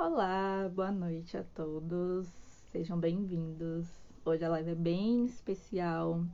Olá, 0.00 0.70
boa 0.72 0.92
noite 0.92 1.36
a 1.36 1.42
todos. 1.42 2.28
Sejam 2.70 2.96
bem-vindos. 2.96 3.88
Hoje 4.24 4.44
a 4.44 4.48
live 4.48 4.70
é 4.70 4.74
bem 4.76 5.24
especial. 5.24 6.24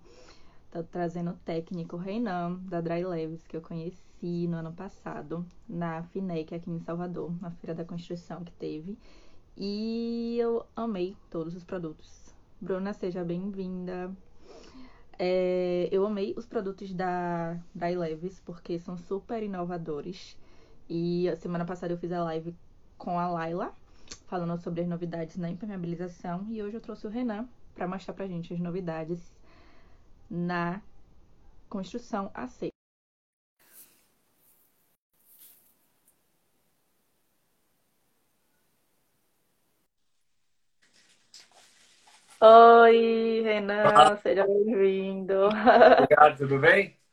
Tô 0.70 0.82
trazendo 0.82 1.30
o 1.30 1.36
técnico 1.46 1.96
Reinan 1.96 2.60
da 2.68 2.82
Dry 2.82 3.02
Leves 3.02 3.46
que 3.46 3.56
eu 3.56 3.62
conheci 3.62 4.46
no 4.48 4.58
ano 4.58 4.70
passado 4.74 5.46
na 5.66 6.02
FINEC 6.02 6.54
aqui 6.54 6.70
em 6.70 6.78
Salvador, 6.78 7.32
na 7.40 7.50
Feira 7.52 7.74
da 7.74 7.86
Construção 7.86 8.44
que 8.44 8.52
teve. 8.52 8.98
E 9.56 10.36
eu 10.38 10.66
amei 10.76 11.16
todos 11.30 11.56
os 11.56 11.64
produtos. 11.64 12.34
Bruna, 12.60 12.92
seja 12.92 13.24
bem-vinda. 13.24 14.14
É, 15.18 15.88
eu 15.90 16.04
amei 16.04 16.34
os 16.36 16.44
produtos 16.44 16.92
da 16.92 17.58
Dry 17.74 17.96
Leves 17.96 18.38
porque 18.40 18.78
são 18.78 18.98
super 18.98 19.42
inovadores. 19.42 20.36
E 20.86 21.34
semana 21.38 21.64
passada 21.64 21.94
eu 21.94 21.98
fiz 21.98 22.12
a 22.12 22.22
live 22.24 22.54
com 23.04 23.18
a 23.18 23.28
Laila, 23.28 23.74
falando 24.26 24.56
sobre 24.58 24.80
as 24.80 24.88
novidades 24.88 25.36
na 25.36 25.50
impermeabilização. 25.50 26.46
E 26.48 26.62
hoje 26.62 26.78
eu 26.78 26.80
trouxe 26.80 27.06
o 27.06 27.10
Renan 27.10 27.46
para 27.74 27.86
mostrar 27.86 28.14
pra 28.14 28.26
gente 28.26 28.54
as 28.54 28.58
novidades 28.58 29.20
na 30.30 30.80
construção 31.68 32.30
a 32.32 32.48
seco. 32.48 32.72
Oi, 42.40 43.42
Renan, 43.42 43.82
Olá, 43.84 44.16
seja 44.16 44.46
bem-vindo. 44.46 45.48
obrigado, 45.98 46.38
tudo 46.38 46.58
bem? 46.58 46.98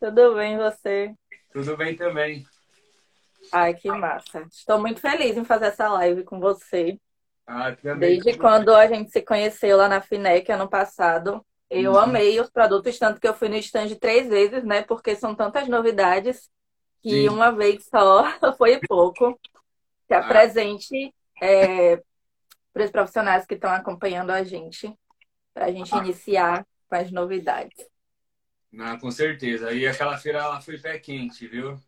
Tudo 0.00 0.34
bem, 0.34 0.56
você? 0.56 1.14
Tudo 1.52 1.76
bem 1.76 1.94
também. 1.94 2.44
Ai, 3.50 3.74
que 3.74 3.90
massa. 3.90 4.40
Estou 4.50 4.78
muito 4.80 5.00
feliz 5.00 5.36
em 5.36 5.44
fazer 5.44 5.66
essa 5.66 5.88
live 5.88 6.24
com 6.24 6.40
você. 6.40 6.98
Ah, 7.46 7.76
também. 7.76 8.20
Desde 8.20 8.34
quando 8.36 8.74
a 8.74 8.86
gente 8.86 9.10
se 9.10 9.22
conheceu 9.22 9.76
lá 9.76 9.88
na 9.88 10.00
FINEC 10.00 10.50
ano 10.52 10.68
passado, 10.68 11.44
eu 11.70 11.96
Uhum. 11.96 11.98
amei 11.98 12.40
os 12.40 12.50
produtos, 12.50 12.98
tanto 12.98 13.20
que 13.20 13.28
eu 13.28 13.34
fui 13.34 13.48
no 13.48 13.56
stand 13.56 13.94
três 14.00 14.28
vezes, 14.28 14.64
né? 14.64 14.82
Porque 14.82 15.16
são 15.16 15.34
tantas 15.34 15.68
novidades 15.68 16.50
que 17.02 17.28
Sim. 17.28 17.30
uma 17.30 17.52
vez 17.52 17.86
só 17.86 18.24
foi 18.58 18.82
pouco. 18.86 19.38
Se 20.08 20.14
Ah, 20.14 20.14
apresente 20.14 21.14
é, 21.42 21.96
para 22.72 22.84
os 22.84 22.90
profissionais 22.92 23.46
que 23.46 23.54
estão 23.54 23.70
acompanhando 23.70 24.30
a 24.30 24.44
gente, 24.44 24.92
para 25.54 25.66
a 25.66 25.72
gente 25.72 25.96
ah, 25.96 25.98
iniciar 25.98 26.66
com 26.88 26.96
as 26.96 27.10
novidades. 27.12 27.86
não, 28.70 28.98
com 28.98 29.10
certeza. 29.10 29.72
E 29.72 29.86
aquela 29.86 30.16
feira 30.18 30.38
ela 30.40 30.60
foi 30.60 30.78
pé 30.78 30.98
quente, 30.98 31.46
viu? 31.46 31.78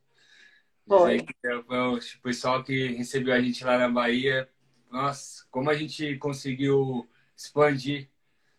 Foi. 0.87 1.19
o 1.19 2.23
pessoal 2.23 2.63
que 2.63 2.89
recebeu 2.89 3.35
a 3.35 3.41
gente 3.41 3.65
lá 3.65 3.79
na 3.79 3.89
Bahia, 3.89 4.49
nossa, 4.91 5.47
como 5.51 5.71
a 5.71 5.75
gente 5.75 6.17
conseguiu 6.19 7.09
expandir 7.37 8.09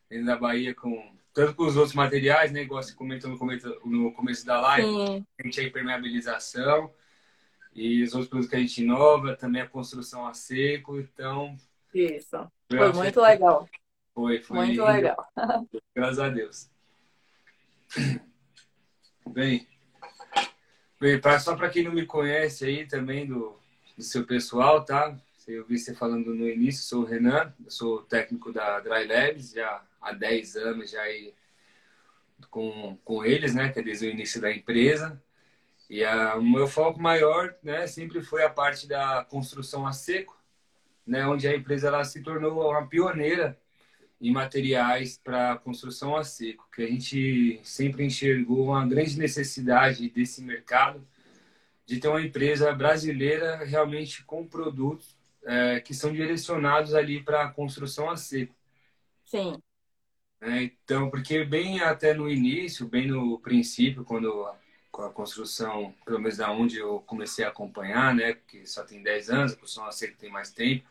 dentro 0.10 0.26
da 0.26 0.36
Bahia 0.36 0.74
com 0.74 1.16
tanto 1.34 1.54
com 1.54 1.66
os 1.66 1.76
outros 1.76 1.94
materiais, 1.94 2.52
né? 2.52 2.62
Igual 2.62 2.82
você 2.82 2.94
comentou 2.94 3.30
no 3.30 3.38
começo, 3.38 3.68
no 3.84 4.14
começo 4.14 4.46
da 4.46 4.60
live, 4.62 4.88
Sim, 4.88 5.26
a 5.38 5.44
gente 5.44 5.60
a 5.60 5.64
impermeabilização 5.64 6.94
e 7.74 8.02
os 8.02 8.14
outros 8.14 8.30
produtos 8.30 8.50
que 8.50 8.56
a 8.56 8.60
gente 8.60 8.82
inova, 8.82 9.36
também 9.36 9.62
a 9.62 9.68
construção 9.68 10.26
a 10.26 10.34
seco. 10.34 10.98
Então, 10.98 11.58
isso. 11.94 12.38
Foi 12.70 12.94
muito 12.94 13.20
legal. 13.20 13.70
foi, 14.14 14.42
foi 14.42 14.58
Muito 14.58 14.72
lindo, 14.72 14.86
legal. 14.86 15.28
graças 15.94 16.20
a 16.20 16.30
Deus. 16.30 16.70
Bem, 19.28 19.68
pra, 21.22 21.40
só 21.40 21.56
para 21.56 21.70
quem 21.70 21.84
não 21.84 21.92
me 21.92 22.06
conhece 22.06 22.66
aí 22.66 22.86
também 22.86 23.26
do, 23.26 23.58
do 23.98 24.04
seu 24.04 24.26
pessoal, 24.26 24.84
tá? 24.84 25.18
Eu 25.48 25.66
vi 25.66 25.78
você 25.78 25.94
falando 25.94 26.34
no 26.34 26.50
início, 26.50 26.84
sou 26.84 27.04
o 27.04 27.06
Renan, 27.06 27.54
sou 27.68 28.02
técnico 28.02 28.52
da 28.52 28.80
Dry 28.80 29.06
Labs 29.06 29.52
já 29.52 29.84
há 30.02 30.12
10 30.12 30.56
anos 30.56 30.92
já 30.92 31.02
aí 31.02 31.34
com, 32.50 32.98
com 33.04 33.24
eles, 33.24 33.54
né? 33.54 33.70
Que 33.70 33.80
é 33.80 33.84
desde 33.84 34.08
o 34.08 34.10
início 34.10 34.42
da 34.42 34.52
empresa. 34.52 35.22
E 35.90 36.04
a, 36.04 36.36
o 36.36 36.44
meu 36.44 36.68
foco 36.68 37.00
maior, 37.00 37.56
né, 37.62 37.86
sempre 37.86 38.22
foi 38.22 38.44
a 38.44 38.50
parte 38.50 38.88
da 38.88 39.24
construção 39.30 39.86
a 39.86 39.94
seco, 39.94 40.36
né, 41.06 41.26
onde 41.28 41.48
a 41.48 41.56
empresa 41.56 41.90
ela 41.90 42.04
se 42.04 42.24
tornou 42.24 42.68
uma 42.72 42.88
pioneira 42.88 43.56
em 44.22 44.32
materiais 44.32 45.20
para 45.24 45.58
construção 45.58 46.16
a 46.16 46.24
seco, 46.24 46.68
que 46.74 46.82
a 46.84 46.88
gente 46.88 47.60
sempre 47.64 48.06
enxergou 48.06 48.66
uma 48.66 48.86
grande 48.88 49.18
necessidade 49.18 50.10
desse 50.10 50.42
mercado 50.42 51.06
de 51.86 52.00
ter 52.00 52.08
uma 52.08 52.22
empresa 52.22 52.74
brasileira 52.74 53.64
realmente 53.64 54.24
com 54.24 54.48
produtos 54.48 55.16
é, 55.44 55.80
que 55.80 55.94
são 55.94 56.12
direcionados 56.12 56.94
ali 56.96 57.22
para 57.22 57.44
a 57.44 57.50
construção 57.50 58.10
a 58.10 58.18
seco. 58.18 58.56
Sim, 59.26 59.56
né? 60.46 60.64
Então, 60.64 61.10
porque 61.10 61.44
bem 61.44 61.82
até 61.82 62.14
no 62.14 62.30
início, 62.30 62.88
bem 62.88 63.08
no 63.08 63.40
princípio, 63.40 64.04
quando 64.04 64.48
com 64.92 65.02
a 65.02 65.12
construção, 65.12 65.94
pelo 66.06 66.20
menos 66.20 66.38
da 66.38 66.52
onde 66.52 66.78
eu 66.78 67.02
comecei 67.02 67.44
a 67.44 67.50
acompanhar, 67.50 68.16
né, 68.16 68.36
porque 68.36 68.66
só 68.66 68.82
tem 68.82 69.04
10 69.04 69.30
anos, 69.30 69.52
a 69.52 69.56
construção 69.56 69.86
a 69.86 69.92
seco 69.92 70.18
tem 70.18 70.32
mais 70.32 70.52
tempo, 70.52 70.88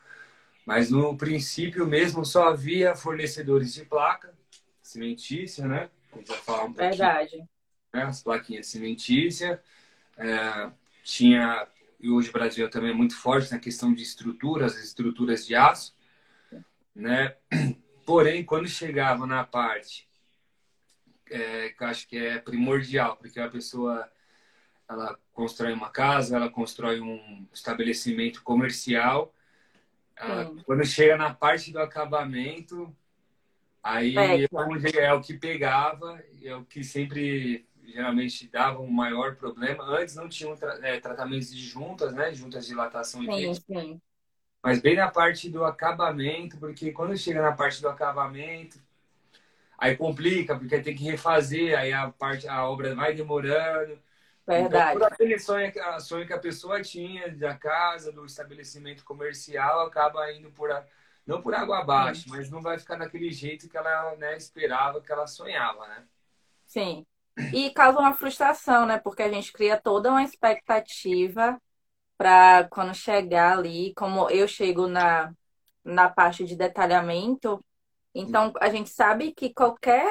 mas 0.64 0.90
no 0.90 1.16
princípio 1.16 1.86
mesmo 1.86 2.24
só 2.24 2.48
havia 2.48 2.94
fornecedores 2.96 3.74
de 3.74 3.84
placa 3.84 4.34
cimentícia, 4.82 5.66
né? 5.66 5.90
A 6.12 6.18
gente 6.18 6.28
vai 6.28 6.38
falar 6.38 6.64
um 6.64 6.72
verdade. 6.72 7.38
né? 7.92 8.02
As 8.02 8.22
plaquinhas 8.22 8.66
cimentícia. 8.66 9.62
É, 10.16 10.70
tinha, 11.02 11.66
e 12.00 12.08
hoje 12.08 12.30
o 12.30 12.32
Brasil 12.32 12.68
também 12.70 12.90
é 12.90 12.94
muito 12.94 13.16
forte 13.16 13.50
na 13.52 13.58
questão 13.58 13.92
de 13.92 14.02
estruturas, 14.02 14.76
estruturas 14.82 15.46
de 15.46 15.54
aço, 15.54 15.94
né? 16.94 17.36
Porém, 18.06 18.44
quando 18.44 18.68
chegava 18.68 19.26
na 19.26 19.44
parte 19.44 20.08
é, 21.30 21.70
que 21.70 21.84
acho 21.84 22.06
que 22.06 22.16
é 22.16 22.38
primordial, 22.38 23.16
porque 23.16 23.40
a 23.40 23.48
pessoa 23.48 24.08
ela 24.88 25.18
constrói 25.32 25.72
uma 25.72 25.90
casa, 25.90 26.36
ela 26.36 26.50
constrói 26.50 27.00
um 27.00 27.46
estabelecimento 27.52 28.42
comercial, 28.42 29.33
Sim. 30.20 30.62
quando 30.64 30.84
chega 30.84 31.16
na 31.16 31.34
parte 31.34 31.72
do 31.72 31.78
acabamento, 31.80 32.94
aí 33.82 34.16
é 34.16 34.46
é 34.98 35.12
o 35.12 35.20
que 35.20 35.34
pegava, 35.34 36.22
é 36.42 36.54
o 36.54 36.64
que 36.64 36.84
sempre 36.84 37.66
geralmente 37.84 38.48
dava 38.48 38.80
um 38.80 38.90
maior 38.90 39.36
problema. 39.36 39.84
Antes 39.84 40.14
não 40.14 40.28
tinham 40.28 40.56
tra 40.56 40.78
é, 40.82 40.98
tratamentos 40.98 41.50
de 41.50 41.62
juntas, 41.62 42.14
né? 42.14 42.32
Juntas 42.32 42.64
de 42.64 42.70
dilatação 42.70 43.22
e 43.22 43.32
Sim, 43.32 43.54
sim. 43.54 44.00
mas 44.62 44.80
bem 44.80 44.96
na 44.96 45.10
parte 45.10 45.50
do 45.50 45.64
acabamento, 45.64 46.56
porque 46.58 46.92
quando 46.92 47.16
chega 47.16 47.42
na 47.42 47.52
parte 47.52 47.82
do 47.82 47.88
acabamento, 47.88 48.78
aí 49.76 49.96
complica, 49.96 50.56
porque 50.58 50.80
tem 50.80 50.94
que 50.96 51.04
refazer, 51.04 51.78
aí 51.78 51.92
a 51.92 52.10
parte, 52.10 52.48
a 52.48 52.66
obra 52.66 52.94
vai 52.94 53.14
demorando. 53.14 53.98
Então, 54.52 54.80
Verdade. 54.86 55.08
aquele 55.12 55.38
sonho, 55.38 55.72
a- 55.82 56.00
sonho 56.00 56.26
que 56.26 56.32
a 56.32 56.38
pessoa 56.38 56.80
tinha 56.82 57.28
da 57.36 57.56
casa, 57.56 58.12
do 58.12 58.24
estabelecimento 58.26 59.04
comercial, 59.04 59.80
acaba 59.86 60.30
indo 60.32 60.50
por, 60.52 60.70
a- 60.70 60.86
não 61.26 61.42
por 61.42 61.54
água 61.54 61.78
abaixo, 61.80 62.28
mas 62.30 62.50
não 62.50 62.62
vai 62.62 62.78
ficar 62.78 62.96
daquele 62.96 63.30
jeito 63.32 63.68
que 63.68 63.76
ela, 63.76 64.14
né, 64.16 64.36
esperava, 64.36 65.00
que 65.02 65.10
ela 65.12 65.26
sonhava, 65.26 65.86
né? 65.88 66.06
sim. 66.66 67.06
E 67.52 67.70
causa 67.72 67.98
uma 68.00 68.14
frustração, 68.14 68.86
né? 68.86 68.98
Porque 68.98 69.22
a 69.22 69.30
gente 69.32 69.52
cria 69.52 69.80
toda 69.80 70.10
uma 70.10 70.22
expectativa 70.22 71.60
para 72.18 72.68
quando 72.70 72.94
chegar 72.94 73.58
ali, 73.58 73.94
como 73.96 74.30
eu 74.30 74.48
chego 74.48 74.86
na, 74.88 75.32
na 75.84 76.10
parte 76.10 76.44
de 76.44 76.56
detalhamento, 76.56 77.64
então 78.14 78.52
a 78.60 78.70
gente 78.70 78.90
sabe 78.90 79.32
que 79.34 79.52
qualquer 79.54 80.06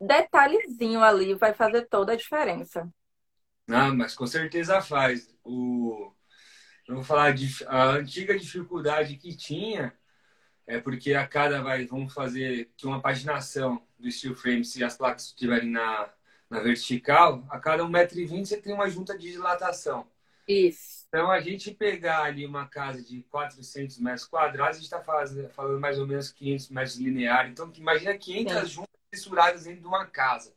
detalhezinho 0.00 1.02
ali 1.02 1.34
vai 1.34 1.54
fazer 1.54 1.88
toda 1.88 2.12
a 2.14 2.16
diferença. 2.16 2.88
Não, 3.66 3.94
mas 3.94 4.14
com 4.14 4.26
certeza 4.26 4.80
faz. 4.80 5.28
O, 5.42 6.12
eu 6.86 6.96
vou 6.96 7.04
falar 7.04 7.32
de 7.32 7.64
a 7.66 7.92
antiga 7.92 8.38
dificuldade 8.38 9.16
que 9.16 9.34
tinha 9.34 9.92
é 10.66 10.80
porque 10.80 11.14
a 11.14 11.26
cada 11.26 11.62
vai, 11.62 11.84
vamos 11.86 12.12
fazer 12.12 12.70
que 12.76 12.86
uma 12.86 13.00
paginação 13.00 13.82
do 13.98 14.10
steel 14.10 14.34
frame, 14.34 14.64
se 14.64 14.82
as 14.82 14.96
placas 14.96 15.26
estiverem 15.26 15.70
na, 15.70 16.10
na 16.48 16.60
vertical, 16.60 17.46
a 17.50 17.58
cada 17.58 17.84
1,20m 17.84 18.44
você 18.44 18.56
tem 18.56 18.72
uma 18.72 18.88
junta 18.88 19.16
de 19.16 19.30
dilatação. 19.32 20.06
Isso. 20.48 21.04
Então, 21.08 21.30
a 21.30 21.40
gente 21.40 21.70
pegar 21.70 22.24
ali 22.24 22.44
uma 22.44 22.66
casa 22.66 23.02
de 23.02 23.22
400 23.30 23.98
metros 23.98 24.26
quadrados, 24.26 24.78
a 24.78 24.80
gente 24.80 24.92
está 24.92 25.00
falando 25.00 25.80
mais 25.80 25.98
ou 25.98 26.06
menos 26.06 26.32
500 26.32 26.68
metros 26.70 26.96
lineares. 26.96 27.52
Então, 27.52 27.72
imagina 27.76 28.16
500 28.18 28.52
Sim. 28.52 28.66
juntas 28.66 28.94
fissuradas 29.10 29.64
dentro 29.64 29.80
de 29.80 29.86
uma 29.86 30.06
casa. 30.06 30.52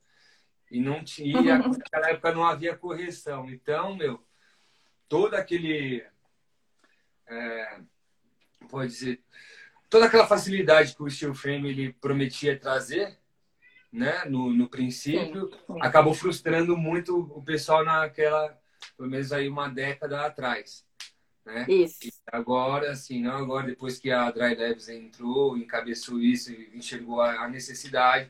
E 0.70 0.80
não 0.80 1.04
tinha, 1.04 1.60
naquela 1.60 2.10
época 2.10 2.34
não 2.34 2.46
havia 2.46 2.76
correção. 2.76 3.50
Então, 3.50 3.96
meu, 3.96 4.22
todo 5.08 5.36
aquele, 5.36 6.06
é, 7.28 7.80
pode 8.70 8.92
dizer, 8.92 9.22
toda 9.90 10.06
aquela 10.06 10.28
facilidade 10.28 10.96
que 10.96 11.04
o 11.04 11.10
steel 11.10 11.34
frame 11.34 11.70
ele 11.70 11.94
prometia 11.94 12.60
trazer, 12.60 13.18
né, 13.92 14.26
no, 14.26 14.52
no 14.52 14.66
Sim, 14.66 14.70
princípio, 14.70 15.50
sim. 15.50 15.78
acabou 15.82 16.14
frustrando 16.14 16.76
muito 16.78 17.18
o 17.18 17.42
pessoal 17.42 17.86
naquela, 17.86 18.60
pelo 18.98 19.10
menos 19.10 19.32
aí 19.32 19.48
uma 19.48 19.70
década 19.70 20.26
atrás. 20.26 20.86
Né? 21.46 21.66
Isso. 21.70 22.00
E 22.06 22.12
agora, 22.30 22.92
assim, 22.92 23.22
não 23.22 23.38
agora, 23.38 23.68
depois 23.68 23.98
que 23.98 24.12
a 24.12 24.30
Dry 24.30 24.54
Labs 24.54 24.90
entrou, 24.90 25.58
encabeçou 25.58 26.20
isso 26.20 26.52
e 26.52 26.78
enxergou 26.78 27.22
a 27.22 27.48
necessidade. 27.48 28.30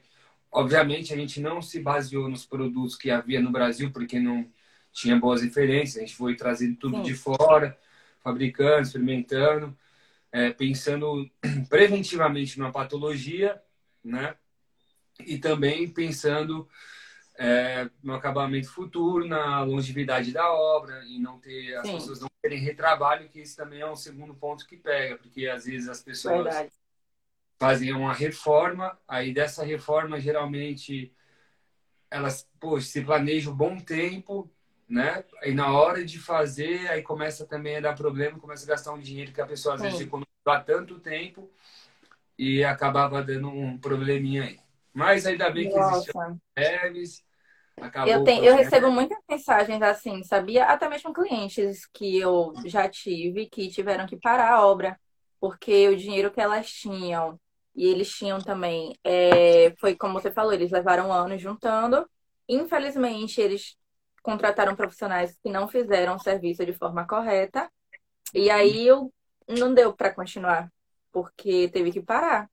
Obviamente, 0.51 1.13
a 1.13 1.17
gente 1.17 1.39
não 1.39 1.61
se 1.61 1.79
baseou 1.79 2.29
nos 2.29 2.45
produtos 2.45 2.95
que 2.95 3.11
havia 3.11 3.41
no 3.41 3.51
Brasil, 3.51 3.91
porque 3.91 4.19
não 4.19 4.49
tinha 4.91 5.19
boas 5.19 5.41
referências. 5.41 5.97
A 5.97 5.99
gente 5.99 6.15
foi 6.15 6.35
trazendo 6.35 6.75
tudo 6.77 6.97
Sim. 6.97 7.03
de 7.03 7.13
fora, 7.13 7.77
fabricando, 8.21 8.81
experimentando, 8.81 9.77
é, 10.31 10.51
pensando 10.51 11.29
preventivamente 11.69 12.57
numa 12.57 12.71
patologia, 12.71 13.61
né? 14.03 14.35
E 15.25 15.37
também 15.37 15.87
pensando 15.89 16.67
é, 17.37 17.89
no 18.01 18.13
acabamento 18.13 18.69
futuro, 18.69 19.27
na 19.27 19.61
longevidade 19.63 20.31
da 20.31 20.51
obra 20.51 21.03
e 21.05 21.19
não 21.19 21.39
ter 21.39 21.75
as 21.75 21.87
Sim. 21.87 21.93
pessoas 21.93 22.21
não 22.21 22.27
terem 22.41 22.59
retrabalho, 22.59 23.29
que 23.29 23.41
isso 23.41 23.55
também 23.55 23.81
é 23.81 23.89
um 23.89 23.95
segundo 23.95 24.33
ponto 24.33 24.65
que 24.65 24.77
pega, 24.77 25.17
porque 25.17 25.47
às 25.47 25.65
vezes 25.65 25.87
as 25.87 26.01
pessoas 26.01 26.43
Verdade. 26.43 26.71
Fazem 27.59 27.93
uma 27.93 28.13
reforma, 28.13 28.97
aí 29.07 29.33
dessa 29.33 29.63
reforma 29.65 30.19
geralmente 30.19 31.13
elas 32.09 32.47
poxa, 32.59 32.87
se 32.87 33.01
planejam 33.03 33.53
um 33.53 33.55
bom 33.55 33.77
tempo, 33.77 34.49
né? 34.87 35.23
E 35.43 35.51
na 35.51 35.71
hora 35.73 36.05
de 36.05 36.19
fazer, 36.19 36.87
aí 36.89 37.01
começa 37.01 37.45
também 37.45 37.77
a 37.77 37.81
dar 37.81 37.95
problema, 37.95 38.39
começa 38.39 38.65
a 38.65 38.69
gastar 38.69 38.93
um 38.93 38.99
dinheiro 38.99 39.33
que 39.33 39.41
a 39.41 39.45
pessoa 39.45 39.75
às 39.75 39.81
Sim. 39.81 39.87
vezes 39.87 40.01
economizou 40.01 40.27
há 40.47 40.59
tanto 40.61 40.99
tempo 40.99 41.49
e 42.37 42.63
acabava 42.63 43.21
dando 43.23 43.49
um 43.49 43.77
probleminha 43.77 44.43
aí. 44.43 44.59
Mas 44.93 45.25
ainda 45.25 45.49
bem 45.49 45.69
que 45.69 45.77
existem 45.77 46.13
leves, 46.57 47.23
Acabou 47.79 48.15
eu, 48.15 48.23
tenho, 48.23 48.43
eu 48.43 48.55
recebo 48.55 48.91
muitas 48.91 49.19
mensagens 49.29 49.81
assim, 49.83 50.23
sabia? 50.23 50.65
Até 50.65 50.89
mesmo 50.89 51.13
clientes 51.13 51.85
que 51.85 52.17
eu 52.17 52.53
já 52.65 52.89
tive 52.89 53.47
que 53.47 53.69
tiveram 53.69 54.07
que 54.07 54.17
parar 54.17 54.53
a 54.53 54.65
obra 54.65 54.99
porque 55.39 55.87
o 55.87 55.95
dinheiro 55.95 56.31
que 56.31 56.41
elas 56.41 56.71
tinham 56.71 57.39
e 57.77 57.87
eles 57.87 58.09
tinham 58.09 58.39
também 58.39 58.97
é, 59.03 59.73
foi 59.79 59.95
como 59.95 60.19
você 60.19 60.31
falou, 60.31 60.53
eles 60.53 60.71
levaram 60.71 61.13
anos 61.13 61.41
juntando. 61.41 62.09
Infelizmente, 62.49 63.39
eles 63.39 63.77
contrataram 64.23 64.75
profissionais 64.75 65.37
que 65.43 65.49
não 65.49 65.67
fizeram 65.67 66.15
o 66.15 66.19
serviço 66.19 66.65
de 66.65 66.73
forma 66.73 67.07
correta 67.07 67.71
e 68.33 68.49
aí 68.49 68.85
eu 68.85 69.13
não 69.47 69.73
deu 69.73 69.93
para 69.93 70.13
continuar 70.13 70.69
porque 71.11 71.69
teve 71.69 71.91
que 71.91 72.01
parar 72.01 72.49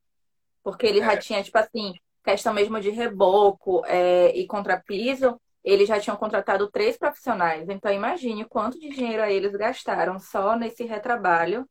porque 0.62 0.86
ele 0.86 1.00
já 1.00 1.12
é. 1.12 1.16
tinha 1.16 1.42
tipo 1.42 1.58
assim 1.58 1.94
questão 2.24 2.54
mesmo 2.54 2.80
de 2.80 2.90
reboco 2.90 3.84
é, 3.86 4.34
e 4.34 4.46
contrapiso, 4.46 5.38
eles 5.62 5.86
já 5.86 6.00
tinham 6.00 6.16
contratado 6.16 6.70
três 6.70 6.96
profissionais. 6.96 7.68
Então, 7.68 7.92
imagine 7.92 8.46
quanto 8.46 8.80
de 8.80 8.88
dinheiro 8.88 9.22
eles 9.24 9.52
gastaram 9.52 10.18
só 10.18 10.56
nesse 10.56 10.84
retrabalho 10.84 11.68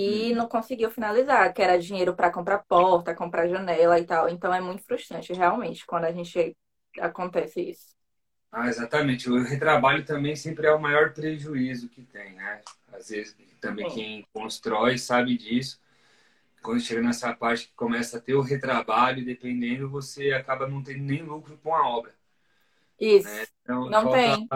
e 0.00 0.30
uhum. 0.30 0.38
não 0.38 0.46
conseguiu 0.46 0.92
finalizar, 0.92 1.52
que 1.52 1.60
era 1.60 1.76
dinheiro 1.76 2.14
para 2.14 2.30
comprar 2.30 2.58
porta, 2.58 3.16
comprar 3.16 3.48
janela 3.48 3.98
e 3.98 4.04
tal. 4.04 4.28
Então, 4.28 4.54
é 4.54 4.60
muito 4.60 4.84
frustrante, 4.84 5.32
realmente, 5.32 5.84
quando 5.84 6.04
a 6.04 6.12
gente 6.12 6.56
acontece 7.00 7.60
isso. 7.60 7.96
Ah, 8.52 8.68
exatamente. 8.68 9.28
O 9.28 9.42
retrabalho 9.42 10.04
também 10.04 10.36
sempre 10.36 10.68
é 10.68 10.72
o 10.72 10.80
maior 10.80 11.12
prejuízo 11.12 11.88
que 11.88 12.02
tem, 12.02 12.34
né? 12.34 12.60
Às 12.92 13.08
vezes, 13.08 13.36
também 13.60 13.90
Sim. 13.90 13.96
quem 13.96 14.26
constrói 14.32 14.96
sabe 14.96 15.36
disso 15.36 15.80
quando 16.62 16.80
chega 16.80 17.02
nessa 17.02 17.34
parte 17.34 17.66
que 17.66 17.74
começa 17.74 18.18
a 18.18 18.20
ter 18.20 18.34
o 18.34 18.40
retrabalho, 18.40 19.24
dependendo, 19.24 19.88
você 19.88 20.32
acaba 20.32 20.68
não 20.68 20.82
tendo 20.82 21.02
nem 21.02 21.22
lucro 21.22 21.58
com 21.62 21.74
a 21.74 21.88
obra. 21.88 22.12
Isso. 23.00 23.28
Né? 23.28 23.46
Então, 23.62 23.88
não 23.88 24.10
tem. 24.12 24.48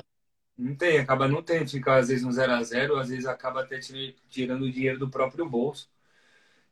Não 0.56 0.76
tem, 0.76 0.98
acaba 0.98 1.26
não 1.26 1.42
tendo, 1.42 1.70
fica 1.70 1.96
às 1.96 2.08
vezes 2.08 2.24
no 2.24 2.32
zero 2.32 2.52
a 2.52 2.62
zero, 2.62 2.96
às 2.96 3.08
vezes 3.08 3.26
acaba 3.26 3.62
até 3.62 3.78
tirando 4.28 4.62
o 4.62 4.70
dinheiro 4.70 4.98
do 4.98 5.10
próprio 5.10 5.48
bolso, 5.48 5.90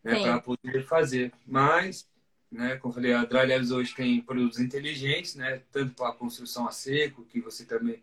né, 0.05 0.21
para 0.21 0.41
poder 0.41 0.85
fazer. 0.85 1.32
Mas, 1.47 2.09
né, 2.50 2.77
como 2.77 2.93
eu 2.93 2.94
falei, 2.94 3.12
a 3.15 3.25
Dry 3.25 3.47
Labs 3.47 3.71
hoje 3.71 3.94
tem 3.94 4.21
produtos 4.21 4.61
inteligentes, 4.61 5.35
né, 5.35 5.62
tanto 5.73 5.94
para 5.94 6.11
a 6.11 6.15
construção 6.15 6.69
a 6.69 6.73
seco, 6.73 7.25
que 7.25 7.41
você 7.41 7.65
também 7.65 8.03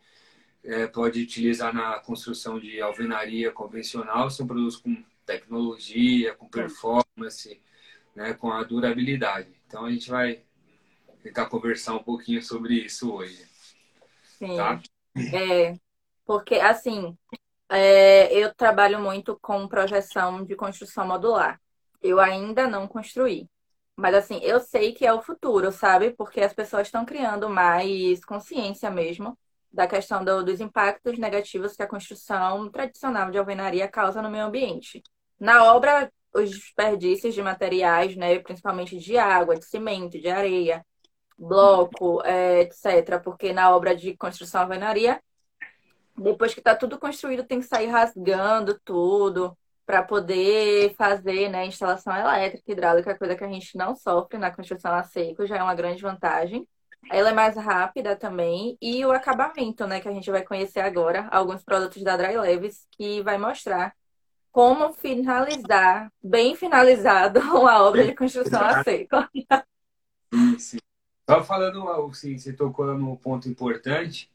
é, 0.63 0.88
pode 0.88 1.21
utilizar 1.21 1.74
na 1.74 2.00
construção 2.00 2.59
de 2.59 2.81
alvenaria 2.81 3.51
convencional, 3.51 4.30
são 4.30 4.47
produtos 4.47 4.77
com 4.77 5.03
tecnologia, 5.25 6.33
com 6.33 6.47
performance, 6.50 7.62
né, 8.15 8.33
com 8.33 8.51
a 8.51 8.63
durabilidade. 8.63 9.50
Então 9.68 9.85
a 9.85 9.91
gente 9.91 10.09
vai 10.09 10.41
tentar 11.21 11.45
conversar 11.45 11.94
um 11.94 12.03
pouquinho 12.03 12.41
sobre 12.41 12.73
isso 12.75 13.13
hoje. 13.13 13.45
Sim. 14.39 14.56
Tá? 14.56 14.81
É, 15.34 15.74
porque 16.25 16.56
assim, 16.56 17.18
é, 17.69 18.34
eu 18.34 18.54
trabalho 18.56 19.00
muito 19.00 19.38
com 19.42 19.68
projeção 19.68 20.44
de 20.46 20.56
construção 20.56 21.08
modular. 21.08 21.60
Eu 22.02 22.19
ainda 22.19 22.68
não 22.68 22.88
construí. 22.88 23.50
Mas 23.96 24.14
assim, 24.16 24.40
eu 24.44 24.60
sei 24.60 24.94
que 24.94 25.06
é 25.06 25.14
o 25.14 25.22
futuro, 25.22 25.72
sabe? 25.72 26.12
Porque 26.12 26.42
as 26.42 26.54
pessoas 26.54 26.88
estão 26.88 27.06
criando 27.06 27.50
mais 27.50 28.24
consciência 28.24 28.90
mesmo 28.92 29.38
da 29.72 29.88
questão 29.88 30.24
do, 30.24 30.44
dos 30.44 30.62
impactos 30.62 31.18
negativos 31.19 31.75
que 31.75 31.84
a 31.84 31.88
construção 31.88 32.69
tradicional 32.72 33.31
de 33.31 33.38
alvenaria 33.38 33.88
causa 33.88 34.22
no 34.22 34.30
meio 34.30 34.46
ambiente. 34.46 35.04
Na 35.40 35.74
obra, 35.74 36.12
os 36.34 36.52
desperdícios 36.52 37.34
de 37.34 37.42
materiais, 37.42 38.16
né, 38.16 38.40
principalmente 38.40 38.98
de 38.98 39.18
água, 39.18 39.56
de 39.56 39.66
cimento, 39.66 40.19
de 40.19 40.30
areia, 40.30 40.86
bloco, 41.38 42.22
é, 42.24 42.62
etc. 42.62 43.22
Porque 43.24 43.54
na 43.54 43.75
obra 43.75 43.95
de 43.95 44.16
construção 44.18 44.62
alvenaria, 44.62 45.22
depois 46.18 46.54
que 46.54 46.60
está 46.60 46.75
tudo 46.75 46.98
construído, 46.98 47.44
tem 47.44 47.60
que 47.60 47.68
sair 47.68 47.88
rasgando 47.88 48.80
tudo 48.84 49.57
para 49.86 50.04
poder 50.04 50.94
fazer 50.95 51.50
né, 51.50 51.66
instalação 51.66 52.13
elétrica, 52.16 52.72
hidráulica, 52.72 53.18
coisa 53.18 53.36
que 53.36 53.44
a 53.44 53.48
gente 53.48 53.78
não 53.78 53.95
sofre 53.95 54.38
na 54.38 54.51
construção 54.51 54.94
a 54.94 55.04
seco, 55.04 55.45
já 55.45 55.57
é 55.57 55.63
uma 55.63 55.75
grande 55.75 56.01
vantagem. 56.01 56.68
Ela 57.10 57.30
é 57.30 57.34
mais 57.34 57.56
rápida 57.56 58.16
também. 58.16 58.78
E 58.81 59.06
o 59.06 59.12
acabamento, 59.12 59.88
né, 59.88 60.01
que 60.01 60.10
a 60.10 60.12
gente 60.12 60.30
vai 60.30 60.44
conhecer 60.44 60.81
agora, 60.81 61.30
alguns 61.31 61.63
produtos 61.63 62.04
da 62.04 62.18
Dry 62.18 62.38
Leves, 62.38 62.86
que 62.92 63.22
vai 63.22 63.38
mostrar 63.38 63.94
como 64.51 64.92
finalizar, 64.92 66.12
bem 66.22 66.56
finalizado, 66.56 67.40
uma 67.56 67.83
obra 67.83 68.04
de 68.06 68.16
construção 68.16 68.62
a 68.62 68.83
seco. 68.83 69.16
Só 71.29 71.44
falando, 71.44 71.89
assim, 71.89 72.38
você 72.38 72.53
tocou 72.53 72.97
no 72.97 73.18
ponto 73.18 73.50
importante, 73.50 74.31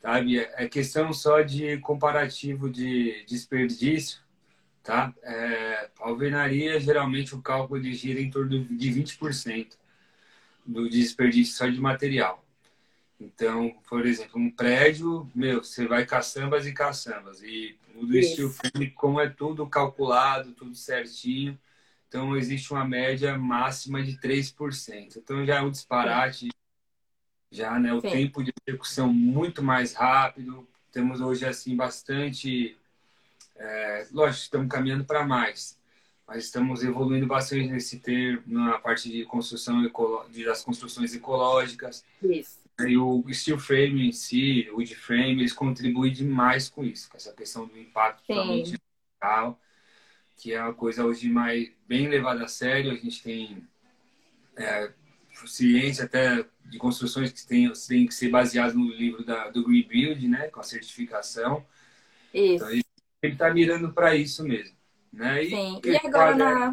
sabe? 0.00 0.38
É 0.38 0.68
questão 0.68 1.12
só 1.12 1.42
de 1.42 1.78
comparativo 1.78 2.70
de 2.70 3.24
desperdício, 3.26 4.20
tá? 4.80 5.12
É, 5.24 5.90
a 6.00 6.08
alvenaria, 6.08 6.78
geralmente, 6.78 7.34
o 7.34 7.42
cálculo 7.42 7.80
de 7.82 7.92
gira 7.94 8.20
em 8.20 8.30
torno 8.30 8.64
de 8.64 8.90
20% 8.90 9.76
do 10.64 10.88
desperdício 10.88 11.56
só 11.56 11.66
de 11.66 11.80
material. 11.80 12.44
Então, 13.20 13.74
por 13.88 14.06
exemplo, 14.06 14.40
um 14.40 14.52
prédio, 14.52 15.28
meu, 15.34 15.64
você 15.64 15.84
vai 15.86 16.06
caçambas 16.06 16.64
e 16.64 16.72
caçambas. 16.72 17.42
E 17.42 17.76
o 17.96 18.06
do 18.06 18.16
estilo 18.16 18.50
frame, 18.50 18.90
como 18.92 19.20
é 19.20 19.28
tudo 19.28 19.66
calculado, 19.66 20.52
tudo 20.52 20.76
certinho, 20.76 21.58
então 22.10 22.36
existe 22.36 22.72
uma 22.72 22.84
média 22.84 23.38
máxima 23.38 24.02
de 24.02 24.18
3%. 24.18 25.16
Então 25.16 25.46
já 25.46 25.58
é 25.58 25.62
um 25.62 25.70
disparate, 25.70 26.48
já, 27.52 27.78
né? 27.78 27.94
O 27.94 28.00
Sim. 28.00 28.10
tempo 28.10 28.42
de 28.42 28.52
execução 28.66 29.12
muito 29.12 29.62
mais 29.62 29.94
rápido. 29.94 30.68
Temos 30.90 31.20
hoje, 31.20 31.46
assim, 31.46 31.76
bastante... 31.76 32.76
É, 33.54 34.08
lógico, 34.10 34.42
estamos 34.42 34.68
caminhando 34.68 35.04
para 35.04 35.24
mais, 35.24 35.78
mas 36.26 36.46
estamos 36.46 36.82
evoluindo 36.82 37.28
bastante 37.28 37.68
nesse 37.68 38.00
termo, 38.00 38.42
na 38.46 38.78
parte 38.78 39.08
de 39.08 39.24
construção 39.24 39.80
das 40.44 40.64
construções 40.64 41.14
ecológicas. 41.14 42.04
Isso. 42.20 42.58
E 42.80 42.96
o 42.96 43.22
steel 43.32 43.58
frame 43.58 44.08
em 44.08 44.12
si, 44.12 44.68
o 44.72 44.78
wood 44.78 44.96
frame, 44.96 45.42
eles 45.42 45.52
contribuem 45.52 46.12
demais 46.12 46.68
com 46.68 46.82
isso, 46.82 47.08
com 47.08 47.16
essa 47.16 47.32
questão 47.32 47.66
do 47.66 47.78
impacto 47.78 48.32
ambiental, 48.32 49.60
que 50.40 50.54
é 50.54 50.62
uma 50.62 50.72
coisa 50.72 51.04
hoje 51.04 51.28
mais 51.28 51.70
bem 51.86 52.08
levada 52.08 52.44
a 52.44 52.48
sério. 52.48 52.92
A 52.92 52.94
gente 52.94 53.22
tem 53.22 53.68
é, 54.56 54.90
ciência 55.46 56.04
até 56.04 56.44
de 56.64 56.78
construções 56.78 57.30
que 57.30 57.46
tem, 57.46 57.70
tem 57.88 58.06
que 58.06 58.14
ser 58.14 58.30
baseadas 58.30 58.74
no 58.74 58.84
livro 58.84 59.24
da, 59.24 59.50
do 59.50 59.64
Green 59.64 59.86
Build, 59.86 60.26
né, 60.28 60.48
com 60.48 60.60
a 60.60 60.64
certificação. 60.64 61.64
Isso. 62.32 62.64
Então, 62.64 62.70
ele 62.70 63.34
está 63.34 63.52
mirando 63.52 63.92
para 63.92 64.14
isso 64.14 64.42
mesmo. 64.42 64.74
Né? 65.12 65.44
E, 65.44 65.50
Sim. 65.50 65.80
E 65.84 65.96
agora, 65.96 66.34
na, 66.34 66.72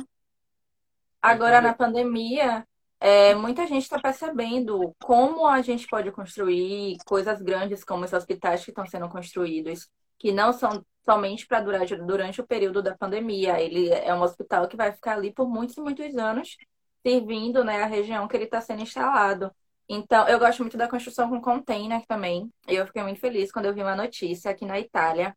agora 1.22 1.62
na 1.62 1.74
pandemia, 1.74 2.66
é, 3.00 3.36
muita 3.36 3.68
gente 3.68 3.84
está 3.84 4.00
percebendo 4.00 4.96
como 5.04 5.46
a 5.46 5.62
gente 5.62 5.88
pode 5.88 6.12
construir 6.12 6.98
coisas 7.06 7.42
grandes 7.42 7.84
como 7.84 8.06
esses 8.06 8.18
hospitais 8.18 8.64
que 8.64 8.72
estão 8.72 8.86
sendo 8.86 9.10
construídos, 9.10 9.90
que 10.18 10.32
não 10.32 10.54
são 10.54 10.84
somente 11.06 11.48
para 11.48 11.62
durar 11.62 11.86
durante 11.86 12.42
o 12.42 12.48
período 12.48 12.82
da 12.82 12.96
pandemia. 12.98 13.60
Ele 13.62 13.90
é 13.90 14.14
um 14.14 14.22
hospital 14.22 14.68
que 14.68 14.78
vai 14.78 14.92
ficar 14.92 15.14
ali 15.14 15.32
por 15.34 15.48
muitos 15.50 15.78
e 15.78 15.82
muitos 15.82 16.16
anos, 16.18 16.58
servindo 17.06 17.64
né, 17.64 17.84
a 17.84 17.88
região 17.88 18.28
que 18.28 18.36
ele 18.36 18.46
está 18.46 18.60
sendo 18.62 18.82
instalado. 18.82 19.52
Então, 19.90 20.28
eu 20.28 20.38
gosto 20.38 20.60
muito 20.60 20.78
da 20.78 20.88
construção 20.88 21.30
com 21.30 21.42
container 21.42 22.06
também. 22.06 22.52
Eu 22.68 22.86
fiquei 22.86 23.04
muito 23.04 23.20
feliz 23.22 23.52
quando 23.52 23.66
eu 23.68 23.74
vi 23.74 23.82
uma 23.82 23.96
notícia 23.96 24.52
aqui 24.52 24.66
na 24.66 24.80
Itália 24.80 25.36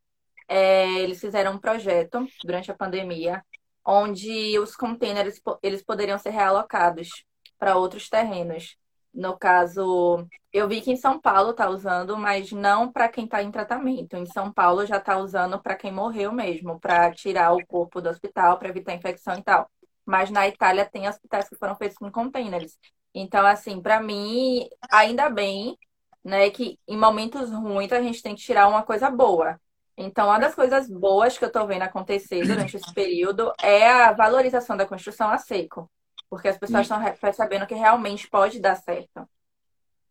é, 0.51 0.99
eles 0.99 1.21
fizeram 1.21 1.53
um 1.53 1.59
projeto 1.59 2.27
durante 2.43 2.73
a 2.73 2.75
pandemia 2.75 3.45
onde 3.87 4.59
os 4.59 4.75
containers 4.75 5.41
eles 5.63 5.81
poderiam 5.81 6.19
ser 6.19 6.31
realocados 6.31 7.25
para 7.57 7.77
outros 7.77 8.09
terrenos. 8.09 8.77
No 9.13 9.37
caso, 9.37 10.27
eu 10.53 10.69
vi 10.69 10.81
que 10.81 10.93
em 10.93 10.97
São 10.97 11.21
Paulo 11.21 11.51
está 11.51 11.69
usando, 11.69 12.17
mas 12.17 12.53
não 12.53 12.91
para 12.91 13.09
quem 13.09 13.25
está 13.25 13.43
em 13.43 13.51
tratamento. 13.51 14.17
Em 14.17 14.27
São 14.27 14.53
Paulo 14.53 14.87
já 14.87 14.99
está 14.99 15.19
usando 15.19 15.61
para 15.61 15.75
quem 15.77 15.93
morreu 15.93 16.33
mesmo, 16.33 16.79
para 16.79 17.13
tirar 17.13 17.53
o 17.53 17.67
corpo 17.67 18.01
do 18.01 18.09
hospital, 18.09 18.59
para 18.59 18.69
evitar 18.69 18.95
infecção 18.95 19.35
e 19.37 19.43
tal. 19.43 19.69
Mas 20.07 20.31
na 20.31 20.47
Itália 20.49 20.87
tem 20.87 21.09
hospitais 21.09 21.49
que 21.49 21.57
foram 21.57 21.75
feitos 21.77 21.99
com 21.99 22.11
containers. 22.11 22.79
Então, 23.15 23.45
assim, 23.47 23.83
para 23.83 24.01
mim, 24.01 24.69
ainda 24.91 25.29
bem, 25.29 25.77
né, 26.25 26.51
que 26.51 26.79
em 26.87 26.97
momentos 26.97 27.51
ruins 27.51 27.93
a 27.93 28.01
gente 28.01 28.23
tem 28.23 28.35
que 28.35 28.43
tirar 28.43 28.69
uma 28.69 28.83
coisa 28.83 29.11
boa. 29.11 29.61
Então, 29.97 30.27
uma 30.29 30.39
das 30.39 30.55
coisas 30.55 30.89
boas 30.89 31.37
que 31.37 31.45
eu 31.45 31.49
estou 31.49 31.67
vendo 31.67 31.83
acontecer 31.83 32.47
durante 32.47 32.77
esse 32.77 32.95
período 32.95 33.53
é 33.61 33.89
a 33.89 34.13
valorização 34.13 34.77
da 34.77 34.87
construção 34.87 35.31
a 35.31 35.39
seco. 35.39 35.91
Porque 36.31 36.49
as 36.49 36.57
pessoas 36.57 36.83
estão 36.83 37.03
percebendo 37.21 37.67
que 37.67 37.75
realmente 37.75 38.29
pode 38.29 38.61
dar 38.61 38.77
certo. 38.77 39.29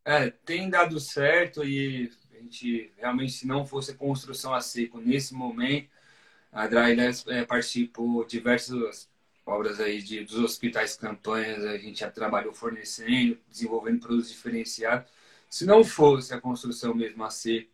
É, 0.03 0.29
tem 0.29 0.69
dado 0.69 0.99
certo 0.99 1.63
e 1.63 2.11
a 2.33 2.37
gente 2.37 2.91
realmente, 2.97 3.31
se 3.31 3.47
não 3.47 3.65
fosse 3.65 3.95
construção 3.95 4.53
a 4.53 4.59
seco 4.59 4.99
nesse 4.99 5.33
momento, 5.33 5.89
a 6.51 6.67
Drylabs 6.67 7.25
é, 7.27 7.45
participou 7.45 8.25
de 8.25 8.31
diversas 8.31 9.09
obras 9.45 9.79
aí 9.79 10.01
de, 10.01 10.23
dos 10.23 10.37
hospitais 10.37 10.95
campanhas, 10.95 11.63
a 11.63 11.77
gente 11.77 12.01
já 12.01 12.11
trabalhou 12.11 12.53
fornecendo, 12.53 13.39
desenvolvendo 13.47 14.01
produtos 14.01 14.29
diferenciados. 14.29 15.09
Se 15.49 15.65
não 15.65 15.83
fosse 15.83 16.33
a 16.33 16.41
construção 16.41 16.93
mesmo 16.93 17.23
a 17.23 17.29
seco, 17.29 17.71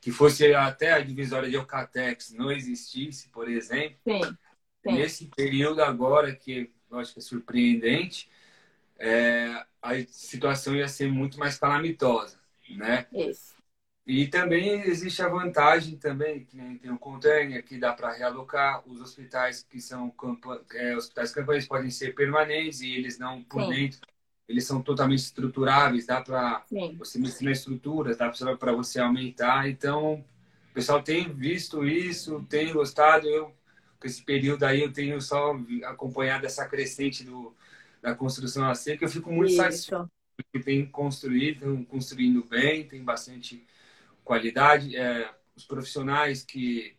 que 0.00 0.10
fosse 0.10 0.54
até 0.54 0.92
a 0.92 1.00
divisória 1.00 1.48
de 1.48 1.54
Eucatex 1.54 2.30
não 2.32 2.52
existisse, 2.52 3.28
por 3.30 3.48
exemplo, 3.48 3.98
sim, 4.06 4.20
sim. 4.22 4.92
nesse 4.92 5.30
período 5.34 5.82
agora 5.82 6.34
que 6.34 6.70
lógico, 6.94 7.18
é 7.18 7.22
surpreendente, 7.22 8.28
é, 8.98 9.64
a 9.82 9.94
situação 10.06 10.74
ia 10.74 10.88
ser 10.88 11.10
muito 11.10 11.38
mais 11.38 11.58
calamitosa, 11.58 12.38
né? 12.70 13.06
Isso. 13.12 13.54
E 14.06 14.26
também 14.28 14.82
existe 14.82 15.22
a 15.22 15.28
vantagem 15.28 15.96
também, 15.96 16.44
que 16.44 16.56
nem 16.56 16.76
tem 16.76 16.90
o 16.90 16.98
container, 16.98 17.64
que 17.64 17.78
dá 17.78 17.92
para 17.94 18.12
realocar. 18.12 18.86
Os 18.86 19.00
hospitais 19.00 19.62
que 19.62 19.80
são 19.80 20.14
é, 20.74 20.94
hospitais 20.94 21.32
campanhas 21.32 21.66
podem 21.66 21.90
ser 21.90 22.14
permanentes 22.14 22.82
e 22.82 22.92
eles 22.92 23.18
não 23.18 23.42
por 23.42 23.62
Sim. 23.62 23.70
dentro, 23.70 24.00
eles 24.46 24.66
são 24.66 24.82
totalmente 24.82 25.20
estruturáveis, 25.20 26.04
dá 26.04 26.20
para 26.20 26.62
você 26.98 27.18
mexer 27.18 27.44
na 27.44 27.52
estrutura, 27.52 28.14
dá 28.14 28.30
para 28.58 28.72
você 28.72 29.00
aumentar. 29.00 29.70
Então, 29.70 30.22
o 30.70 30.74
pessoal 30.74 31.02
tem 31.02 31.32
visto 31.32 31.82
isso, 31.86 32.44
tem 32.48 32.74
gostado. 32.74 33.26
Eu 33.26 33.54
esse 34.06 34.22
período 34.22 34.64
aí 34.64 34.82
eu 34.82 34.92
tenho 34.92 35.20
só 35.20 35.56
acompanhado 35.84 36.46
essa 36.46 36.66
crescente 36.66 37.24
do, 37.24 37.54
da 38.02 38.14
construção 38.14 38.68
a 38.68 38.74
seca. 38.74 39.04
Eu 39.04 39.08
fico 39.08 39.32
muito 39.32 39.50
Isso. 39.50 39.56
satisfeito 39.56 40.10
porque 40.36 40.60
tem 40.64 40.84
construído, 40.86 41.56
estão 41.56 41.84
construindo 41.84 42.44
bem, 42.44 42.86
tem 42.86 43.02
bastante 43.02 43.64
qualidade. 44.24 44.96
É, 44.96 45.32
os 45.54 45.64
profissionais 45.64 46.42
que 46.42 46.96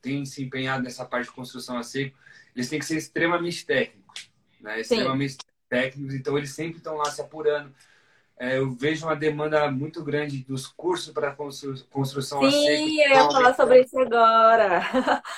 têm 0.00 0.24
se 0.24 0.42
empenhado 0.42 0.84
nessa 0.84 1.04
parte 1.04 1.26
de 1.26 1.32
construção 1.32 1.76
a 1.76 1.82
seco, 1.82 2.16
eles 2.54 2.68
têm 2.68 2.78
que 2.78 2.84
ser 2.84 2.96
extremamente 2.96 3.66
técnicos, 3.66 4.30
né? 4.60 4.80
extremamente 4.80 5.32
Sim. 5.32 5.38
técnicos, 5.68 6.14
então 6.14 6.38
eles 6.38 6.50
sempre 6.50 6.78
estão 6.78 6.96
lá 6.96 7.10
se 7.10 7.20
apurando 7.20 7.74
eu 8.40 8.70
vejo 8.70 9.06
uma 9.06 9.16
demanda 9.16 9.70
muito 9.70 10.02
grande 10.02 10.44
dos 10.44 10.66
cursos 10.66 11.12
para 11.12 11.34
construção 11.90 12.40
Sim, 12.40 12.46
a 12.46 12.50
seco. 12.50 12.84
Sim, 12.84 13.02
eu 13.02 13.10
ia 13.10 13.30
falar 13.30 13.54
sobre 13.54 13.80
isso 13.82 13.98
agora. 13.98 14.82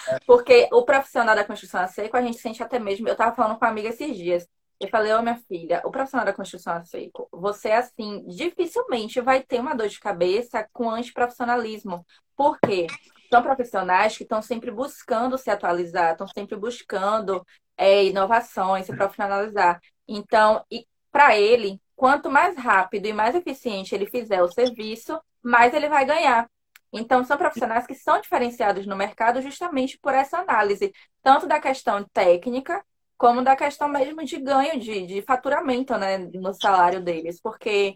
É. 0.09 0.19
Porque 0.27 0.69
o 0.73 0.83
profissional 0.83 1.35
da 1.35 1.45
construção 1.45 1.81
a 1.81 1.87
seco, 1.87 2.17
a 2.17 2.23
gente 2.23 2.39
sente 2.39 2.63
até 2.63 2.79
mesmo. 2.79 3.09
Eu 3.09 3.13
estava 3.13 3.35
falando 3.35 3.59
com 3.59 3.65
uma 3.65 3.71
amiga 3.71 3.89
esses 3.89 4.17
dias. 4.17 4.47
Eu 4.79 4.89
falei, 4.89 5.13
ô 5.13 5.19
oh, 5.19 5.23
minha 5.23 5.37
filha, 5.37 5.83
o 5.85 5.91
profissional 5.91 6.25
da 6.25 6.33
construção 6.33 6.75
a 6.75 6.85
seco, 6.85 7.29
você 7.31 7.71
assim, 7.71 8.25
dificilmente 8.27 9.21
vai 9.21 9.43
ter 9.43 9.61
uma 9.61 9.75
dor 9.75 9.89
de 9.89 10.01
cabeça 10.01 10.67
com 10.73 10.91
antiprofissionalismo. 10.91 12.05
Por 12.35 12.59
quê? 12.61 12.87
São 13.31 13.43
profissionais 13.43 14.17
que 14.17 14.23
estão 14.23 14.41
sempre 14.41 14.71
buscando 14.71 15.37
se 15.37 15.51
atualizar, 15.51 16.13
estão 16.13 16.27
sempre 16.27 16.57
buscando 16.57 17.47
é, 17.77 18.05
inovações, 18.05 18.87
se 18.87 18.97
profissionalizar. 18.97 19.81
Então, 20.09 20.65
para 21.13 21.37
ele, 21.39 21.81
quanto 22.01 22.31
mais 22.31 22.57
rápido 22.57 23.05
e 23.05 23.13
mais 23.13 23.35
eficiente 23.35 23.95
ele 23.95 24.07
fizer 24.07 24.43
o 24.43 24.51
serviço, 24.51 25.21
mais 25.43 25.75
ele 25.75 25.87
vai 25.87 26.07
ganhar. 26.07 26.51
Então, 26.91 27.23
são 27.23 27.37
profissionais 27.37 27.87
que 27.87 27.95
são 27.95 28.19
diferenciados 28.19 28.87
no 28.87 28.97
mercado 28.97 29.43
justamente 29.43 29.99
por 29.99 30.15
essa 30.15 30.39
análise, 30.39 30.95
tanto 31.23 31.47
da 31.47 31.61
questão 31.61 32.03
técnica, 32.11 32.83
como 33.19 33.43
da 33.43 33.55
questão 33.55 33.87
mesmo 33.87 34.25
de 34.25 34.39
ganho 34.39 34.81
de, 34.81 35.07
de 35.07 35.21
faturamento 35.21 35.95
né, 35.99 36.17
no 36.17 36.55
salário 36.55 37.03
deles. 37.03 37.39
Porque 37.39 37.93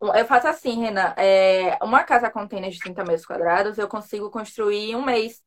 eu 0.00 0.26
faço 0.26 0.48
assim, 0.48 0.80
Renan, 0.80 1.14
é, 1.16 1.78
uma 1.80 2.02
casa 2.02 2.28
container 2.28 2.72
de 2.72 2.80
30 2.80 3.04
metros 3.04 3.24
quadrados 3.24 3.78
eu 3.78 3.86
consigo 3.86 4.32
construir 4.32 4.90
em 4.90 4.96
um 4.96 5.04
mês. 5.04 5.40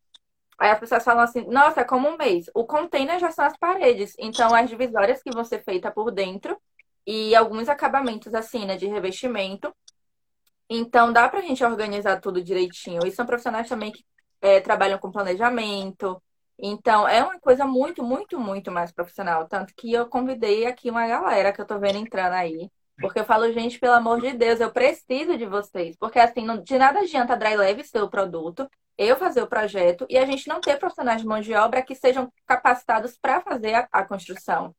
Aí 0.58 0.72
as 0.72 0.80
pessoas 0.80 1.04
falam 1.04 1.24
assim, 1.24 1.46
nossa, 1.50 1.82
é 1.82 1.84
como 1.84 2.08
um 2.08 2.16
mês. 2.16 2.50
O 2.56 2.66
container 2.66 3.20
já 3.20 3.32
são 3.32 3.44
as 3.44 3.58
paredes. 3.58 4.16
Então, 4.18 4.56
as 4.56 4.70
divisórias 4.70 5.22
que 5.22 5.30
vão 5.30 5.44
ser 5.44 5.62
feitas 5.62 5.94
por 5.94 6.10
dentro 6.10 6.58
e 7.08 7.34
alguns 7.34 7.70
acabamentos 7.70 8.34
assim, 8.36 8.66
né, 8.66 8.76
de 8.76 8.86
revestimento. 8.86 9.74
Então 10.70 11.14
dá 11.14 11.30
para 11.30 11.40
a 11.40 11.42
gente 11.42 11.64
organizar 11.64 12.20
tudo 12.20 12.44
direitinho. 12.44 13.06
E 13.08 13.12
são 13.12 13.26
profissionais 13.26 13.70
também 13.70 13.92
que 13.92 14.04
é, 14.42 14.60
trabalham 14.60 15.00
com 15.00 15.12
planejamento. 15.12 16.22
Então 16.60 17.08
é 17.08 17.24
uma 17.24 17.40
coisa 17.40 17.66
muito, 17.66 18.04
muito, 18.04 18.40
muito 18.40 18.72
mais 18.72 18.92
profissional. 18.92 19.48
Tanto 19.48 19.74
que 19.76 19.94
eu 19.94 20.08
convidei 20.08 20.66
aqui 20.66 20.90
uma 20.90 21.08
galera 21.08 21.54
que 21.54 21.62
eu 21.62 21.66
tô 21.66 21.80
vendo 21.80 21.98
entrando 21.98 22.34
aí. 22.34 22.70
Porque 23.00 23.20
eu 23.20 23.26
falo, 23.26 23.52
gente, 23.54 23.80
pelo 23.80 23.94
amor 23.94 24.20
de 24.20 24.34
Deus, 24.34 24.60
eu 24.60 24.72
preciso 24.72 25.38
de 25.38 25.46
vocês. 25.46 25.96
Porque 25.98 26.20
assim, 26.20 26.44
não, 26.46 26.62
de 26.62 26.78
nada 26.78 27.00
adianta 27.00 27.34
a 27.34 27.36
Dry 27.38 27.56
Leve 27.56 27.84
ser 27.84 28.02
o 28.02 28.10
produto, 28.10 28.70
eu 28.98 29.16
fazer 29.18 29.42
o 29.42 29.48
projeto 29.48 30.06
e 30.10 30.18
a 30.18 30.26
gente 30.26 30.48
não 30.50 30.60
ter 30.60 30.78
profissionais 30.80 31.22
de 31.22 31.28
mão 31.28 31.40
de 31.40 31.54
obra 31.54 31.82
que 31.84 31.96
sejam 31.96 32.32
capacitados 32.46 33.18
para 33.18 33.42
fazer 33.42 33.76
a, 33.76 33.88
a 33.92 34.04
construção. 34.04 34.76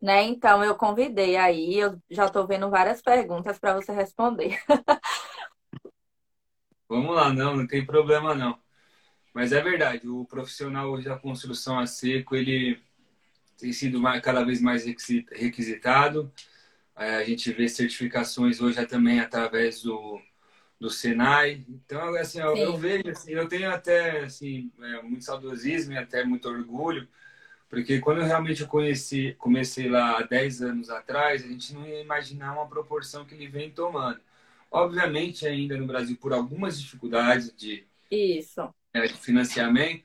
Né? 0.00 0.22
Então, 0.24 0.64
eu 0.64 0.74
convidei 0.74 1.36
aí, 1.36 1.76
eu 1.78 2.00
já 2.10 2.26
estou 2.26 2.46
vendo 2.46 2.70
várias 2.70 3.02
perguntas 3.02 3.58
para 3.58 3.74
você 3.74 3.92
responder. 3.92 4.58
Vamos 6.88 7.14
lá, 7.14 7.32
não, 7.32 7.56
não 7.56 7.66
tem 7.66 7.84
problema 7.84 8.34
não. 8.34 8.58
Mas 9.32 9.52
é 9.52 9.62
verdade, 9.62 10.08
o 10.08 10.24
profissional 10.24 10.90
hoje 10.90 11.08
da 11.08 11.18
construção 11.18 11.78
a 11.78 11.86
seco, 11.86 12.34
ele 12.34 12.80
tem 13.58 13.72
sido 13.72 14.00
cada 14.22 14.44
vez 14.44 14.60
mais 14.60 14.84
requisitado. 14.84 16.32
É, 16.96 17.16
a 17.16 17.24
gente 17.24 17.52
vê 17.52 17.68
certificações 17.68 18.60
hoje 18.60 18.84
também 18.86 19.20
através 19.20 19.82
do, 19.82 20.20
do 20.80 20.90
Senai. 20.90 21.64
Então, 21.68 22.14
assim, 22.16 22.40
eu, 22.40 22.56
eu 22.56 22.76
vejo, 22.76 23.08
assim, 23.10 23.32
eu 23.32 23.48
tenho 23.48 23.70
até 23.70 24.24
assim, 24.24 24.72
é, 24.80 25.02
muito 25.02 25.24
saudosismo 25.24 25.92
e 25.92 25.98
até 25.98 26.24
muito 26.24 26.48
orgulho, 26.48 27.08
porque 27.70 28.00
quando 28.00 28.20
eu 28.20 28.26
realmente 28.26 28.66
conheci, 28.66 29.34
comecei 29.38 29.88
lá 29.88 30.18
há 30.18 30.22
10 30.22 30.60
anos 30.60 30.90
atrás, 30.90 31.44
a 31.44 31.46
gente 31.46 31.72
não 31.72 31.86
ia 31.86 32.00
imaginar 32.00 32.52
uma 32.52 32.68
proporção 32.68 33.24
que 33.24 33.32
ele 33.32 33.46
vem 33.46 33.70
tomando. 33.70 34.20
Obviamente, 34.68 35.46
ainda 35.46 35.76
no 35.76 35.86
Brasil, 35.86 36.16
por 36.20 36.32
algumas 36.32 36.80
dificuldades 36.80 37.54
de, 37.56 37.84
Isso. 38.10 38.68
É, 38.92 39.06
de 39.06 39.14
financiamento, 39.14 40.04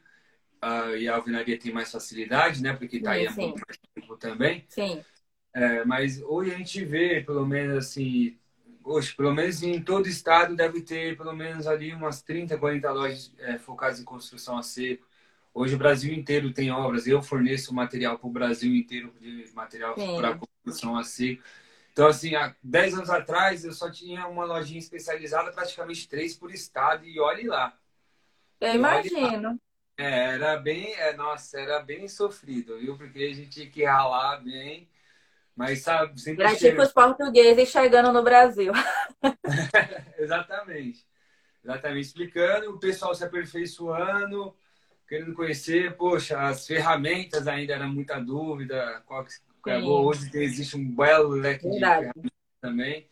uh, 0.64 0.96
e 0.96 1.10
a 1.10 1.16
alvenaria 1.16 1.58
tem 1.58 1.74
mais 1.74 1.92
facilidade, 1.92 2.62
né? 2.62 2.72
Porque 2.74 2.98
está 2.98 3.12
aí 3.14 3.26
há 3.26 3.32
muito 3.32 3.62
mais 3.68 3.80
tempo 3.96 4.16
também. 4.16 4.64
Sim. 4.70 5.04
É, 5.52 5.84
mas 5.86 6.22
hoje 6.22 6.54
a 6.54 6.58
gente 6.58 6.86
vê, 6.86 7.22
pelo 7.22 7.48
menos 7.48 7.78
assim, 7.78 8.38
hoje, 8.84 9.16
pelo 9.16 9.34
menos 9.34 9.64
em 9.64 9.82
todo 9.82 10.08
estado 10.08 10.56
deve 10.56 10.82
ter 10.82 11.18
pelo 11.18 11.34
menos 11.34 11.66
ali 11.66 11.94
umas 11.94 12.22
30, 12.22 12.58
40 12.58 12.92
lojas 12.92 13.34
é, 13.40 13.58
focadas 13.58 14.00
em 14.00 14.04
construção 14.04 14.58
a 14.58 14.62
seco. 14.62 15.08
Hoje 15.58 15.74
o 15.74 15.78
Brasil 15.78 16.14
inteiro 16.14 16.52
tem 16.52 16.70
obras. 16.70 17.08
Eu 17.08 17.22
forneço 17.22 17.74
material 17.74 18.20
para 18.20 18.28
o 18.28 18.32
Brasil 18.32 18.76
inteiro 18.76 19.16
de 19.22 19.50
material 19.54 19.96
para 19.96 20.38
construção 20.38 20.98
a 20.98 21.04
seco. 21.04 21.42
Então, 21.94 22.08
assim, 22.08 22.36
há 22.36 22.54
10 22.62 22.96
anos 22.96 23.10
atrás 23.10 23.64
eu 23.64 23.72
só 23.72 23.90
tinha 23.90 24.28
uma 24.28 24.44
lojinha 24.44 24.80
especializada, 24.80 25.54
praticamente 25.54 26.10
três 26.10 26.36
por 26.36 26.52
estado, 26.52 27.06
e 27.06 27.22
olhe 27.22 27.48
lá. 27.48 27.74
Eu 28.60 28.74
e 28.74 28.76
imagino. 28.76 29.58
É, 29.98 30.34
era 30.34 30.58
bem, 30.58 30.94
é, 30.96 31.16
nossa, 31.16 31.58
era 31.58 31.80
bem 31.80 32.06
sofrido, 32.10 32.78
viu? 32.78 32.98
Porque 32.98 33.24
a 33.24 33.34
gente 33.34 33.50
tinha 33.50 33.70
que 33.70 33.86
ralar 33.86 34.44
bem, 34.44 34.90
mas 35.56 35.84
sabe, 35.84 36.20
sempre. 36.20 36.44
Era 36.44 36.54
tipo 36.58 36.82
os 36.82 36.92
portugueses 36.92 37.70
chegando 37.70 38.12
no 38.12 38.22
Brasil. 38.22 38.74
Exatamente. 40.20 41.08
Exatamente. 41.64 42.08
Explicando, 42.08 42.72
o 42.72 42.78
pessoal 42.78 43.16
se 43.16 43.24
aperfeiçoando, 43.24 44.54
querendo 45.08 45.34
conhecer, 45.34 45.96
poxa, 45.96 46.40
as 46.40 46.66
ferramentas 46.66 47.48
ainda 47.48 47.74
era 47.74 47.88
muita 47.88 48.20
dúvida, 48.20 49.04
qual 49.06 49.24
que 49.26 49.70
é 49.70 49.78
hoje 49.78 50.30
existe 50.34 50.78
um 50.78 50.96
belo 50.96 51.30
leque 51.30 51.68
Verdade. 51.68 52.06
de 52.06 52.14
ferramentas 52.14 52.32
também. 52.62 53.10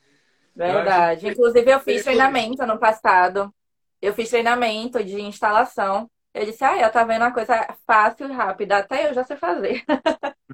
Verdade. 0.55 1.25
Eu 1.25 1.31
Inclusive 1.31 1.71
eu 1.71 1.79
fiz 1.79 2.03
treinamento 2.03 2.61
ano 2.61 2.77
passado. 2.77 3.53
Eu 4.01 4.13
fiz 4.13 4.29
treinamento 4.29 5.03
de 5.03 5.21
instalação 5.21 6.09
Eu 6.33 6.45
disse, 6.45 6.63
ah, 6.63 6.77
eu 6.77 6.91
tá 6.91 7.03
vendo 7.05 7.21
uma 7.21 7.31
coisa 7.33 7.75
fácil 7.87 8.27
e 8.27 8.33
rápida, 8.33 8.77
até 8.77 9.09
eu 9.09 9.13
já 9.13 9.23
sei 9.23 9.37
fazer. 9.37 9.83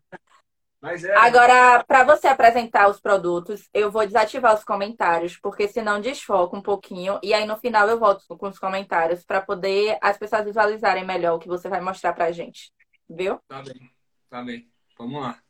É. 0.82 1.18
Agora, 1.18 1.84
para 1.84 2.06
você 2.06 2.28
apresentar 2.28 2.90
os 2.90 3.02
produtos, 3.02 3.68
eu 3.74 3.92
vou 3.92 4.06
desativar 4.06 4.56
os 4.56 4.64
comentários, 4.64 5.36
porque 5.36 5.68
senão 5.68 6.00
desfoca 6.00 6.56
um 6.56 6.62
pouquinho. 6.62 7.20
E 7.22 7.34
aí 7.34 7.46
no 7.46 7.58
final 7.58 7.88
eu 7.90 8.00
volto 8.00 8.26
com 8.38 8.48
os 8.48 8.58
comentários 8.58 9.26
para 9.26 9.42
poder 9.42 9.98
as 10.02 10.18
pessoas 10.18 10.46
visualizarem 10.46 11.06
melhor 11.06 11.36
o 11.36 11.40
que 11.40 11.50
você 11.50 11.68
vai 11.68 11.82
mostrar 11.82 12.14
pra 12.14 12.32
gente. 12.32 12.72
Viu? 13.10 13.40
Tá 13.48 13.62
bem, 13.62 13.92
tá 14.30 14.42
bem. 14.42 14.72
Vamos 14.98 15.22
lá. 15.22 15.42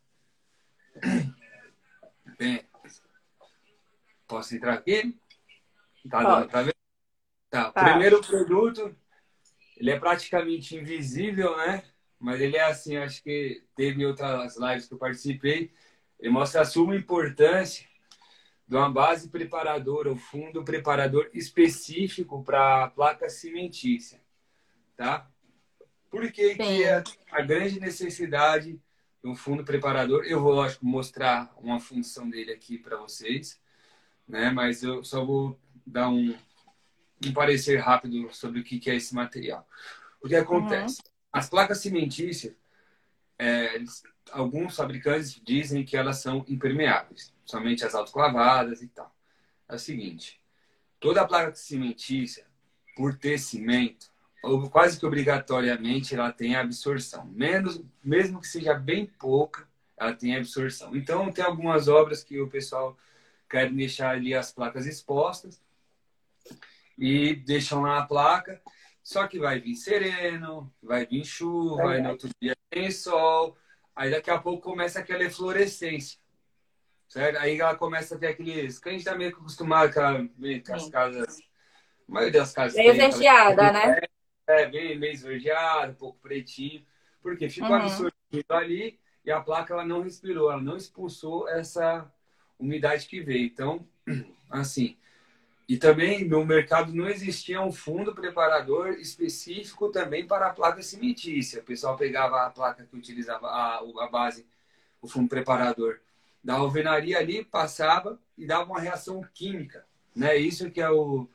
Bem, 2.36 2.68
posso 4.26 4.56
entrar 4.56 4.74
aqui? 4.74 5.16
Tá 6.10 6.22
dando 6.22 6.48
pra 6.48 6.62
ver? 6.62 6.74
Tá. 7.48 7.70
Tá. 7.70 7.84
Primeiro 7.84 8.20
produto, 8.20 8.96
ele 9.76 9.90
é 9.92 9.98
praticamente 9.98 10.74
invisível, 10.74 11.56
né? 11.56 11.84
Mas 12.20 12.38
ele 12.38 12.58
é 12.58 12.64
assim, 12.64 12.98
acho 12.98 13.22
que 13.22 13.64
teve 13.74 14.04
outras 14.04 14.58
lives 14.58 14.86
que 14.86 14.92
eu 14.92 14.98
participei. 14.98 15.72
Ele 16.18 16.30
mostra 16.30 16.60
a 16.60 16.66
suma 16.66 16.94
importância 16.94 17.88
de 18.68 18.76
uma 18.76 18.90
base 18.90 19.30
preparadora, 19.30 20.12
um 20.12 20.16
fundo 20.16 20.62
preparador 20.62 21.30
específico 21.32 22.44
para 22.44 22.88
placa 22.90 23.28
cimentícia, 23.30 24.20
tá? 24.96 25.28
Por 26.10 26.30
que, 26.30 26.56
é 26.60 27.02
a 27.32 27.40
grande 27.40 27.80
necessidade 27.80 28.80
de 29.22 29.28
um 29.28 29.34
fundo 29.34 29.64
preparador? 29.64 30.24
Eu 30.24 30.40
vou, 30.40 30.52
lógico, 30.52 30.84
mostrar 30.84 31.52
uma 31.56 31.80
função 31.80 32.28
dele 32.28 32.52
aqui 32.52 32.76
para 32.76 32.98
vocês, 32.98 33.58
né? 34.28 34.50
Mas 34.50 34.82
eu 34.82 35.02
só 35.02 35.24
vou 35.24 35.58
dar 35.86 36.08
um, 36.08 36.36
um 37.26 37.32
parecer 37.32 37.78
rápido 37.78 38.32
sobre 38.32 38.60
o 38.60 38.64
que, 38.64 38.78
que 38.78 38.90
é 38.90 38.96
esse 38.96 39.14
material. 39.14 39.66
O 40.22 40.28
que 40.28 40.36
acontece? 40.36 41.02
As 41.32 41.48
placas 41.48 41.78
cimentícias, 41.78 42.54
é, 43.38 43.82
alguns 44.32 44.76
fabricantes 44.76 45.40
dizem 45.44 45.84
que 45.84 45.96
elas 45.96 46.18
são 46.18 46.44
impermeáveis, 46.48 47.32
somente 47.44 47.84
as 47.84 47.94
autoclavadas 47.94 48.82
e 48.82 48.88
tal. 48.88 49.14
É 49.68 49.74
o 49.74 49.78
seguinte, 49.78 50.40
toda 50.98 51.26
placa 51.26 51.54
cimentícia, 51.54 52.46
por 52.96 53.16
ter 53.16 53.38
cimento, 53.38 54.10
quase 54.70 54.98
que 54.98 55.06
obrigatoriamente 55.06 56.14
ela 56.14 56.32
tem 56.32 56.56
absorção. 56.56 57.24
Menos, 57.26 57.80
mesmo 58.02 58.40
que 58.40 58.48
seja 58.48 58.74
bem 58.74 59.06
pouca, 59.06 59.68
ela 59.96 60.14
tem 60.14 60.34
absorção. 60.36 60.96
Então, 60.96 61.30
tem 61.30 61.44
algumas 61.44 61.88
obras 61.88 62.24
que 62.24 62.40
o 62.40 62.48
pessoal 62.48 62.96
quer 63.48 63.70
deixar 63.70 64.10
ali 64.10 64.34
as 64.34 64.50
placas 64.50 64.86
expostas 64.86 65.60
e 66.96 67.34
deixam 67.34 67.82
lá 67.82 67.98
a 67.98 68.06
placa. 68.06 68.62
Só 69.10 69.26
que 69.26 69.40
vai 69.40 69.58
vir 69.58 69.74
sereno, 69.74 70.72
vai 70.80 71.04
vir 71.04 71.24
chuva, 71.24 71.90
aí 71.94 72.00
no 72.00 72.10
outro 72.10 72.30
dia 72.40 72.54
tem 72.70 72.92
sol, 72.92 73.56
aí 73.96 74.08
daqui 74.08 74.30
a 74.30 74.38
pouco 74.38 74.62
começa 74.62 75.00
aquela 75.00 75.24
eflorescência. 75.24 76.16
Certo? 77.08 77.38
Aí 77.38 77.58
ela 77.58 77.74
começa 77.74 78.14
a 78.14 78.18
ter 78.18 78.28
aqueles. 78.28 78.78
Que 78.78 78.88
a 78.88 78.92
gente 78.92 79.04
tá 79.04 79.16
meio 79.16 79.32
que 79.32 79.40
acostumado 79.40 79.92
com, 79.92 79.98
a- 80.00 80.14
com 80.64 80.74
as 80.74 80.88
casas. 80.88 81.40
A 82.08 82.12
maioria 82.12 82.38
das 82.38 82.52
casas. 82.52 82.76
Meio 82.76 82.92
aquela- 82.92 83.08
esverdeada, 83.08 83.72
né? 83.72 84.00
É, 84.46 84.66
bem, 84.66 84.96
meio 84.96 85.12
esverdeado, 85.12 85.90
um 85.90 85.96
pouco 85.96 86.20
pretinho. 86.20 86.86
Porque 87.20 87.48
ficou 87.48 87.68
Uhum. 87.70 87.74
absorvido 87.82 88.50
ali 88.50 89.00
e 89.24 89.30
a 89.32 89.40
placa 89.40 89.74
ela 89.74 89.84
não 89.84 90.02
respirou, 90.02 90.52
ela 90.52 90.62
não 90.62 90.76
expulsou 90.76 91.48
essa 91.48 92.08
umidade 92.60 93.06
que 93.08 93.20
veio. 93.20 93.44
Então, 93.46 93.84
assim. 94.48 94.96
E 95.70 95.78
também 95.78 96.24
no 96.24 96.44
mercado 96.44 96.92
não 96.92 97.08
existia 97.08 97.62
um 97.62 97.70
fundo 97.70 98.12
preparador 98.12 98.88
específico 98.94 99.88
também 99.88 100.26
para 100.26 100.48
a 100.48 100.52
placa 100.52 100.82
cimentícia. 100.82 101.60
O 101.60 101.64
pessoal 101.64 101.96
pegava 101.96 102.44
a 102.44 102.50
placa 102.50 102.84
que 102.84 102.96
utilizava 102.96 103.46
a, 103.46 103.76
a 103.78 104.08
base, 104.08 104.44
o 105.00 105.06
fundo 105.06 105.28
preparador 105.28 106.00
da 106.42 106.54
alvenaria 106.54 107.18
ali, 107.18 107.44
passava 107.44 108.18
e 108.36 108.44
dava 108.48 108.64
uma 108.64 108.80
reação 108.80 109.24
química. 109.32 109.86
Né? 110.12 110.36
Isso 110.38 110.68
que 110.72 110.80
é, 110.80 110.90
o, 110.90 111.28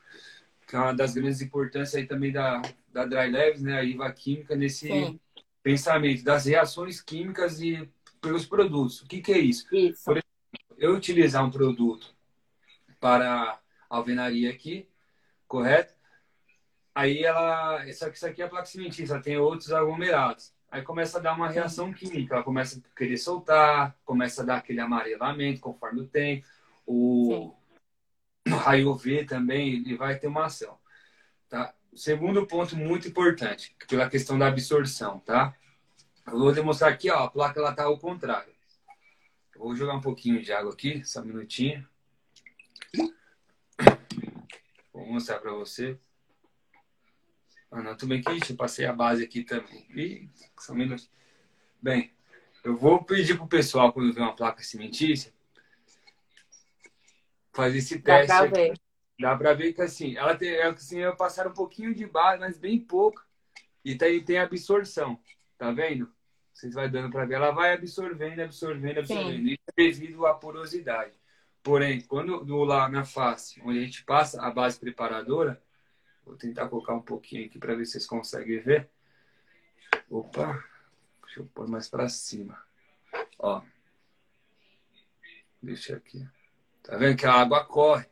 que 0.68 0.76
é 0.76 0.80
uma 0.80 0.92
das 0.92 1.14
grandes 1.14 1.40
importâncias 1.40 1.94
aí 1.94 2.06
também 2.06 2.30
da, 2.30 2.60
da 2.92 3.06
Dry 3.06 3.30
Labs, 3.30 3.62
né? 3.62 3.78
a 3.78 3.84
IVA 3.84 4.12
Química, 4.12 4.54
nesse 4.54 4.88
Sim. 4.88 5.18
pensamento 5.62 6.22
das 6.22 6.44
reações 6.44 7.00
químicas 7.00 7.58
e 7.62 7.88
pelos 8.20 8.44
produtos. 8.44 9.00
O 9.00 9.06
que, 9.06 9.22
que 9.22 9.32
é 9.32 9.38
isso? 9.38 9.66
Isso. 9.74 10.10
eu 10.76 10.94
utilizar 10.94 11.42
um 11.42 11.50
produto 11.50 12.14
para 13.00 13.58
alvenaria 13.96 14.50
aqui, 14.50 14.88
correto? 15.48 15.94
Aí 16.94 17.24
ela, 17.24 17.84
só 17.92 18.08
que 18.08 18.16
isso 18.16 18.26
aqui 18.26 18.40
é 18.40 18.46
a 18.46 18.48
placa 18.48 18.66
cimentícia, 18.66 19.12
ela 19.14 19.22
tem 19.22 19.36
outros 19.36 19.72
aglomerados. 19.72 20.54
Aí 20.70 20.82
começa 20.82 21.18
a 21.18 21.20
dar 21.20 21.34
uma 21.34 21.48
reação 21.48 21.92
química, 21.92 22.34
ela 22.34 22.44
começa 22.44 22.78
a 22.78 22.96
querer 22.96 23.16
soltar, 23.18 23.96
começa 24.04 24.42
a 24.42 24.44
dar 24.44 24.56
aquele 24.56 24.80
amarelamento 24.80 25.60
conforme 25.60 26.00
o 26.00 26.06
tempo. 26.06 26.46
O, 26.86 27.54
raio 28.48 28.94
V 28.94 29.24
também, 29.24 29.74
ele 29.74 29.96
vai 29.96 30.18
ter 30.18 30.26
uma 30.26 30.46
ação. 30.46 30.78
Tá? 31.48 31.74
Segundo 31.94 32.46
ponto 32.46 32.76
muito 32.76 33.08
importante, 33.08 33.76
pela 33.88 34.08
questão 34.08 34.38
da 34.38 34.48
absorção, 34.48 35.18
tá? 35.20 35.54
Eu 36.26 36.38
vou 36.38 36.52
demonstrar 36.52 36.92
aqui, 36.92 37.10
ó, 37.10 37.24
a 37.24 37.30
placa 37.30 37.60
ela 37.60 37.72
tá 37.72 37.84
ao 37.84 37.98
contrário. 37.98 38.52
Eu 39.54 39.60
vou 39.60 39.76
jogar 39.76 39.94
um 39.94 40.00
pouquinho 40.00 40.42
de 40.42 40.52
água 40.52 40.72
aqui, 40.72 41.04
só 41.04 41.20
um 41.20 41.24
minutinho. 41.24 41.86
Vou 45.06 45.14
mostrar 45.14 45.38
para 45.38 45.52
você. 45.52 45.96
Ah, 47.70 47.80
não, 47.80 47.96
tudo 47.96 48.08
bem 48.08 48.20
que 48.20 48.52
eu 48.52 48.56
passei 48.56 48.86
a 48.86 48.92
base 48.92 49.22
aqui 49.22 49.44
também. 49.44 49.86
Ih, 49.94 50.28
só 50.58 50.72
um 50.72 50.76
minuto. 50.76 51.08
Bem, 51.80 52.12
eu 52.64 52.76
vou 52.76 53.04
pedir 53.04 53.36
pro 53.36 53.46
pessoal, 53.46 53.92
quando 53.92 54.12
ver 54.12 54.20
uma 54.20 54.34
placa 54.34 54.64
cimentícia, 54.64 55.32
fazer 57.52 57.78
esse 57.78 57.98
Dá 57.98 58.16
teste. 58.16 58.26
pra 58.26 58.40
aqui. 58.40 58.52
ver. 58.52 58.80
Dá 59.20 59.36
pra 59.36 59.54
ver 59.54 59.72
que 59.72 59.80
assim, 59.80 60.16
ela 60.16 60.34
tem, 60.36 60.48
ela, 60.54 60.74
assim, 60.74 60.98
eu 60.98 61.14
passar 61.14 61.46
um 61.46 61.54
pouquinho 61.54 61.94
de 61.94 62.04
base, 62.04 62.40
mas 62.40 62.58
bem 62.58 62.80
pouco. 62.80 63.24
E 63.84 63.94
tem, 63.94 64.24
tem 64.24 64.38
absorção, 64.38 65.22
tá 65.56 65.70
vendo? 65.70 66.12
Vocês 66.52 66.74
vai 66.74 66.90
dando 66.90 67.12
pra 67.12 67.24
ver, 67.24 67.34
ela 67.34 67.52
vai 67.52 67.74
absorvendo, 67.74 68.40
absorvendo, 68.40 68.98
absorvendo. 68.98 69.48
Isso 69.50 69.62
é 69.68 69.72
devido 69.76 70.26
à 70.26 70.34
porosidade. 70.34 71.14
Porém, 71.66 72.00
quando 72.02 72.44
do 72.44 72.62
lá 72.62 72.88
na 72.88 73.04
face, 73.04 73.60
onde 73.64 73.80
a 73.80 73.82
gente 73.82 74.04
passa 74.04 74.40
a 74.40 74.52
base 74.52 74.78
preparadora, 74.78 75.60
vou 76.24 76.36
tentar 76.36 76.68
colocar 76.68 76.94
um 76.94 77.02
pouquinho 77.02 77.44
aqui 77.44 77.58
para 77.58 77.74
ver 77.74 77.84
se 77.84 77.90
vocês 77.94 78.06
conseguem 78.06 78.60
ver. 78.60 78.88
Opa, 80.08 80.62
deixa 81.24 81.40
eu 81.40 81.46
pôr 81.46 81.66
mais 81.66 81.88
para 81.88 82.08
cima. 82.08 82.56
Ó, 83.40 83.60
deixa 85.60 85.96
aqui. 85.96 86.24
Tá 86.84 86.96
vendo 86.96 87.16
que 87.18 87.26
a 87.26 87.32
água 87.32 87.64
corre? 87.64 88.06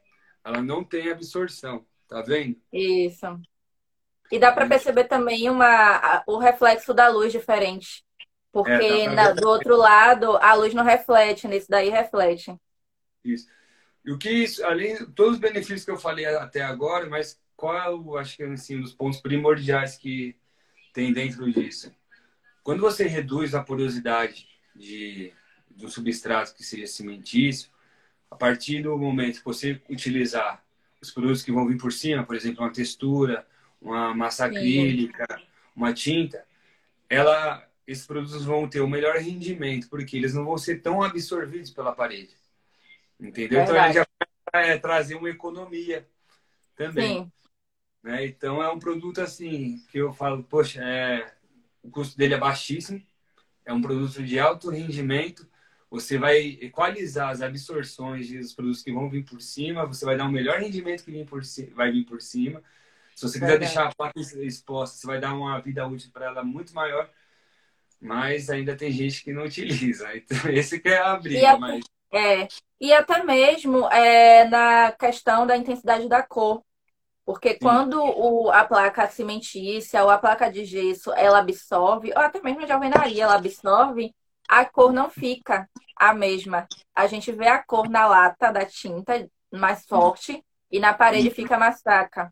Ela 0.44 0.60
não 0.60 0.82
tem 0.82 1.08
absorção, 1.12 1.86
tá 2.08 2.22
vendo? 2.22 2.60
Isso. 2.72 3.40
E 4.32 4.38
dá 4.40 4.50
para 4.50 4.68
perceber 4.68 5.04
também 5.04 5.48
uma, 5.48 6.24
o 6.26 6.38
reflexo 6.38 6.92
da 6.92 7.06
luz 7.06 7.30
diferente. 7.30 8.04
Porque 8.50 8.72
É, 8.72 9.06
na- 9.14 9.30
do 9.30 9.48
outro 9.48 9.76
lado 9.76 10.36
a 10.38 10.54
luz 10.54 10.74
não 10.74 10.82
reflete, 10.82 11.46
nesse 11.46 11.68
daí 11.68 11.88
reflete. 11.88 12.52
Isso. 13.24 13.48
E 14.04 14.12
o 14.12 14.18
que 14.18 14.30
isso, 14.30 14.64
além 14.64 14.96
de 14.96 15.06
todos 15.06 15.34
os 15.34 15.40
benefícios 15.40 15.84
que 15.84 15.90
eu 15.90 15.96
falei 15.96 16.26
até 16.26 16.62
agora, 16.62 17.08
mas 17.08 17.40
qual 17.56 17.76
é 17.76 17.90
o, 17.90 18.16
acho 18.16 18.36
que 18.36 18.42
assim, 18.42 18.76
um 18.76 18.82
dos 18.82 18.92
pontos 18.92 19.20
primordiais 19.20 19.96
que 19.96 20.36
tem 20.92 21.12
dentro 21.12 21.50
disso? 21.50 21.90
Quando 22.62 22.80
você 22.80 23.06
reduz 23.06 23.54
a 23.54 23.62
porosidade 23.62 24.46
de, 24.74 25.32
do 25.70 25.88
substrato 25.88 26.54
que 26.54 26.62
seja 26.62 26.86
cimentício, 26.86 27.70
a 28.30 28.36
partir 28.36 28.82
do 28.82 28.98
momento 28.98 29.38
que 29.38 29.44
você 29.44 29.80
utilizar 29.88 30.62
os 31.00 31.10
produtos 31.10 31.42
que 31.42 31.52
vão 31.52 31.66
vir 31.66 31.78
por 31.78 31.92
cima, 31.92 32.24
por 32.24 32.34
exemplo, 32.34 32.62
uma 32.62 32.72
textura, 32.72 33.46
uma 33.80 34.14
massa 34.14 34.46
acrílica, 34.46 35.26
uma 35.74 35.92
tinta, 35.92 36.44
ela, 37.08 37.66
esses 37.86 38.06
produtos 38.06 38.44
vão 38.44 38.68
ter 38.68 38.80
o 38.80 38.88
melhor 38.88 39.16
rendimento, 39.16 39.88
porque 39.88 40.16
eles 40.16 40.34
não 40.34 40.44
vão 40.44 40.58
ser 40.58 40.80
tão 40.80 41.02
absorvidos 41.02 41.70
pela 41.70 41.92
parede. 41.92 42.34
Entendeu? 43.28 43.62
Então 43.62 43.76
ele 43.84 43.92
já 43.94 44.06
vai 44.52 44.70
é, 44.70 44.78
trazer 44.78 45.14
uma 45.14 45.30
economia 45.30 46.06
também. 46.76 47.18
Sim. 47.24 47.32
Né? 48.02 48.26
Então 48.26 48.62
é 48.62 48.70
um 48.70 48.78
produto 48.78 49.20
assim 49.20 49.82
que 49.90 49.98
eu 49.98 50.12
falo, 50.12 50.42
poxa, 50.44 50.82
é, 50.82 51.32
o 51.82 51.90
custo 51.90 52.16
dele 52.18 52.34
é 52.34 52.38
baixíssimo, 52.38 53.02
é 53.64 53.72
um 53.72 53.80
produto 53.80 54.22
de 54.22 54.38
alto 54.38 54.68
rendimento. 54.70 55.48
Você 55.90 56.18
vai 56.18 56.58
equalizar 56.60 57.30
as 57.30 57.40
absorções 57.40 58.28
dos 58.30 58.52
produtos 58.52 58.82
que 58.82 58.92
vão 58.92 59.08
vir 59.08 59.24
por 59.24 59.40
cima, 59.40 59.86
você 59.86 60.04
vai 60.04 60.16
dar 60.16 60.26
um 60.26 60.30
melhor 60.32 60.58
rendimento 60.60 61.04
que 61.04 61.10
vem 61.10 61.24
por 61.24 61.44
ci- 61.44 61.70
vai 61.70 61.90
vir 61.90 62.04
por 62.04 62.20
cima. 62.20 62.62
Se 63.14 63.22
você 63.22 63.38
quiser 63.38 63.52
Verdade. 63.52 63.72
deixar 63.72 63.88
a 63.88 63.94
placa 63.94 64.18
exposta, 64.18 64.96
você 64.98 65.06
vai 65.06 65.20
dar 65.20 65.32
uma 65.34 65.58
vida 65.60 65.86
útil 65.86 66.10
para 66.12 66.26
ela 66.26 66.42
muito 66.44 66.74
maior. 66.74 67.08
Mas 68.00 68.50
ainda 68.50 68.76
tem 68.76 68.90
gente 68.90 69.22
que 69.24 69.32
não 69.32 69.44
utiliza. 69.44 70.08
Então, 70.16 70.50
esse 70.50 70.78
que 70.80 70.88
é 70.88 70.98
a 70.98 71.16
briga. 71.16 71.52
a- 71.52 71.58
Mas 71.58 71.84
É. 72.12 72.48
E 72.84 72.92
até 72.92 73.22
mesmo 73.24 73.88
é, 73.88 74.44
na 74.46 74.92
questão 74.92 75.46
da 75.46 75.56
intensidade 75.56 76.06
da 76.06 76.22
cor. 76.22 76.62
Porque 77.24 77.52
Sim. 77.52 77.58
quando 77.62 77.98
o, 77.98 78.50
a 78.50 78.62
placa 78.62 79.08
cimentícia 79.08 80.04
ou 80.04 80.10
a 80.10 80.18
placa 80.18 80.52
de 80.52 80.66
gesso 80.66 81.10
ela 81.14 81.38
absorve, 81.38 82.12
ou 82.14 82.20
até 82.20 82.42
mesmo 82.42 82.66
de 82.66 82.72
alvenaria 82.72 83.24
ela 83.24 83.36
absorve, 83.36 84.14
a 84.46 84.66
cor 84.66 84.92
não 84.92 85.08
fica 85.08 85.66
a 85.96 86.12
mesma. 86.12 86.68
A 86.94 87.06
gente 87.06 87.32
vê 87.32 87.48
a 87.48 87.62
cor 87.62 87.88
na 87.88 88.06
lata 88.06 88.52
da 88.52 88.66
tinta 88.66 89.26
mais 89.50 89.86
forte 89.86 90.44
e 90.70 90.78
na 90.78 90.92
parede 90.92 91.30
fica 91.30 91.58
mais 91.58 91.80
fraca. 91.80 92.30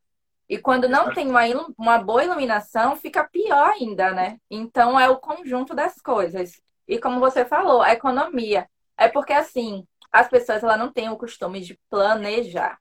E 0.50 0.58
quando 0.58 0.86
não 0.86 1.14
tem 1.14 1.30
uma, 1.30 1.44
uma 1.78 1.96
boa 1.96 2.24
iluminação, 2.24 2.94
fica 2.94 3.24
pior 3.24 3.70
ainda, 3.70 4.10
né? 4.12 4.36
Então 4.50 5.00
é 5.00 5.08
o 5.08 5.16
conjunto 5.16 5.74
das 5.74 5.94
coisas. 5.94 6.60
E 6.86 6.98
como 6.98 7.20
você 7.20 7.42
falou, 7.42 7.80
a 7.80 7.94
economia. 7.94 8.68
É 8.98 9.08
porque 9.08 9.32
assim, 9.32 9.86
as 10.12 10.28
pessoas 10.28 10.62
ela 10.62 10.76
não 10.76 10.92
têm 10.92 11.08
o 11.08 11.16
costume 11.16 11.60
de 11.60 11.78
planejar. 11.88 12.78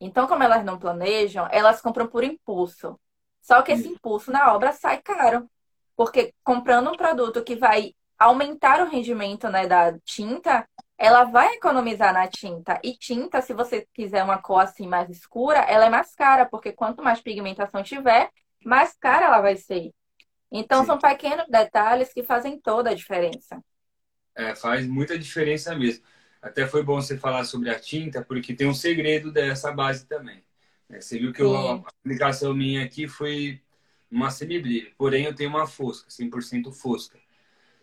Então, 0.00 0.26
como 0.26 0.42
elas 0.42 0.64
não 0.64 0.78
planejam, 0.78 1.48
elas 1.50 1.80
compram 1.80 2.06
por 2.06 2.24
impulso. 2.24 3.00
Só 3.40 3.62
que 3.62 3.72
esse 3.72 3.88
impulso 3.88 4.30
na 4.32 4.52
obra 4.54 4.72
sai 4.72 5.00
caro. 5.00 5.48
Porque 5.96 6.34
comprando 6.42 6.90
um 6.90 6.96
produto 6.96 7.44
que 7.44 7.54
vai 7.56 7.94
aumentar 8.18 8.80
o 8.82 8.88
rendimento 8.88 9.48
né, 9.48 9.66
da 9.66 9.96
tinta, 10.04 10.68
ela 10.98 11.24
vai 11.24 11.54
economizar 11.54 12.12
na 12.12 12.26
tinta. 12.26 12.80
E 12.82 12.96
tinta, 12.96 13.40
se 13.40 13.52
você 13.52 13.86
quiser 13.92 14.24
uma 14.24 14.38
cor 14.38 14.60
assim 14.60 14.86
mais 14.86 15.10
escura, 15.10 15.58
ela 15.60 15.86
é 15.86 15.90
mais 15.90 16.14
cara, 16.14 16.46
porque 16.46 16.72
quanto 16.72 17.02
mais 17.02 17.20
pigmentação 17.20 17.82
tiver, 17.82 18.30
mais 18.64 18.94
cara 18.98 19.26
ela 19.26 19.40
vai 19.40 19.56
ser. 19.56 19.92
Então, 20.50 20.80
Sim. 20.80 20.86
são 20.86 20.98
pequenos 20.98 21.46
detalhes 21.48 22.12
que 22.12 22.22
fazem 22.22 22.60
toda 22.60 22.90
a 22.90 22.94
diferença. 22.94 23.60
É, 24.36 24.54
faz 24.54 24.86
muita 24.86 25.18
diferença 25.18 25.74
mesmo. 25.74 26.04
Até 26.44 26.66
foi 26.66 26.82
bom 26.82 27.00
você 27.00 27.16
falar 27.16 27.44
sobre 27.44 27.70
a 27.70 27.80
tinta, 27.80 28.20
porque 28.22 28.52
tem 28.52 28.68
um 28.68 28.74
segredo 28.74 29.32
dessa 29.32 29.72
base 29.72 30.06
também. 30.06 30.44
É, 30.90 31.00
você 31.00 31.18
viu 31.18 31.32
que 31.32 31.40
eu, 31.40 31.56
a 31.56 31.76
aplicação 31.76 32.52
minha 32.52 32.84
aqui 32.84 33.08
foi 33.08 33.62
uma 34.10 34.30
semibrilho, 34.30 34.92
porém 34.98 35.24
eu 35.24 35.34
tenho 35.34 35.48
uma 35.48 35.66
fosca, 35.66 36.10
100% 36.10 36.70
fosca. 36.70 37.18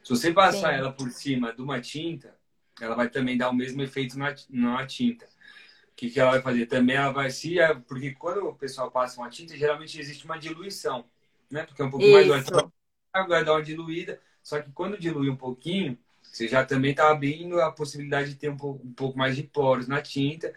Se 0.04 0.12
você 0.12 0.32
passar 0.32 0.74
Sim. 0.74 0.78
ela 0.78 0.94
por 0.94 1.10
cima 1.10 1.52
de 1.52 1.60
uma 1.60 1.82
tinta, 1.82 2.38
ela 2.80 2.94
vai 2.96 3.10
também 3.10 3.36
dar 3.36 3.50
o 3.50 3.56
mesmo 3.56 3.82
efeito 3.82 4.16
na, 4.20 4.36
na 4.48 4.86
tinta. 4.86 5.26
O 5.26 5.96
que, 5.96 6.12
que 6.12 6.20
ela 6.20 6.32
vai 6.32 6.42
fazer? 6.44 6.68
Também 6.68 6.96
ela 6.96 7.12
vai 7.12 7.32
se. 7.32 7.56
Porque 7.88 8.12
quando 8.12 8.48
o 8.48 8.56
pessoal 8.56 8.92
passa 8.92 9.20
uma 9.20 9.30
tinta, 9.30 9.58
geralmente 9.58 10.00
existe 10.00 10.24
uma 10.26 10.38
diluição, 10.38 11.04
né? 11.50 11.64
Porque 11.64 11.82
é 11.82 11.86
um 11.86 11.90
pouco 11.90 12.06
Isso. 12.06 12.30
mais. 12.30 13.28
Vai 13.28 13.44
dar 13.44 13.54
uma 13.54 13.64
diluída. 13.64 14.22
Só 14.44 14.62
que 14.62 14.72
quando 14.72 15.00
dilui 15.00 15.30
um 15.32 15.36
pouquinho, 15.36 15.98
você 16.32 16.48
já 16.48 16.66
também 16.66 16.92
está 16.92 17.12
abrindo 17.12 17.60
a 17.60 17.72
possibilidade 17.72 18.30
de 18.30 18.36
ter 18.36 18.50
um 18.50 18.56
pouco, 18.56 18.88
um 18.88 18.94
pouco, 18.94 19.18
mais 19.18 19.36
de 19.36 19.44
poros 19.44 19.88
na 19.88 20.02
tinta. 20.02 20.54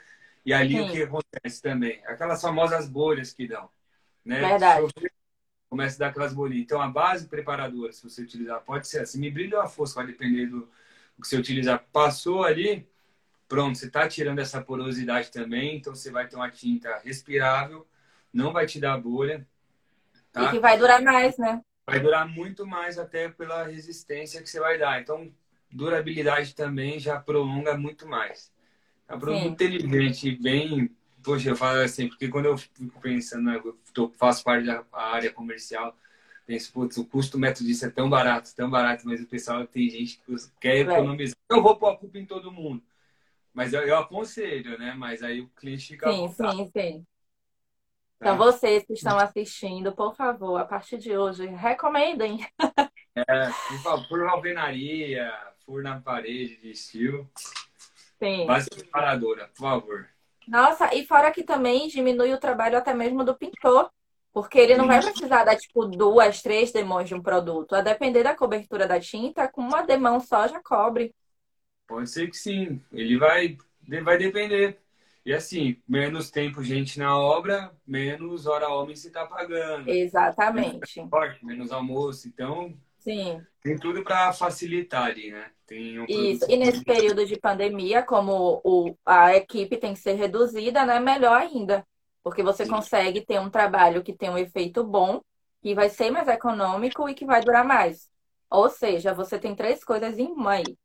E 0.47 0.53
ali 0.53 0.75
Sim. 0.75 0.81
o 0.83 0.93
que 0.93 1.03
acontece 1.03 1.61
também? 1.61 2.01
Aquelas 2.07 2.41
famosas 2.41 2.89
bolhas 2.89 3.33
que 3.33 3.49
dão. 3.49 3.69
Né? 4.25 4.41
Verdade. 4.41 4.87
Começa 5.69 5.97
a 5.97 5.99
dar 5.99 6.09
aquelas 6.09 6.33
bolhas. 6.33 6.59
Então, 6.59 6.81
a 6.81 6.87
base 6.87 7.27
preparadora, 7.27 7.93
se 7.93 8.05
você 8.05 8.23
utilizar, 8.23 8.61
pode 8.61 8.87
ser 8.87 9.01
assim. 9.01 9.19
Me 9.19 9.31
brilha 9.31 9.57
ou 9.57 9.63
a 9.65 9.69
força, 9.69 9.97
vai 9.97 10.07
depender 10.07 10.47
do, 10.47 10.71
que 11.21 11.27
você 11.27 11.37
utilizar 11.37 11.85
passou 11.93 12.45
ali, 12.45 12.89
pronto, 13.49 13.77
você 13.77 13.87
está 13.87 14.09
tirando 14.09 14.39
essa 14.39 14.63
porosidade 14.63 15.31
também, 15.31 15.77
então 15.77 15.95
você 15.95 16.11
vai 16.11 16.29
ter 16.29 16.37
uma 16.37 16.51
tinta 16.51 17.01
respirável, 17.05 17.87
não 18.33 18.53
vai 18.53 18.67
te 18.67 18.81
dar 18.81 18.97
bolha. 18.99 19.47
Tá? 20.33 20.45
E 20.45 20.51
que 20.51 20.61
vai 20.61 20.79
durar 20.79 21.03
mais, 21.03 21.37
né? 21.37 21.61
Vai 21.87 22.01
durar 22.01 22.29
muito 22.29 22.67
mais 22.67 22.99
até 22.99 23.29
pela 23.29 23.65
resistência 23.65 24.43
que 24.43 24.49
você 24.49 24.59
vai 24.59 24.79
dar. 24.79 25.01
Então, 25.01 25.33
durabilidade 25.75 26.55
também 26.55 27.01
já 27.01 27.19
prolonga 27.19 27.77
muito 27.77 28.07
mais. 28.07 28.53
É 29.09 29.15
um 29.15 29.19
produto 29.19 29.47
inteligente, 29.47 30.31
bem. 30.37 30.91
Poxa, 31.23 31.51
eu 31.51 31.57
falo 31.57 31.81
assim, 31.81 32.09
porque 32.09 32.29
quando 32.29 32.47
eu 32.47 32.57
fico 32.57 33.01
pensando, 33.01 33.45
né, 33.45 33.61
eu 33.63 33.77
tô, 33.93 34.11
faço 34.11 34.45
parte 34.45 34.67
da 34.67 34.85
área 34.93 35.33
comercial, 35.33 35.97
penso, 36.47 36.73
putz, 36.73 36.97
o 36.97 37.05
custo 37.05 37.39
método 37.39 37.67
disso 37.67 37.87
é 37.87 37.91
tão 37.91 38.09
barato, 38.09 38.55
tão 38.55 38.71
barato, 38.71 39.07
mas 39.07 39.21
o 39.21 39.27
pessoal 39.27 39.67
tem 39.67 39.89
gente 39.89 40.21
que 40.21 40.35
quer 40.61 40.79
economizar. 40.79 41.37
Eu 41.51 41.63
vou 41.63 41.77
pôr 41.77 41.89
a 41.89 41.97
culpa 41.97 42.19
em 42.19 42.27
todo 42.27 42.53
mundo. 42.53 42.83
Mas 43.53 43.73
eu, 43.73 43.83
eu 43.83 43.99
aconselho, 43.99 44.79
né? 44.79 44.95
Mas 44.97 45.23
aí 45.23 45.41
o 45.41 45.49
cliente 45.51 45.89
fica. 45.89 46.11
Sim, 46.11 46.29
sim, 46.29 46.71
sim. 46.73 47.07
Então, 48.17 48.39
tá. 48.39 48.45
vocês 48.45 48.85
que 48.85 48.95
estão 48.95 49.19
assistindo, 49.19 49.93
por 49.93 50.15
favor, 50.15 50.59
a 50.59 50.65
partir 50.65 50.99
de 50.99 51.17
hoje, 51.17 51.47
recomendem. 51.47 52.47
É, 53.17 53.47
por 53.69 53.83
favor, 53.83 54.27
alvenaria, 54.29 55.33
for 55.65 55.83
na 55.83 56.01
parede 56.01 56.57
de 56.57 56.71
estilo. 56.71 57.29
Sim. 58.19 58.47
Base 58.47 58.71
preparadora, 58.71 59.49
por 59.49 59.63
favor. 59.63 60.09
Nossa, 60.47 60.95
e 60.95 61.07
fora 61.07 61.31
que 61.31 61.43
também 61.43 61.89
diminui 61.89 62.33
o 62.33 62.41
trabalho 62.41 62.77
até 62.79 62.95
mesmo 62.95 63.25
do 63.25 63.35
pintor. 63.35 63.91
Porque 64.33 64.59
ele 64.59 64.77
não 64.77 64.89
vai 64.89 65.01
precisar 65.01 65.45
dar, 65.45 65.57
tipo, 65.57 65.87
duas, 65.87 66.43
três 66.43 66.73
demãos 66.73 67.07
de 67.07 67.15
um 67.15 67.23
produto. 67.23 67.73
A 67.75 67.81
depender 67.81 68.25
da 68.25 68.35
cobertura 68.35 68.87
da 68.89 68.99
tinta, 68.99 69.47
com 69.47 69.61
uma 69.61 69.83
demão 69.83 70.19
só 70.19 70.49
já 70.49 70.61
cobre. 70.61 71.15
Pode 71.87 72.11
ser 72.11 72.29
que 72.29 72.37
sim. 72.37 72.83
Ele 72.93 73.17
vai, 73.17 73.57
vai 74.03 74.19
depender. 74.19 74.81
E 75.25 75.33
assim, 75.33 75.81
menos 75.89 76.33
tempo 76.33 76.65
gente 76.65 76.99
na 76.99 77.17
obra, 77.17 77.73
menos 77.87 78.47
hora 78.47 78.69
homem 78.69 78.97
se 78.97 79.07
está 79.07 79.25
pagando. 79.25 79.89
Exatamente. 79.89 81.01
Menos, 81.01 81.43
menos 81.43 81.73
almoço. 81.73 82.27
Então, 82.27 82.77
Sim. 83.05 83.45
Tem 83.63 83.79
tudo 83.79 84.03
para 84.03 84.33
facilitar 84.33 85.05
ali, 85.05 85.31
né? 85.31 85.51
Isso. 86.09 86.51
E 86.51 86.57
nesse 86.57 86.85
período 86.85 87.27
de 87.27 87.39
pandemia, 87.39 88.03
como 88.03 88.61
o, 88.65 88.97
a 89.05 89.35
equipe 89.35 89.77
tem 89.77 89.95
que 89.95 90.01
ser 90.01 90.15
reduzida, 90.15 90.85
né? 90.85 91.01
Melhor 91.01 91.41
ainda. 91.41 91.87
Porque 92.23 92.43
você 92.43 92.65
Sim. 92.65 92.71
consegue 92.71 93.25
ter 93.25 93.41
um 93.41 93.51
trabalho 93.51 94.03
que 94.03 94.13
tem 94.13 94.31
um 94.31 94.39
efeito 94.39 94.85
bom, 94.85 95.21
que 95.61 95.75
vai 95.75 95.89
ser 95.89 96.11
mais 96.11 96.29
econômico 96.29 97.09
e 97.09 97.15
que 97.15 97.25
vai 97.25 97.43
durar 97.43 97.65
mais. 97.65 98.11
Ou 98.51 98.69
seja, 98.69 99.13
você 99.13 99.39
tem 99.39 99.55
três 99.55 99.83
coisas 99.83 100.19
em 100.19 100.27
uma 100.27 100.53
aí. 100.53 100.77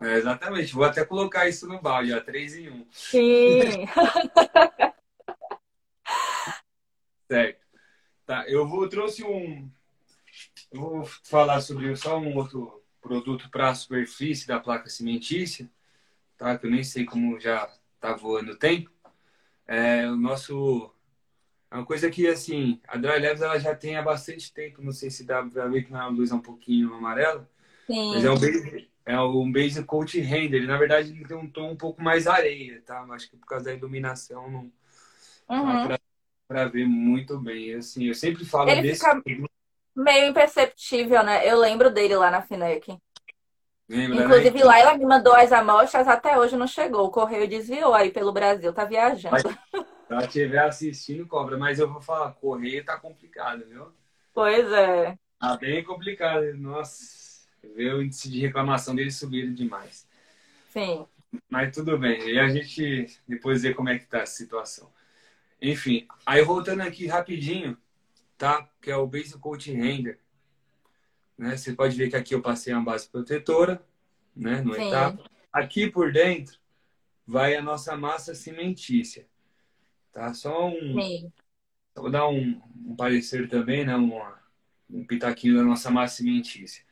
É, 0.00 0.14
exatamente. 0.14 0.72
Vou 0.72 0.84
até 0.84 1.04
colocar 1.04 1.48
isso 1.48 1.68
no 1.68 1.80
balde, 1.80 2.14
ó, 2.14 2.20
três 2.20 2.56
em 2.56 2.70
um. 2.70 2.86
Sim. 2.90 3.86
certo. 7.28 7.60
Tá, 8.24 8.48
eu 8.48 8.66
vou 8.66 8.88
trouxe 8.88 9.24
um. 9.24 9.70
Eu 10.72 10.80
vou 10.80 11.04
falar 11.24 11.60
sobre 11.60 11.94
só 11.96 12.18
um 12.18 12.36
outro 12.36 12.79
produto 13.00 13.48
para 13.50 13.70
a 13.70 13.74
superfície 13.74 14.46
da 14.46 14.60
placa 14.60 14.88
cimentícia, 14.88 15.70
tá? 16.36 16.56
Que 16.58 16.66
eu 16.66 16.70
nem 16.70 16.84
sei 16.84 17.04
como 17.04 17.40
já 17.40 17.70
tá 18.00 18.14
voando 18.14 18.52
o 18.52 18.56
tempo 18.56 18.90
é 19.70 20.10
o 20.10 20.16
nosso 20.16 20.92
é 21.70 21.76
uma 21.76 21.86
coisa 21.86 22.10
que 22.10 22.26
assim 22.26 22.80
a 22.88 22.96
Dry 22.96 23.20
Labs 23.20 23.40
ela 23.40 23.56
já 23.60 23.72
tem 23.72 23.96
há 23.96 24.02
bastante 24.02 24.52
tempo 24.52 24.82
não 24.82 24.90
sei 24.90 25.10
se 25.10 25.24
dá 25.24 25.40
para 25.44 25.68
ver 25.68 25.84
que 25.84 25.92
na 25.92 26.08
luz 26.08 26.32
é 26.32 26.34
um 26.34 26.40
pouquinho 26.40 26.92
amarela 26.92 27.48
Sim. 27.86 28.14
mas 28.14 28.24
é 28.24 28.30
um 28.32 28.38
base 28.38 28.90
é 29.06 29.20
um 29.20 29.52
base 29.52 29.84
coat 29.84 30.18
render 30.18 30.66
na 30.66 30.76
verdade 30.76 31.12
ele 31.12 31.24
tem 31.24 31.36
um 31.36 31.48
tom 31.48 31.70
um 31.70 31.76
pouco 31.76 32.02
mais 32.02 32.26
areia 32.26 32.82
tá 32.84 33.00
acho 33.12 33.30
que 33.30 33.36
por 33.36 33.46
causa 33.46 33.66
da 33.66 33.74
iluminação 33.74 34.50
não 34.50 34.72
uhum. 35.48 35.96
para 36.48 36.66
ver 36.66 36.86
muito 36.86 37.38
bem 37.38 37.74
assim 37.74 38.06
eu 38.06 38.14
sempre 38.14 38.44
falo 38.44 38.70
ele 38.70 38.82
desse 38.82 39.04
fica 39.04 39.22
meio 39.94 40.28
imperceptível 40.28 41.22
né 41.22 41.46
eu 41.48 41.58
lembro 41.58 41.90
dele 41.90 42.16
lá 42.16 42.30
na 42.30 42.42
Finec 42.42 42.96
Lembra, 43.90 44.20
né? 44.20 44.24
Inclusive, 44.24 44.58
né? 44.58 44.64
lá 44.64 44.78
ela 44.78 44.96
me 44.96 45.04
mandou 45.04 45.34
as 45.34 45.50
amostras, 45.50 46.06
até 46.06 46.38
hoje 46.38 46.56
não 46.56 46.68
chegou. 46.68 47.06
O 47.06 47.10
correio 47.10 47.48
desviou 47.48 47.92
aí 47.92 48.12
pelo 48.12 48.30
Brasil, 48.30 48.72
tá 48.72 48.84
viajando. 48.84 49.40
Se 49.40 50.12
ela 50.14 50.24
estiver 50.24 50.60
assistindo, 50.60 51.26
cobra. 51.26 51.58
Mas 51.58 51.80
eu 51.80 51.92
vou 51.92 52.00
falar, 52.00 52.30
correio 52.34 52.84
tá 52.84 52.96
complicado, 52.96 53.64
viu? 53.66 53.88
Pois 54.32 54.70
é. 54.70 55.18
Tá 55.40 55.56
bem 55.56 55.82
complicado. 55.82 56.56
Nossa, 56.56 57.48
ver 57.74 57.94
o 57.94 58.02
índice 58.02 58.30
de 58.30 58.40
reclamação 58.40 58.94
dele 58.94 59.10
subir 59.10 59.52
demais. 59.52 60.06
Sim. 60.68 61.04
Mas 61.48 61.74
tudo 61.74 61.98
bem. 61.98 62.28
E 62.28 62.38
a 62.38 62.48
gente 62.48 63.08
depois 63.26 63.62
vê 63.62 63.74
como 63.74 63.88
é 63.88 63.98
que 63.98 64.06
tá 64.06 64.22
a 64.22 64.26
situação. 64.26 64.88
Enfim, 65.60 66.06
aí 66.24 66.42
voltando 66.42 66.82
aqui 66.82 67.08
rapidinho, 67.08 67.76
tá? 68.40 68.66
Que 68.80 68.90
é 68.90 68.96
o 68.96 69.06
Basic 69.06 69.38
Coat 69.38 69.70
Render. 69.70 70.18
Né? 71.36 71.58
Você 71.58 71.74
pode 71.74 71.94
ver 71.94 72.08
que 72.08 72.16
aqui 72.16 72.34
eu 72.34 72.40
passei 72.40 72.72
uma 72.72 72.82
base 72.82 73.06
protetora, 73.06 73.84
né? 74.34 74.62
No 74.62 74.74
Sim. 74.74 74.88
etapa. 74.88 75.30
Aqui 75.52 75.90
por 75.90 76.10
dentro 76.10 76.58
vai 77.26 77.54
a 77.54 77.60
nossa 77.60 77.94
massa 77.98 78.34
cimentícia. 78.34 79.26
Tá? 80.10 80.32
Só 80.32 80.68
um. 80.68 81.02
Sim. 81.02 81.30
Vou 81.94 82.10
dar 82.10 82.26
um, 82.28 82.62
um 82.86 82.96
parecer 82.96 83.46
também, 83.46 83.84
né? 83.84 83.94
Um, 83.94 84.18
um 84.88 85.04
pitaquinho 85.04 85.56
da 85.56 85.62
nossa 85.62 85.90
massa 85.90 86.16
cimentícia. 86.16 86.82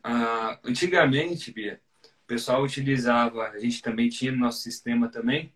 Ah, 0.00 0.60
antigamente, 0.62 1.50
Bia, 1.50 1.80
o 2.22 2.26
pessoal 2.26 2.62
utilizava, 2.62 3.48
a 3.48 3.58
gente 3.58 3.82
também 3.82 4.08
tinha 4.08 4.30
no 4.30 4.38
nosso 4.38 4.62
sistema 4.62 5.08
também, 5.08 5.52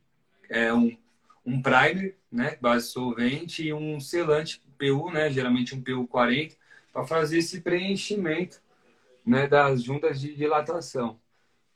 é 0.50 0.74
um, 0.74 0.98
um 1.46 1.62
primer, 1.62 2.16
né? 2.32 2.56
Base 2.60 2.88
solvente 2.88 3.62
e 3.62 3.72
um 3.72 4.00
selante 4.00 4.60
PU, 4.78 5.10
né? 5.10 5.30
Geralmente 5.30 5.74
um 5.74 5.82
PU 5.82 6.06
40 6.06 6.56
para 6.92 7.04
fazer 7.04 7.38
esse 7.38 7.60
preenchimento 7.60 8.62
né, 9.26 9.46
das 9.46 9.82
juntas 9.82 10.20
de 10.20 10.34
dilatação. 10.34 11.20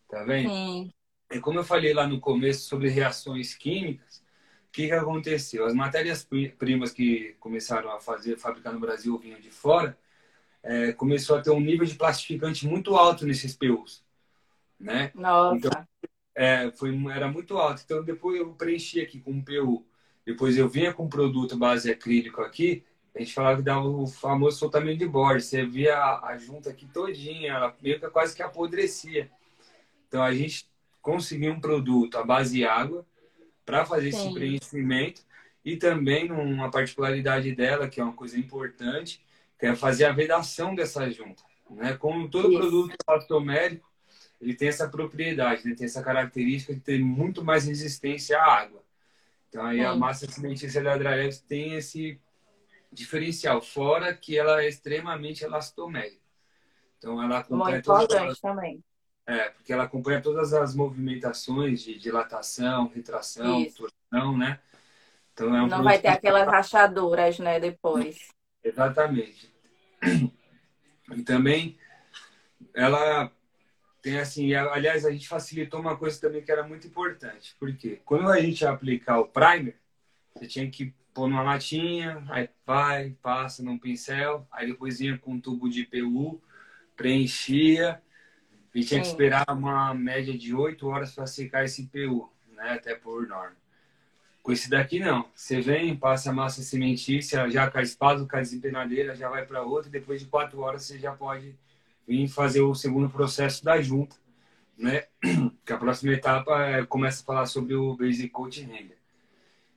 Tá 0.08 0.22
vendo? 0.24 0.48
Sim. 0.48 0.90
E 1.30 1.40
como 1.40 1.58
eu 1.58 1.64
falei 1.64 1.92
lá 1.92 2.06
no 2.06 2.20
começo 2.20 2.68
sobre 2.68 2.88
reações 2.88 3.54
químicas, 3.54 4.22
que, 4.72 4.88
que 4.88 4.92
aconteceu? 4.92 5.66
As 5.66 5.74
matérias-primas 5.74 6.92
que 6.92 7.36
começaram 7.38 7.92
a 7.92 8.00
fazer, 8.00 8.38
fabricar 8.38 8.72
no 8.72 8.80
Brasil 8.80 9.18
vinham 9.18 9.38
de 9.38 9.50
fora, 9.50 9.96
é, 10.62 10.92
começou 10.92 11.36
a 11.36 11.42
ter 11.42 11.50
um 11.50 11.60
nível 11.60 11.86
de 11.86 11.94
plastificante 11.94 12.66
muito 12.66 12.96
alto 12.96 13.26
nesses 13.26 13.54
PUs. 13.54 14.02
Né? 14.80 15.12
Nossa. 15.14 15.56
Então, 15.56 15.86
é, 16.34 16.70
foi, 16.72 16.90
era 17.12 17.28
muito 17.28 17.58
alto. 17.58 17.82
Então, 17.84 18.02
depois 18.02 18.40
eu 18.40 18.54
preenchi 18.54 19.00
aqui 19.00 19.20
com 19.20 19.32
um 19.32 19.44
PU. 19.44 19.86
Depois 20.24 20.56
eu 20.56 20.68
vinha 20.68 20.94
com 20.94 21.04
um 21.04 21.08
produto 21.08 21.56
base 21.56 21.90
acrílico 21.90 22.40
aqui. 22.40 22.82
A 23.14 23.18
gente 23.18 23.34
falava 23.34 23.58
que 23.58 23.62
dava 23.62 23.86
o 23.86 24.06
famoso 24.06 24.58
soltamento 24.58 24.98
de 24.98 25.06
borda. 25.06 25.40
Você 25.40 25.64
via 25.66 25.96
a, 25.96 26.28
a 26.28 26.38
junta 26.38 26.70
aqui 26.70 26.86
todinha, 26.86 27.52
ela 27.52 27.76
meio 27.80 28.00
que 28.00 28.08
quase 28.08 28.34
que 28.34 28.42
apodrecia. 28.42 29.30
Então, 30.08 30.22
a 30.22 30.34
gente 30.34 30.66
conseguiu 31.00 31.52
um 31.52 31.60
produto 31.60 32.16
à 32.16 32.24
base 32.24 32.56
de 32.56 32.64
água 32.64 33.04
para 33.64 33.84
fazer 33.84 34.12
Sim. 34.12 34.26
esse 34.26 34.34
preenchimento. 34.34 35.22
E 35.64 35.76
também 35.76 36.30
uma 36.32 36.70
particularidade 36.70 37.54
dela, 37.54 37.88
que 37.88 38.00
é 38.00 38.04
uma 38.04 38.14
coisa 38.14 38.38
importante, 38.38 39.22
que 39.58 39.66
é 39.66 39.76
fazer 39.76 40.06
a 40.06 40.12
vedação 40.12 40.74
dessa 40.74 41.08
junta. 41.10 41.42
Né? 41.70 41.94
Como 41.94 42.28
todo 42.28 42.50
Isso. 42.50 42.58
produto 42.58 42.96
elastomérico, 43.08 43.88
ele 44.40 44.54
tem 44.54 44.68
essa 44.68 44.88
propriedade, 44.88 45.66
né? 45.66 45.74
tem 45.74 45.84
essa 45.84 46.02
característica 46.02 46.74
de 46.74 46.80
ter 46.80 46.98
muito 46.98 47.44
mais 47.44 47.66
resistência 47.66 48.38
à 48.38 48.60
água. 48.60 48.82
Então 49.48 49.64
aí 49.64 49.78
Sim. 49.78 49.84
a 49.84 49.94
massa 49.94 50.28
cimentícia 50.28 50.82
da 50.82 50.94
Adralex 50.94 51.40
tem 51.40 51.74
esse 51.74 52.18
diferencial, 52.92 53.62
fora 53.62 54.14
que 54.14 54.38
ela 54.38 54.62
é 54.62 54.68
extremamente 54.68 55.42
elastomérica. 55.42 56.20
Então 56.98 57.20
ela 57.22 57.38
acompanha 57.38 57.76
Muito 57.76 57.90
importante 57.90 58.40
também. 58.40 58.84
É, 59.26 59.48
porque 59.50 59.72
ela 59.72 59.84
acompanha 59.84 60.20
todas 60.20 60.52
as 60.52 60.74
movimentações 60.74 61.82
de 61.82 61.98
dilatação, 61.98 62.88
retração, 62.94 63.60
Isso. 63.60 63.88
torção, 64.10 64.36
né? 64.36 64.60
Então 65.32 65.56
é 65.56 65.62
um 65.62 65.66
Não 65.66 65.82
vai 65.82 65.98
ter 65.98 66.08
aquelas 66.08 66.46
rachaduras, 66.46 67.38
né, 67.38 67.58
depois. 67.58 68.28
Exatamente. 68.62 69.52
E 71.14 71.22
também 71.22 71.78
ela 72.74 73.30
tem 74.00 74.18
assim, 74.18 74.52
aliás, 74.54 75.06
a 75.06 75.12
gente 75.12 75.28
facilitou 75.28 75.80
uma 75.80 75.96
coisa 75.96 76.20
também 76.20 76.42
que 76.42 76.50
era 76.50 76.66
muito 76.66 76.86
importante. 76.86 77.54
Porque 77.58 78.00
quando 78.04 78.28
a 78.28 78.40
gente 78.40 78.62
ia 78.62 78.70
aplicar 78.70 79.18
o 79.18 79.28
primer, 79.28 79.80
você 80.34 80.46
tinha 80.46 80.68
que 80.70 80.94
pôr 81.14 81.28
numa 81.28 81.42
latinha, 81.42 82.22
aí 82.28 82.48
vai, 82.66 83.10
passa 83.22 83.62
num 83.62 83.78
pincel, 83.78 84.46
aí 84.50 84.66
depois 84.66 85.00
ia 85.00 85.18
com 85.18 85.32
um 85.32 85.40
tubo 85.40 85.68
de 85.68 85.84
PU, 85.84 86.40
preenchia 86.96 88.00
e 88.74 88.82
tinha 88.82 88.98
Sim. 88.98 89.02
que 89.02 89.06
esperar 89.08 89.44
uma 89.50 89.92
média 89.94 90.36
de 90.36 90.54
8 90.54 90.86
horas 90.88 91.14
para 91.14 91.26
secar 91.26 91.64
esse 91.64 91.86
PU, 91.88 92.30
né? 92.52 92.70
Até 92.70 92.94
por 92.94 93.26
norma. 93.26 93.56
Com 94.42 94.50
esse 94.50 94.68
daqui 94.68 94.98
não. 94.98 95.28
Você 95.34 95.60
vem, 95.60 95.94
passa 95.94 96.30
a 96.30 96.32
massa 96.32 96.62
cimentícia, 96.62 97.48
já 97.50 97.70
com 97.70 97.78
a 97.78 97.82
espada, 97.82 98.26
com 98.26 98.36
a 98.36 98.40
desempenadeira, 98.40 99.14
já 99.14 99.28
vai 99.28 99.44
para 99.44 99.62
outra, 99.62 99.88
e 99.88 99.92
depois 99.92 100.20
de 100.20 100.26
4 100.26 100.58
horas 100.60 100.84
você 100.84 100.98
já 100.98 101.12
pode 101.12 101.54
vir 102.06 102.26
fazer 102.28 102.62
o 102.62 102.74
segundo 102.74 103.08
processo 103.08 103.64
da 103.64 103.80
junta, 103.80 104.16
né? 104.76 105.04
Que 105.64 105.72
a 105.72 105.78
próxima 105.78 106.12
etapa 106.12 106.64
é, 106.64 106.84
começa 106.84 107.22
a 107.22 107.24
falar 107.24 107.46
sobre 107.46 107.74
o 107.74 107.94
Basic 107.94 108.30
Coat 108.30 108.62
Render. 108.62 109.01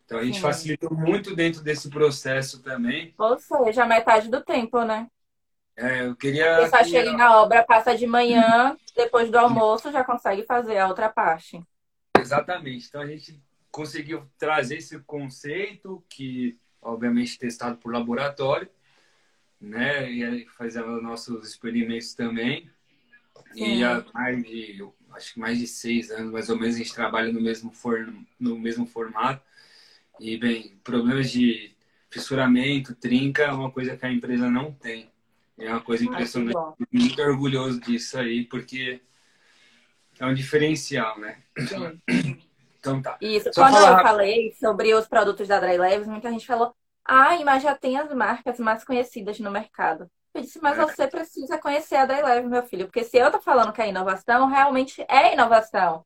Então 0.06 0.20
a 0.20 0.24
gente 0.24 0.36
Sim. 0.36 0.42
facilitou 0.42 0.94
muito 0.94 1.36
dentro 1.36 1.62
desse 1.62 1.90
processo 1.90 2.62
também. 2.62 3.14
Ou 3.18 3.38
seja, 3.40 3.86
metade 3.86 4.30
do 4.30 4.42
tempo, 4.42 4.84
né? 4.84 5.08
É, 5.76 6.06
eu 6.06 6.16
queria. 6.16 6.62
Você 6.62 6.70
só 6.70 6.78
que... 6.78 6.90
chega 6.90 7.12
na 7.14 7.42
obra, 7.42 7.64
passa 7.64 7.96
de 7.98 8.06
manhã, 8.06 8.78
depois 8.96 9.30
do 9.30 9.38
almoço 9.38 9.92
já 9.92 10.04
consegue 10.04 10.44
fazer 10.44 10.78
a 10.78 10.88
outra 10.88 11.10
parte. 11.10 11.62
Exatamente. 12.18 12.88
Então 12.88 13.02
a 13.02 13.08
gente 13.08 13.42
conseguiu 13.72 14.26
trazer 14.38 14.78
esse 14.78 14.98
conceito 15.00 16.04
que, 16.08 16.58
obviamente, 16.82 17.38
testado 17.38 17.78
por 17.78 17.92
laboratório, 17.92 18.70
né? 19.60 20.10
E 20.10 20.46
fazendo 20.50 21.02
nossos 21.02 21.50
experimentos 21.50 22.14
também. 22.14 22.70
Sim. 23.54 23.78
E 23.78 23.84
há 23.84 24.06
mais 24.14 24.44
de, 24.44 24.88
acho 25.14 25.34
que 25.34 25.40
mais 25.40 25.58
de 25.58 25.68
seis 25.68 26.10
anos, 26.12 26.32
mais 26.32 26.50
ou 26.50 26.58
menos, 26.58 26.76
a 26.76 26.78
gente 26.78 26.94
trabalha 26.94 27.34
no 27.34 27.42
mesmo, 27.42 27.72
for, 27.72 28.08
no 28.40 28.58
mesmo 28.58 28.86
formato. 28.86 29.44
E, 30.20 30.38
bem, 30.38 30.80
problemas 30.84 31.32
de 31.32 31.76
fissuramento, 32.10 32.96
trinca, 32.96 33.44
é 33.44 33.52
uma 33.52 33.72
coisa 33.72 33.98
que 33.98 34.06
a 34.06 34.12
empresa 34.12 34.50
não 34.50 34.72
tem. 34.72 35.10
É 35.58 35.70
uma 35.70 35.82
coisa 35.82 36.04
impressionante. 36.04 36.58
Ah, 36.58 36.74
muito 36.92 37.22
orgulhoso 37.22 37.80
disso 37.80 38.18
aí, 38.18 38.44
porque 38.46 39.02
é 40.20 40.26
um 40.26 40.34
diferencial, 40.34 41.20
né? 41.20 41.42
Sim. 41.58 42.02
Então 42.80 43.02
tá. 43.02 43.18
Isso. 43.20 43.50
Só 43.54 43.64
Quando 43.64 43.78
eu 43.78 44.04
falei 44.04 44.54
sobre 44.60 44.94
os 44.94 45.08
produtos 45.08 45.48
da 45.48 45.60
Dry 45.60 45.78
Leves, 45.78 46.08
muita 46.08 46.30
gente 46.30 46.46
falou: 46.46 46.74
Ai, 47.04 47.44
mas 47.44 47.64
já 47.64 47.76
tem 47.76 47.98
as 47.98 48.14
marcas 48.14 48.60
mais 48.60 48.84
conhecidas 48.84 49.40
no 49.40 49.50
mercado. 49.50 50.10
Eu 50.36 50.42
disse, 50.42 50.60
mas 50.62 50.78
é. 50.78 50.82
você 50.82 51.08
precisa 51.08 51.58
conhecer 51.58 51.96
a 51.96 52.06
Dayleve, 52.06 52.48
meu 52.48 52.62
filho, 52.64 52.88
porque 52.88 53.06
se 53.06 53.18
eu 53.18 53.32
tô 53.32 53.40
falando 53.40 53.72
que 53.72 53.82
é 53.82 53.88
inovação, 53.88 54.48
realmente 54.48 55.06
é 55.08 55.34
inovação. 55.34 56.06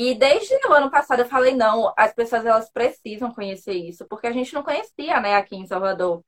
E 0.00 0.14
desde 0.14 0.54
o 0.66 0.72
ano 0.72 0.90
passado 0.90 1.20
eu 1.20 1.26
falei, 1.26 1.54
não, 1.54 1.92
as 1.94 2.14
pessoas 2.14 2.46
elas 2.46 2.70
precisam 2.70 3.30
conhecer 3.30 3.74
isso, 3.74 4.06
porque 4.06 4.26
a 4.26 4.32
gente 4.32 4.54
não 4.54 4.62
conhecia, 4.62 5.20
né, 5.20 5.34
aqui 5.34 5.54
em 5.54 5.66
Salvador. 5.66 6.24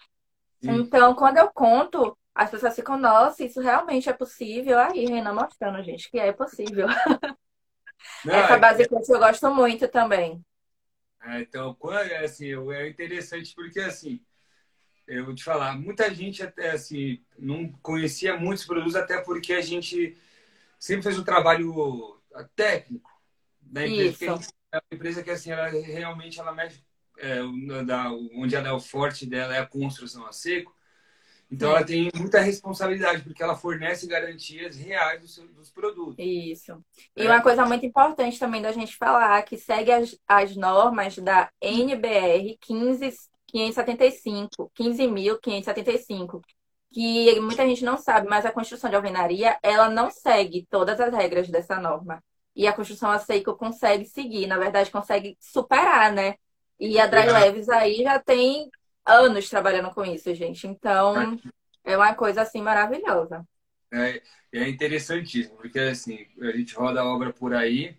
Sim. 0.60 0.72
Então, 0.72 1.14
quando 1.14 1.38
eu 1.38 1.48
conto, 1.48 2.14
as 2.34 2.50
pessoas 2.50 2.76
ficam, 2.76 2.98
nossa, 2.98 3.42
isso 3.42 3.62
realmente 3.62 4.10
é 4.10 4.12
possível. 4.12 4.78
Aí, 4.78 5.06
Renan 5.06 5.32
mostrando, 5.32 5.82
gente, 5.82 6.10
que 6.10 6.18
é 6.18 6.30
possível. 6.32 6.86
Não, 8.26 8.34
Essa 8.34 8.56
é 8.56 8.58
base 8.58 8.86
que 8.86 8.94
eu 8.94 9.18
gosto 9.18 9.54
muito 9.54 9.88
também. 9.88 10.44
É, 11.22 11.40
então, 11.40 11.74
é, 11.92 12.26
assim, 12.26 12.52
é 12.74 12.88
interessante 12.90 13.54
porque, 13.54 13.80
assim, 13.80 14.20
eu 15.06 15.24
vou 15.24 15.34
te 15.34 15.42
falar, 15.42 15.80
muita 15.80 16.14
gente 16.14 16.42
até, 16.42 16.72
assim, 16.72 17.24
não 17.38 17.72
conhecia 17.80 18.36
muitos 18.36 18.66
produtos, 18.66 18.96
até 18.96 19.22
porque 19.22 19.54
a 19.54 19.62
gente 19.62 20.14
sempre 20.78 21.04
fez 21.04 21.18
um 21.18 21.24
trabalho 21.24 22.20
técnico 22.54 23.11
da 23.72 23.86
empresa. 23.86 24.10
Isso. 24.10 24.24
É 24.70 24.76
uma 24.76 24.82
empresa 24.92 25.22
que, 25.22 25.30
assim, 25.30 25.50
ela 25.50 25.68
realmente, 25.68 26.38
ela 26.38 26.52
mexe, 26.52 26.84
é, 27.18 27.38
da, 27.84 28.12
onde 28.34 28.54
ela 28.54 28.68
é 28.68 28.72
o 28.72 28.80
forte 28.80 29.24
dela 29.26 29.56
é 29.56 29.60
a 29.60 29.66
construção 29.66 30.26
a 30.26 30.32
seco. 30.32 30.74
Então, 31.50 31.70
Sim. 31.70 31.76
ela 31.76 31.84
tem 31.84 32.10
muita 32.14 32.40
responsabilidade, 32.40 33.22
porque 33.22 33.42
ela 33.42 33.56
fornece 33.56 34.06
garantias 34.06 34.76
reais 34.76 35.20
dos, 35.20 35.36
dos 35.54 35.70
produtos. 35.70 36.14
Isso. 36.18 36.82
E 37.14 37.26
é. 37.26 37.30
uma 37.30 37.42
coisa 37.42 37.66
muito 37.66 37.84
importante 37.84 38.38
também 38.38 38.62
da 38.62 38.72
gente 38.72 38.96
falar, 38.96 39.42
que 39.42 39.58
segue 39.58 39.92
as, 39.92 40.18
as 40.26 40.56
normas 40.56 41.18
da 41.18 41.50
NBR 41.60 42.58
15.575, 42.66 44.70
15.575, 44.74 46.40
que 46.90 47.38
muita 47.40 47.66
gente 47.66 47.84
não 47.84 47.98
sabe, 47.98 48.26
mas 48.28 48.46
a 48.46 48.52
construção 48.52 48.88
de 48.88 48.96
alvenaria, 48.96 49.58
ela 49.62 49.90
não 49.90 50.10
segue 50.10 50.66
todas 50.70 50.98
as 50.98 51.12
regras 51.12 51.50
dessa 51.50 51.78
norma. 51.78 52.22
E 52.54 52.66
a 52.66 52.72
construção 52.72 53.10
a 53.10 53.18
seco 53.18 53.56
consegue 53.56 54.04
seguir, 54.04 54.46
na 54.46 54.58
verdade, 54.58 54.90
consegue 54.90 55.36
superar, 55.40 56.12
né? 56.12 56.36
E 56.78 56.98
a 56.98 57.06
Dry 57.06 57.26
Leves 57.26 57.68
aí 57.68 58.02
já 58.02 58.18
tem 58.18 58.70
anos 59.06 59.48
trabalhando 59.48 59.90
com 59.90 60.04
isso, 60.04 60.34
gente. 60.34 60.66
Então, 60.66 61.38
é 61.84 61.96
uma 61.96 62.14
coisa 62.14 62.42
assim 62.42 62.60
maravilhosa. 62.60 63.46
É, 63.92 64.22
é 64.52 64.68
interessantíssimo, 64.68 65.56
porque 65.56 65.78
assim, 65.78 66.26
a 66.40 66.52
gente 66.52 66.74
roda 66.74 67.00
a 67.00 67.04
obra 67.04 67.32
por 67.32 67.54
aí, 67.54 67.96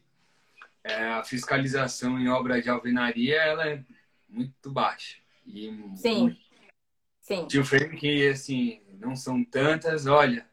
é, 0.83 1.05
a 1.11 1.23
fiscalização 1.23 2.19
em 2.19 2.27
obra 2.27 2.61
de 2.61 2.69
alvenaria 2.69 3.41
ela 3.41 3.67
é 3.67 3.83
muito 4.27 4.71
baixa. 4.71 5.17
E 5.45 5.71
Sim. 5.95 6.21
Muito... 6.23 6.43
Sim. 7.21 7.47
Tio 7.47 7.63
frame 7.63 7.95
que 7.95 8.27
assim, 8.27 8.81
não 8.99 9.15
são 9.15 9.43
tantas, 9.43 10.07
olha. 10.07 10.45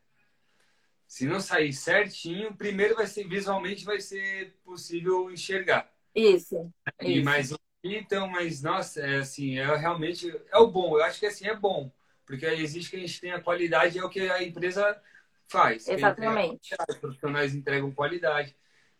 Se 1.11 1.27
não 1.27 1.41
sair 1.41 1.73
certinho, 1.73 2.55
primeiro 2.55 2.95
vai 2.95 3.05
ser 3.05 3.27
visualmente 3.27 3.85
vai 3.85 3.99
ser 3.99 4.55
possível 4.65 5.29
enxergar. 5.29 5.91
Isso. 6.15 6.73
E 7.03 7.17
isso. 7.17 7.25
mais 7.25 7.53
então, 7.83 8.29
mas 8.29 8.63
nossa, 8.63 9.01
é 9.01 9.17
assim, 9.17 9.59
é 9.59 9.77
realmente 9.77 10.33
é 10.53 10.59
o 10.59 10.69
bom. 10.69 10.97
Eu 10.97 11.03
acho 11.03 11.19
que 11.19 11.27
assim 11.27 11.49
é 11.49 11.57
bom, 11.57 11.91
porque 12.25 12.47
existe 12.47 12.91
que 12.91 12.97
a 12.97 13.01
gente 13.01 13.21
tem 13.21 13.33
a 13.33 13.41
qualidade 13.41 13.99
é 13.99 14.05
o 14.05 14.09
que 14.09 14.21
a 14.21 14.41
empresa 14.41 15.03
faz. 15.49 15.89
Exatamente. 15.89 16.77
Os 16.89 16.97
profissionais 16.99 17.57
entregam 17.57 17.91
qualidade. 17.91 18.55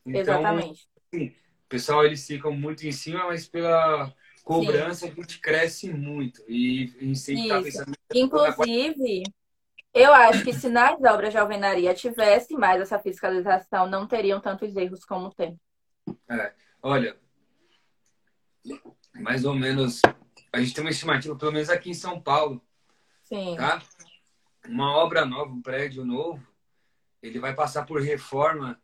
Então, 0.05 0.21
Exatamente. 0.21 0.89
Assim, 1.13 1.27
o 1.29 1.69
pessoal 1.69 2.05
eles 2.05 2.27
ficam 2.27 2.51
muito 2.51 2.85
em 2.85 2.93
cima, 2.93 3.29
mas 3.29 3.47
pela 3.47 4.13
cobrança 4.43 5.07
Sim. 5.07 5.13
a 5.13 5.15
gente 5.15 5.39
cresce 5.39 5.93
muito 5.93 6.43
e 6.49 6.93
a 7.01 7.05
gente 7.05 7.19
sempre 7.21 7.43
está 7.43 7.63
pensando. 7.63 7.93
Inclusive, 8.13 9.23
eu 9.93 10.13
acho 10.13 10.45
que 10.45 10.53
se 10.53 10.69
nas 10.69 11.01
obras 11.03 11.33
de 11.33 11.39
alvenaria 11.39 11.95
tivesse 11.95 12.55
mais 12.55 12.81
essa 12.81 12.99
fiscalização, 12.99 13.89
não 13.89 14.07
teriam 14.07 14.41
tantos 14.41 14.75
erros 14.77 15.05
como 15.05 15.35
tem. 15.35 15.59
É, 16.29 16.53
olha, 16.83 17.17
mais 19.15 19.45
ou 19.45 19.55
menos, 19.55 20.01
a 20.53 20.61
gente 20.61 20.75
tem 20.75 20.85
uma 20.85 20.91
estimativa, 20.91 21.37
pelo 21.37 21.53
menos 21.53 21.69
aqui 21.69 21.91
em 21.91 21.95
São 21.95 22.21
Paulo, 22.21 22.63
Sim. 23.25 23.57
tá? 23.57 23.83
Uma 24.67 24.97
obra 24.97 25.25
nova, 25.25 25.51
um 25.51 25.63
prédio 25.63 26.05
novo, 26.05 26.47
ele 27.23 27.39
vai 27.39 27.55
passar 27.55 27.85
por 27.85 28.01
reforma 28.01 28.81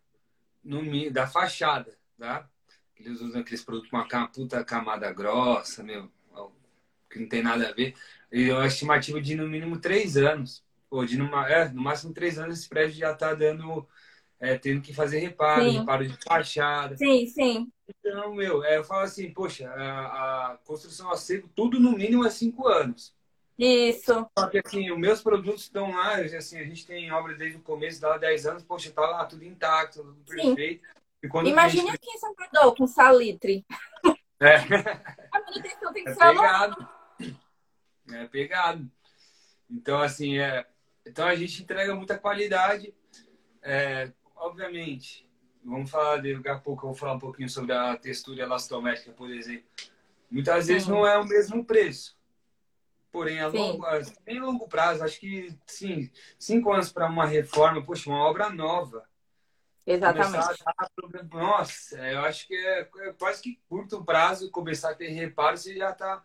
no, 0.62 1.10
da 1.10 1.26
fachada, 1.26 1.96
tá? 2.18 2.48
Eles 2.96 3.20
usam 3.20 3.40
aqueles 3.40 3.62
produtos 3.62 3.90
com 3.90 3.96
uma 3.96 4.28
puta 4.28 4.64
camada 4.64 5.12
grossa, 5.12 5.82
meu, 5.82 6.10
que 7.10 7.20
não 7.20 7.28
tem 7.28 7.42
nada 7.42 7.68
a 7.68 7.72
ver. 7.72 7.94
E 8.32 8.50
uma 8.50 8.66
estimativa 8.66 9.20
de 9.20 9.34
no 9.34 9.48
mínimo 9.48 9.78
três 9.78 10.16
anos. 10.16 10.64
De 11.06 11.18
numa, 11.18 11.48
é, 11.48 11.68
no 11.68 11.82
máximo 11.82 12.14
três 12.14 12.38
anos 12.38 12.58
esse 12.58 12.68
prédio 12.68 12.96
já 12.96 13.12
está 13.12 13.34
dando. 13.34 13.86
É, 14.38 14.58
tendo 14.58 14.82
que 14.82 14.92
fazer 14.92 15.18
reparo, 15.18 15.62
sim. 15.62 15.78
reparo 15.78 16.06
de 16.06 16.16
fachada. 16.22 16.94
Sim, 16.94 17.26
sim. 17.26 17.72
Então, 17.88 18.34
meu, 18.34 18.62
é, 18.62 18.76
eu 18.76 18.84
falo 18.84 19.00
assim, 19.00 19.32
poxa, 19.32 19.66
a, 19.70 20.52
a 20.52 20.58
construção 20.58 21.10
a 21.10 21.16
seco, 21.16 21.48
tudo 21.54 21.80
no 21.80 21.92
mínimo 21.92 22.22
é 22.22 22.28
cinco 22.28 22.68
anos. 22.68 23.14
Isso. 23.58 24.28
Só 24.38 24.46
que 24.48 24.60
assim, 24.64 24.90
os 24.90 24.98
meus 24.98 25.22
produtos 25.22 25.62
estão 25.62 25.90
lá, 25.90 26.16
assim, 26.16 26.58
a 26.58 26.64
gente 26.64 26.86
tem 26.86 27.10
obra 27.10 27.34
desde 27.34 27.56
o 27.56 27.62
começo, 27.62 28.00
dá 28.00 28.18
10 28.18 28.46
anos, 28.46 28.62
poxa, 28.62 28.90
tá 28.90 29.00
lá 29.00 29.24
tudo 29.24 29.44
intacto, 29.44 30.02
tudo 30.02 30.22
perfeito. 30.26 30.86
Imagina 31.44 31.90
gente... 31.90 31.94
aqui 31.94 32.10
em 32.10 32.18
Salvador 32.18 32.76
com 32.76 32.86
salitre. 32.86 33.64
É. 34.38 34.56
A 35.32 35.40
manutenção 35.40 35.92
tem 35.92 36.04
que 36.04 36.10
é 36.10 36.14
ser 36.14 36.20
pegado. 36.20 36.88
É 38.12 38.26
pegado. 38.26 38.90
Então, 39.70 40.00
assim, 40.00 40.38
é... 40.38 40.66
então 41.06 41.26
a 41.26 41.34
gente 41.34 41.62
entrega 41.62 41.94
muita 41.94 42.18
qualidade. 42.18 42.94
É... 43.62 44.12
Obviamente, 44.34 45.26
vamos 45.64 45.90
falar 45.90 46.16
daqui 46.16 46.48
a 46.48 46.58
pouco, 46.58 46.84
eu 46.84 46.90
vou 46.90 46.94
falar 46.94 47.14
um 47.14 47.18
pouquinho 47.18 47.48
sobre 47.48 47.72
a 47.72 47.96
textura 47.96 48.42
elastométrica, 48.42 49.12
por 49.12 49.30
exemplo. 49.30 49.64
Muitas 50.30 50.66
vezes 50.66 50.86
não 50.86 51.06
é 51.06 51.16
o 51.18 51.24
mesmo 51.24 51.64
preço. 51.64 52.16
Porém, 53.10 53.40
a 53.40 53.48
longo, 53.48 53.86
em 54.26 54.40
longo 54.40 54.68
prazo, 54.68 55.02
acho 55.02 55.18
que 55.18 55.56
sim, 55.66 56.10
cinco 56.38 56.70
anos 56.70 56.92
para 56.92 57.08
uma 57.08 57.24
reforma, 57.24 57.82
poxa, 57.82 58.10
uma 58.10 58.18
obra 58.18 58.50
nova. 58.50 59.08
Exatamente. 59.86 60.62
Nossa, 61.32 61.96
eu 61.96 62.20
acho 62.20 62.46
que 62.46 62.54
é, 62.54 62.80
é, 62.80 63.12
quase 63.12 63.40
que 63.40 63.60
curto 63.68 64.04
prazo 64.04 64.50
começar 64.50 64.90
a 64.90 64.94
ter 64.94 65.08
reparo, 65.08 65.56
você 65.56 65.76
já 65.76 65.90
está 65.90 66.22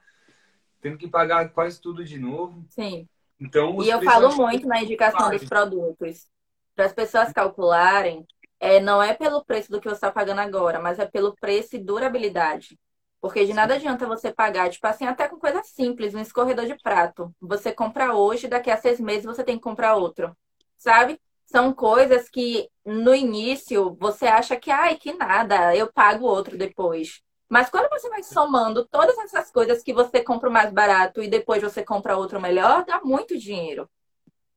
tendo 0.81 0.97
que 0.97 1.07
pagar 1.07 1.47
quase 1.49 1.79
tudo 1.79 2.03
de 2.03 2.19
novo. 2.19 2.65
Sim. 2.69 3.07
Então, 3.41 3.81
e 3.81 3.89
eu 3.89 3.99
falo 4.03 4.35
muito 4.35 4.67
na 4.67 4.83
indicação 4.83 5.31
dos 5.31 5.43
produtos. 5.43 6.27
Para 6.75 6.85
as 6.85 6.93
pessoas 6.93 7.33
calcularem, 7.33 8.25
é, 8.59 8.79
não 8.79 9.01
é 9.01 9.15
pelo 9.15 9.43
preço 9.43 9.71
do 9.71 9.81
que 9.81 9.89
você 9.89 9.95
está 9.95 10.11
pagando 10.11 10.41
agora, 10.41 10.79
mas 10.79 10.99
é 10.99 11.05
pelo 11.05 11.35
preço 11.35 11.75
e 11.75 11.79
durabilidade. 11.79 12.79
Porque 13.19 13.45
de 13.45 13.53
nada 13.53 13.75
adianta 13.75 14.05
você 14.05 14.31
pagar, 14.31 14.69
tipo 14.69 14.85
assim, 14.85 15.05
até 15.05 15.27
com 15.27 15.37
coisa 15.37 15.63
simples, 15.63 16.13
um 16.13 16.19
escorredor 16.19 16.65
de 16.65 16.75
prato. 16.81 17.33
Você 17.41 17.71
compra 17.71 18.13
hoje, 18.13 18.47
daqui 18.47 18.69
a 18.69 18.77
seis 18.77 18.99
meses 18.99 19.25
você 19.25 19.43
tem 19.43 19.57
que 19.57 19.63
comprar 19.63 19.95
outro. 19.95 20.35
Sabe? 20.77 21.19
São 21.47 21.73
coisas 21.73 22.29
que 22.29 22.69
no 22.85 23.13
início 23.13 23.97
você 23.99 24.27
acha 24.27 24.55
que, 24.55 24.71
ai, 24.71 24.95
que 24.95 25.13
nada, 25.13 25.75
eu 25.75 25.91
pago 25.91 26.25
outro 26.25 26.57
depois. 26.57 27.21
Mas 27.51 27.69
quando 27.69 27.89
você 27.89 28.07
vai 28.07 28.23
somando 28.23 28.85
todas 28.85 29.17
essas 29.17 29.51
coisas 29.51 29.83
que 29.83 29.91
você 29.91 30.23
compra 30.23 30.47
o 30.47 30.53
mais 30.53 30.71
barato 30.71 31.21
e 31.21 31.27
depois 31.27 31.61
você 31.61 31.83
compra 31.83 32.15
outro 32.15 32.39
melhor, 32.39 32.85
dá 32.85 33.01
muito 33.03 33.37
dinheiro. 33.37 33.89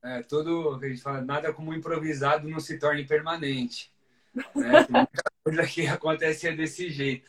É, 0.00 0.22
tudo 0.22 0.78
que 0.78 0.86
a 0.86 0.88
gente 0.90 1.02
fala, 1.02 1.20
nada 1.20 1.52
como 1.52 1.74
improvisado 1.74 2.48
não 2.48 2.60
se 2.60 2.78
torne 2.78 3.04
permanente. 3.04 3.92
Né? 4.54 4.84
Tem 4.86 4.94
muita 4.94 5.22
coisa 5.42 5.66
que 5.66 5.86
acontece 5.88 6.52
desse 6.52 6.88
jeito. 6.88 7.26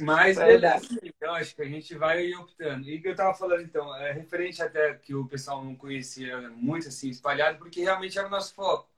Mas 0.00 0.38
beleza, 0.38 0.98
então 1.02 1.34
acho 1.34 1.54
que 1.54 1.60
a 1.60 1.68
gente 1.68 1.94
vai 1.94 2.32
optando. 2.32 2.88
E 2.88 3.02
que 3.02 3.08
eu 3.08 3.14
tava 3.14 3.34
falando 3.34 3.60
então, 3.60 3.94
é 3.96 4.12
referente 4.12 4.62
até 4.62 4.94
que 4.94 5.14
o 5.14 5.26
pessoal 5.26 5.62
não 5.62 5.76
conhecia 5.76 6.48
muito 6.52 6.88
assim 6.88 7.10
espalhado, 7.10 7.58
porque 7.58 7.82
realmente 7.82 8.18
era 8.18 8.26
o 8.26 8.30
nosso 8.30 8.54
foco. 8.54 8.88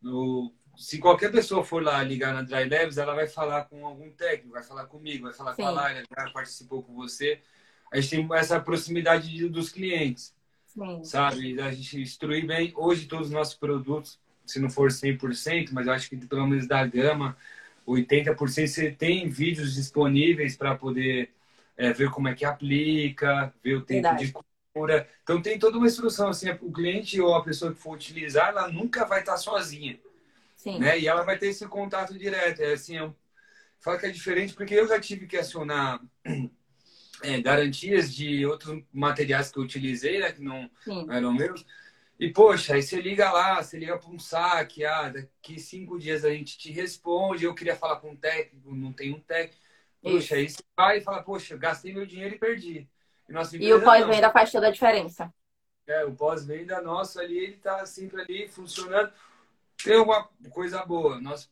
No, 0.00 0.52
se 0.76 0.98
qualquer 0.98 1.30
pessoa 1.30 1.64
for 1.64 1.82
lá 1.82 2.02
ligar 2.02 2.32
na 2.32 2.42
Dry 2.42 2.68
Labs, 2.68 2.98
ela 2.98 3.14
vai 3.14 3.26
falar 3.26 3.64
com 3.64 3.86
algum 3.86 4.10
técnico, 4.10 4.54
vai 4.54 4.62
falar 4.62 4.86
comigo, 4.86 5.24
vai 5.24 5.32
falar 5.32 5.54
Sim. 5.54 5.62
com 5.62 5.68
a 5.68 5.70
Laila, 5.70 6.02
já 6.16 6.30
participou 6.30 6.82
com 6.82 6.94
você. 6.94 7.40
A 7.92 8.00
gente 8.00 8.10
tem 8.10 8.38
essa 8.38 8.58
proximidade 8.58 9.30
de, 9.30 9.48
dos 9.48 9.70
clientes, 9.70 10.34
Sim. 10.66 11.04
sabe? 11.04 11.60
A 11.60 11.70
gente 11.70 12.00
instruir 12.00 12.46
bem. 12.46 12.72
Hoje 12.76 13.06
todos 13.06 13.28
os 13.28 13.32
nossos 13.32 13.54
produtos, 13.54 14.18
se 14.46 14.58
não 14.58 14.70
for 14.70 14.90
100%, 14.90 15.70
mas 15.72 15.86
eu 15.86 15.92
acho 15.92 16.08
que 16.08 16.16
pelo 16.16 16.46
menos 16.46 16.66
da 16.66 16.84
gama, 16.86 17.36
80% 17.86 18.66
você 18.66 18.90
tem 18.90 19.28
vídeos 19.28 19.74
disponíveis 19.74 20.56
para 20.56 20.74
poder 20.74 21.30
é, 21.76 21.92
ver 21.92 22.10
como 22.10 22.28
é 22.28 22.34
que 22.34 22.44
aplica, 22.44 23.52
ver 23.62 23.76
o 23.76 23.82
tempo 23.82 24.02
Verdade. 24.02 24.26
de 24.26 24.34
cura. 24.74 25.08
Então 25.22 25.42
tem 25.42 25.58
toda 25.58 25.76
uma 25.76 25.86
instrução 25.86 26.28
assim, 26.28 26.50
o 26.62 26.72
cliente 26.72 27.20
ou 27.20 27.34
a 27.34 27.44
pessoa 27.44 27.72
que 27.72 27.80
for 27.80 27.94
utilizar, 27.94 28.48
ela 28.48 28.68
nunca 28.68 29.04
vai 29.04 29.20
estar 29.20 29.36
sozinha. 29.36 29.98
Sim. 30.62 30.78
Né? 30.78 31.00
E 31.00 31.08
ela 31.08 31.24
vai 31.24 31.36
ter 31.36 31.48
esse 31.48 31.66
contato 31.66 32.16
direto. 32.16 32.60
É 32.60 32.74
assim, 32.74 32.96
é 32.96 33.12
fala 33.80 33.98
que 33.98 34.06
é 34.06 34.10
diferente 34.10 34.54
porque 34.54 34.74
eu 34.74 34.86
já 34.86 35.00
tive 35.00 35.26
que 35.26 35.36
acionar 35.36 36.00
é, 37.24 37.40
garantias 37.40 38.14
de 38.14 38.46
outros 38.46 38.80
materiais 38.92 39.50
que 39.50 39.58
eu 39.58 39.64
utilizei, 39.64 40.20
né, 40.20 40.30
que 40.30 40.40
não, 40.40 40.70
não 40.86 41.12
eram 41.12 41.34
meus. 41.34 41.66
E, 42.16 42.32
poxa, 42.32 42.74
aí 42.74 42.82
você 42.82 43.00
liga 43.00 43.32
lá, 43.32 43.60
você 43.60 43.76
liga 43.76 43.98
para 43.98 44.08
um 44.08 44.20
saque, 44.20 44.84
ah, 44.84 45.08
daqui 45.08 45.58
cinco 45.58 45.98
dias 45.98 46.24
a 46.24 46.30
gente 46.30 46.56
te 46.56 46.70
responde, 46.70 47.44
eu 47.44 47.54
queria 47.56 47.74
falar 47.74 47.96
com 47.96 48.10
um 48.10 48.16
técnico, 48.16 48.72
não 48.72 48.92
tem 48.92 49.12
um 49.12 49.18
técnico. 49.18 49.60
Poxa, 50.00 50.16
Isso. 50.18 50.34
aí 50.36 50.48
você 50.48 50.62
vai 50.76 50.98
e 50.98 51.00
fala, 51.00 51.24
poxa, 51.24 51.56
gastei 51.56 51.92
meu 51.92 52.06
dinheiro 52.06 52.36
e 52.36 52.38
perdi. 52.38 52.88
E, 53.28 53.64
e 53.64 53.74
o 53.74 53.82
pós-venda 53.82 54.30
faz 54.30 54.52
toda 54.52 54.68
a 54.68 54.70
diferença. 54.70 55.32
É, 55.88 56.04
o 56.04 56.12
pós-venda 56.12 56.80
nosso 56.80 57.18
ali, 57.18 57.36
ele 57.36 57.56
tá 57.56 57.84
sempre 57.84 58.20
ali 58.20 58.46
funcionando. 58.46 59.12
Tem 59.84 59.96
uma 59.96 60.28
coisa 60.50 60.84
boa, 60.84 61.20
nosso, 61.20 61.50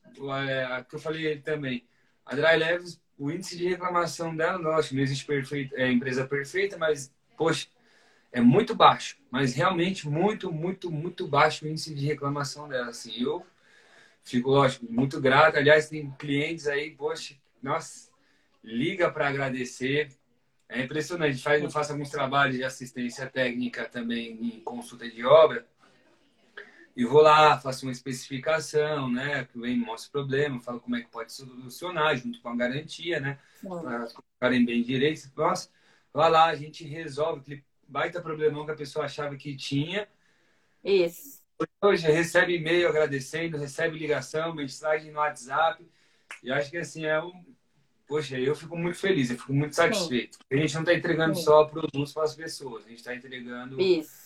é, 0.48 0.84
que 0.88 0.94
eu 0.94 1.00
falei 1.00 1.38
também. 1.40 1.86
A 2.24 2.34
Dry 2.34 2.56
Leves, 2.56 3.00
o 3.18 3.30
índice 3.30 3.56
de 3.56 3.68
reclamação 3.68 4.34
dela, 4.34 4.58
nossa, 4.58 4.94
não 4.94 5.02
existe 5.02 5.26
perfeito, 5.26 5.74
é, 5.74 5.90
empresa 5.90 6.26
perfeita, 6.26 6.78
mas, 6.78 7.12
poxa, 7.36 7.66
é 8.32 8.40
muito 8.40 8.74
baixo, 8.74 9.16
mas 9.30 9.54
realmente 9.54 10.08
muito, 10.08 10.52
muito, 10.52 10.90
muito 10.90 11.26
baixo 11.26 11.64
o 11.64 11.68
índice 11.68 11.94
de 11.94 12.06
reclamação 12.06 12.68
dela. 12.68 12.90
Assim, 12.90 13.12
eu 13.20 13.44
fico, 14.22 14.50
lógico, 14.50 14.86
muito 14.88 15.20
grato. 15.20 15.56
Aliás, 15.56 15.88
tem 15.88 16.10
clientes 16.12 16.66
aí, 16.68 16.92
poxa, 16.92 17.34
nossa, 17.62 18.10
liga 18.62 19.10
para 19.10 19.28
agradecer. 19.28 20.10
É 20.68 20.80
impressionante. 20.82 21.42
Faz, 21.42 21.62
eu 21.62 21.70
faço 21.70 21.92
alguns 21.92 22.10
trabalhos 22.10 22.56
de 22.56 22.62
assistência 22.62 23.26
técnica 23.26 23.88
também 23.88 24.38
em 24.40 24.60
consulta 24.60 25.08
de 25.10 25.24
obra. 25.24 25.66
E 26.96 27.04
vou 27.04 27.22
lá, 27.22 27.58
faço 27.58 27.86
uma 27.86 27.92
especificação, 27.92 29.10
né? 29.10 29.44
Que 29.44 29.58
vem, 29.58 29.78
mostra 29.78 30.08
o 30.08 30.12
problema, 30.12 30.60
falo 30.60 30.80
como 30.80 30.96
é 30.96 31.00
que 31.00 31.08
pode 31.08 31.32
solucionar, 31.32 32.16
junto 32.16 32.40
com 32.40 32.48
a 32.48 32.56
garantia, 32.56 33.20
né? 33.20 33.38
Para 33.62 34.06
ficarem 34.06 34.64
bem 34.64 34.82
direitos. 34.82 35.30
Nossa, 35.36 35.70
vai 36.12 36.30
lá, 36.30 36.46
a 36.46 36.54
gente 36.54 36.84
resolve 36.84 37.64
baita 37.86 38.20
problemão 38.20 38.64
que 38.64 38.72
a 38.72 38.76
pessoa 38.76 39.04
achava 39.04 39.36
que 39.36 39.56
tinha. 39.56 40.08
Isso. 40.82 41.40
Hoje 41.82 42.06
recebe 42.06 42.56
e-mail 42.56 42.88
agradecendo, 42.88 43.58
recebe 43.58 43.98
ligação, 43.98 44.54
mensagem 44.54 45.10
no 45.10 45.18
WhatsApp. 45.18 45.86
E 46.42 46.50
acho 46.50 46.70
que 46.70 46.78
assim 46.78 47.04
é 47.04 47.22
um. 47.22 47.32
Poxa, 48.06 48.38
eu 48.38 48.56
fico 48.56 48.76
muito 48.76 48.98
feliz, 48.98 49.30
eu 49.30 49.38
fico 49.38 49.52
muito 49.52 49.76
satisfeito. 49.76 50.36
Sim. 50.36 50.42
A 50.50 50.56
gente 50.56 50.74
não 50.74 50.80
está 50.82 50.94
entregando 50.94 51.34
Sim. 51.34 51.42
só 51.42 51.64
produtos 51.64 52.12
para 52.12 52.24
as 52.24 52.34
pessoas, 52.34 52.84
a 52.84 52.88
gente 52.88 52.98
está 52.98 53.14
entregando. 53.14 53.80
Isso. 53.80 54.19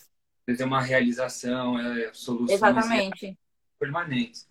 Uma 0.63 0.81
realização, 0.81 1.79
é, 1.79 2.11
soluções 2.13 2.51
Exatamente. 2.51 3.37
permanentes. 3.79 4.47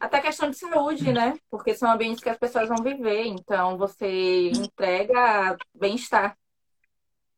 Até 0.00 0.20
questão 0.20 0.50
de 0.50 0.56
saúde, 0.56 1.12
né? 1.12 1.36
Porque 1.50 1.74
são 1.74 1.90
ambientes 1.90 2.22
que 2.22 2.30
as 2.30 2.38
pessoas 2.38 2.68
vão 2.68 2.82
viver. 2.82 3.26
Então, 3.26 3.76
você 3.76 4.50
entrega 4.50 5.56
bem-estar 5.74 6.36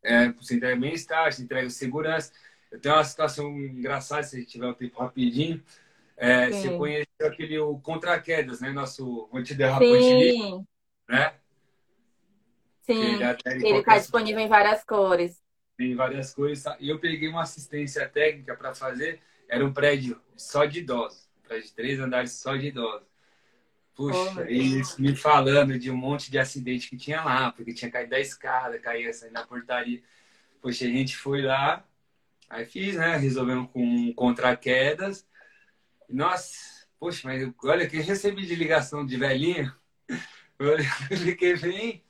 é, 0.03 0.33
você 0.33 0.57
entrega 0.57 0.81
bem-estar, 0.81 1.33
você 1.33 1.43
entrega 1.43 1.69
segurança. 1.71 2.33
Eu 2.71 2.81
tenho 2.81 2.95
uma 2.95 3.05
situação 3.05 3.51
engraçada, 3.59 4.23
se 4.23 4.45
tiver 4.47 4.67
o 4.67 4.71
um 4.71 4.75
tempo 4.75 5.01
rapidinho. 5.01 5.63
É, 6.17 6.51
você 6.51 6.77
conheceu 6.77 7.27
aquele 7.27 7.59
o 7.59 7.79
Contra-Quedas, 7.79 8.61
né? 8.61 8.71
Nosso 8.71 9.29
antiderrapante 9.33 10.65
né? 11.09 11.35
Sim, 12.83 13.19
ele 13.47 13.79
está 13.79 13.99
disponível 13.99 14.41
em 14.41 14.49
várias 14.49 14.85
cores. 14.85 15.41
Em 15.81 15.95
várias 15.95 16.35
cores. 16.35 16.63
Tá? 16.63 16.77
E 16.79 16.89
eu 16.89 16.99
peguei 16.99 17.29
uma 17.29 17.43
assistência 17.43 18.07
técnica 18.09 18.55
para 18.55 18.75
fazer. 18.75 19.21
Era 19.49 19.65
um 19.65 19.73
prédio 19.73 20.21
só 20.37 20.65
de 20.65 20.81
idosos. 20.81 21.29
Um 21.39 21.49
prédio 21.49 21.67
de 21.69 21.73
três 21.75 21.99
andares 21.99 22.33
só 22.33 22.57
de 22.57 22.69
idosos. 22.69 23.11
Puxa, 23.95 24.51
eles 24.51 24.97
me 24.97 25.15
falando 25.15 25.79
de 25.79 25.91
um 25.91 25.97
monte 25.97 26.31
de 26.31 26.39
acidente 26.39 26.89
que 26.89 26.97
tinha 26.97 27.23
lá, 27.23 27.53
porque 27.53 27.75
tinha 27.75 27.91
caído 27.91 28.11
da 28.11 28.21
escada, 28.21 28.79
caía 28.79 29.11
assim, 29.11 29.31
na 29.31 29.45
portaria. 29.45 30.03
Poxa, 30.63 30.87
a 30.87 30.89
gente 30.89 31.17
foi 31.17 31.43
lá, 31.43 31.85
aí 32.49 32.65
fiz, 32.65 32.97
né? 32.97 33.17
Resolvemos 33.17 33.71
com 33.71 34.13
contra-quedas. 34.15 35.27
Nossa, 36.09 36.87
poxa, 36.99 37.29
mas 37.29 37.53
olha 37.63 37.87
que 37.87 38.01
recebi 38.01 38.47
de 38.47 38.55
ligação 38.55 39.05
de 39.05 39.17
velhinho. 39.17 39.75
Eu 40.59 40.79
fiquei 41.19 41.57
bem, 41.57 42.05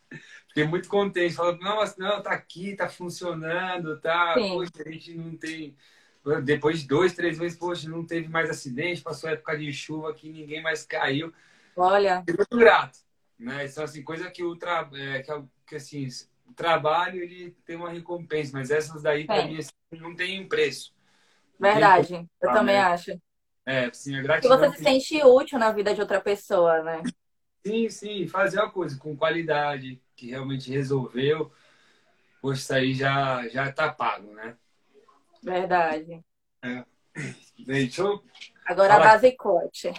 fiquei 0.51 0.65
muito 0.65 0.89
contente. 0.89 1.35
Falando, 1.35 1.61
nossa, 1.61 1.95
não, 1.99 2.23
tá 2.23 2.33
aqui, 2.33 2.77
tá 2.77 2.89
funcionando, 2.89 3.99
tá. 4.01 4.35
Sim. 4.35 4.51
Poxa, 4.51 4.71
a 4.87 4.91
gente 4.91 5.15
não 5.15 5.37
tem. 5.37 5.75
Depois 6.45 6.81
de 6.81 6.87
dois, 6.87 7.15
três 7.15 7.39
meses, 7.39 7.57
poxa, 7.59 7.89
não 7.89 8.05
teve 8.05 8.29
mais 8.29 8.51
acidente, 8.51 9.01
passou 9.01 9.31
época 9.31 9.57
de 9.57 9.73
chuva 9.73 10.13
que 10.13 10.31
ninguém 10.31 10.63
mais 10.63 10.85
caiu. 10.85 11.33
Olha. 11.75 12.23
Muito 12.29 12.57
grato. 12.57 12.99
né? 13.39 13.67
São 13.69 13.85
assim, 13.85 14.03
coisa 14.03 14.31
que 14.31 14.45
o 14.45 14.55
tra... 14.55 14.89
É, 14.93 15.23
que, 15.23 15.33
que 15.67 15.77
assim, 15.77 16.07
o 16.47 16.53
trabalho 16.53 17.23
ele 17.23 17.57
tem 17.65 17.77
uma 17.77 17.89
recompensa, 17.89 18.51
mas 18.53 18.71
essas 18.71 19.03
daí 19.03 19.25
para 19.25 19.47
mim 19.47 19.57
assim, 19.57 19.71
não 19.93 20.15
tem 20.15 20.47
preço. 20.47 20.93
Verdade, 21.59 22.09
tem... 22.09 22.31
eu 22.43 22.53
também 22.53 22.77
né? 22.77 22.83
acho. 22.83 23.19
É, 23.65 23.87
assim, 23.87 24.17
a 24.17 24.23
gratidão. 24.23 24.59
Que 24.59 24.69
você 24.69 24.77
se 24.77 24.83
sente 24.83 25.25
útil 25.25 25.59
na 25.59 25.73
vida 25.73 25.95
de 25.95 26.01
outra 26.01 26.21
pessoa, 26.21 26.83
né? 26.83 27.03
Sim, 27.65 27.89
sim, 27.89 28.27
fazer 28.27 28.59
uma 28.59 28.71
coisa 28.71 28.99
com 28.99 29.17
qualidade, 29.17 30.01
que 30.21 30.31
realmente 30.31 30.71
resolveu, 30.71 31.51
poxa, 32.43 32.61
isso 32.61 32.75
aí 32.75 32.95
já, 32.95 33.49
já 33.49 33.73
tá 33.73 33.91
pago, 33.91 34.35
né? 34.35 34.55
Verdade. 35.43 36.23
É. 36.63 36.85
Bem, 37.59 37.87
deixa 37.87 38.03
eu... 38.03 38.23
Agora 38.67 38.93
Fala... 38.93 39.05
a 39.05 39.09
base 39.09 39.33
coach. 39.33 39.93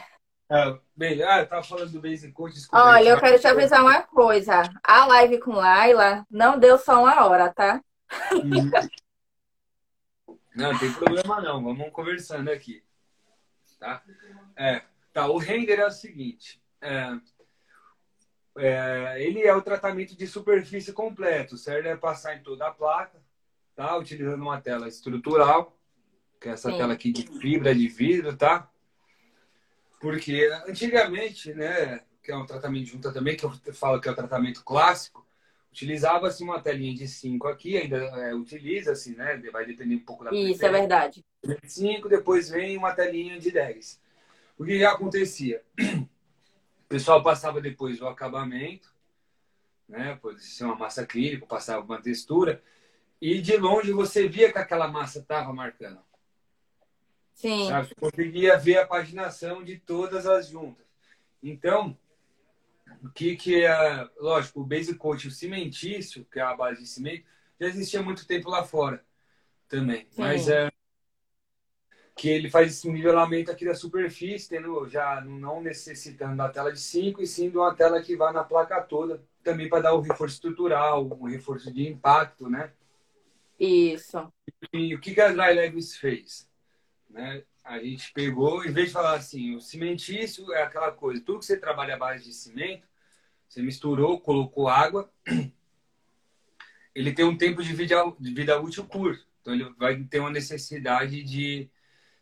Ah, 0.47 0.77
bem, 0.95 1.23
ah, 1.23 1.39
eu 1.39 1.47
tava 1.47 1.63
falando 1.63 1.91
do 1.91 2.01
Basic 2.01 2.33
Coach, 2.33 2.53
desculpa. 2.53 2.83
Olha, 2.85 3.09
eu 3.09 3.19
quero 3.19 3.39
te 3.39 3.47
avisar 3.47 3.81
uma 3.81 4.01
coisa. 4.01 4.63
A 4.83 5.07
live 5.07 5.39
com 5.39 5.53
Laila 5.53 6.25
não 6.29 6.59
deu 6.59 6.77
só 6.77 7.01
uma 7.01 7.25
hora, 7.25 7.51
tá? 7.53 7.81
Uhum. 8.33 8.69
Não, 10.53 10.77
tem 10.77 10.91
problema 10.91 11.41
não. 11.41 11.63
Vamos 11.63 11.91
conversando 11.93 12.49
aqui. 12.49 12.83
Tá? 13.79 14.03
É, 14.57 14.83
tá, 15.13 15.27
o 15.27 15.37
render 15.37 15.79
é 15.79 15.87
o 15.87 15.91
seguinte. 15.91 16.61
É, 16.81 17.17
é, 18.57 19.15
ele 19.19 19.41
é 19.41 19.55
o 19.55 19.61
tratamento 19.61 20.15
de 20.15 20.27
superfície 20.27 20.93
completo, 20.93 21.57
certo? 21.57 21.87
É 21.87 21.95
passar 21.95 22.35
em 22.35 22.43
toda 22.43 22.67
a 22.67 22.71
placa, 22.71 23.21
tá? 23.75 23.97
Utilizando 23.97 24.41
uma 24.41 24.59
tela 24.59 24.87
estrutural, 24.87 25.77
que 26.39 26.49
é 26.49 26.51
essa 26.51 26.69
Sim. 26.69 26.77
tela 26.77 26.93
aqui 26.93 27.11
de 27.11 27.27
fibra 27.39 27.73
de 27.73 27.87
vidro, 27.87 28.35
tá? 28.35 28.69
Porque 29.99 30.49
antigamente, 30.67 31.53
né, 31.53 32.01
que 32.23 32.31
é 32.31 32.35
um 32.35 32.45
tratamento 32.45 32.85
de 32.85 32.91
junta 32.91 33.13
também, 33.13 33.37
que 33.37 33.45
eu 33.45 33.51
falo 33.73 34.01
que 34.01 34.09
é 34.09 34.11
o 34.11 34.15
tratamento 34.15 34.63
clássico, 34.63 35.25
utilizava-se 35.71 36.43
uma 36.43 36.61
telinha 36.61 36.93
de 36.93 37.07
5 37.07 37.47
aqui, 37.47 37.77
ainda 37.77 37.97
é, 37.97 38.33
utiliza-se, 38.33 39.15
né? 39.15 39.41
Vai 39.51 39.65
depender 39.65 39.95
um 39.95 40.05
pouco 40.05 40.23
da 40.23 40.31
Isso, 40.31 40.65
é 40.65 40.69
verdade. 40.69 41.23
5, 41.63 42.09
depois 42.09 42.49
vem 42.49 42.77
uma 42.77 42.93
telinha 42.93 43.39
de 43.39 43.51
10. 43.51 44.01
O 44.57 44.65
que 44.65 44.83
acontecia? 44.83 45.63
O 46.91 46.93
pessoal 46.93 47.23
passava 47.23 47.61
depois 47.61 48.01
o 48.01 48.07
acabamento, 48.07 48.93
né? 49.87 50.19
Pode 50.21 50.43
ser 50.43 50.65
uma 50.65 50.75
massa 50.75 51.03
acrílica, 51.03 51.45
passava 51.45 51.85
uma 51.85 52.01
textura, 52.01 52.61
e 53.21 53.39
de 53.39 53.55
longe 53.55 53.93
você 53.93 54.27
via 54.27 54.51
que 54.51 54.57
aquela 54.57 54.89
massa 54.89 55.19
estava 55.19 55.53
marcando. 55.53 56.01
Sim. 57.33 57.69
Sabe? 57.69 57.87
Você 57.87 57.95
conseguia 57.95 58.57
ver 58.57 58.79
a 58.79 58.85
paginação 58.85 59.63
de 59.63 59.77
todas 59.77 60.27
as 60.27 60.49
juntas. 60.49 60.85
Então, 61.41 61.97
o 63.01 63.07
que, 63.07 63.37
que 63.37 63.63
é. 63.63 64.05
Lógico, 64.17 64.59
o 64.59 64.65
base 64.65 64.93
coat, 64.93 65.29
o 65.29 65.31
cimentício, 65.31 66.25
que 66.25 66.39
é 66.39 66.43
a 66.43 66.53
base 66.53 66.81
de 66.81 66.89
cimento, 66.89 67.23
já 67.57 67.67
existia 67.67 68.01
há 68.01 68.03
muito 68.03 68.27
tempo 68.27 68.49
lá 68.49 68.65
fora 68.65 69.01
também. 69.69 70.07
Sim. 70.09 70.21
Mas 70.21 70.49
é. 70.49 70.69
Que 72.21 72.29
ele 72.29 72.51
faz 72.51 72.71
esse 72.71 72.87
nivelamento 72.87 73.49
aqui 73.49 73.65
da 73.65 73.73
superfície, 73.73 74.47
tendo, 74.47 74.87
já 74.87 75.21
não 75.21 75.59
necessitando 75.59 76.37
da 76.37 76.49
tela 76.49 76.71
de 76.71 76.79
5, 76.79 77.19
e 77.19 77.25
sim 77.25 77.49
de 77.49 77.57
uma 77.57 77.73
tela 77.73 77.99
que 77.99 78.15
vá 78.15 78.31
na 78.31 78.43
placa 78.43 78.79
toda, 78.79 79.23
também 79.43 79.67
para 79.67 79.81
dar 79.81 79.95
o 79.95 80.01
reforço 80.01 80.35
estrutural, 80.35 81.03
um 81.19 81.25
reforço 81.25 81.73
de 81.73 81.87
impacto, 81.87 82.47
né? 82.47 82.71
Isso. 83.59 84.31
E 84.71 84.93
o 84.93 85.01
que, 85.01 85.15
que 85.15 85.19
a 85.19 85.31
Dry 85.31 85.55
Levis 85.55 85.97
fez? 85.97 86.47
Né? 87.09 87.41
A 87.63 87.79
gente 87.79 88.13
pegou, 88.13 88.63
em 88.63 88.71
vez 88.71 88.89
de 88.89 88.93
falar 88.93 89.15
assim, 89.15 89.55
o 89.55 89.59
cimentício 89.59 90.53
é 90.53 90.61
aquela 90.61 90.91
coisa, 90.91 91.23
tudo 91.25 91.39
que 91.39 91.45
você 91.45 91.57
trabalha 91.57 91.95
à 91.95 91.97
base 91.97 92.23
de 92.25 92.33
cimento, 92.33 92.87
você 93.49 93.63
misturou, 93.63 94.21
colocou 94.21 94.69
água, 94.69 95.11
ele 96.93 97.13
tem 97.13 97.25
um 97.25 97.35
tempo 97.35 97.63
de 97.63 97.73
vida, 97.73 97.95
de 98.19 98.31
vida 98.31 98.61
útil 98.61 98.85
curto. 98.85 99.25
Então 99.41 99.55
ele 99.55 99.63
vai 99.75 100.03
ter 100.03 100.19
uma 100.19 100.29
necessidade 100.29 101.23
de 101.23 101.67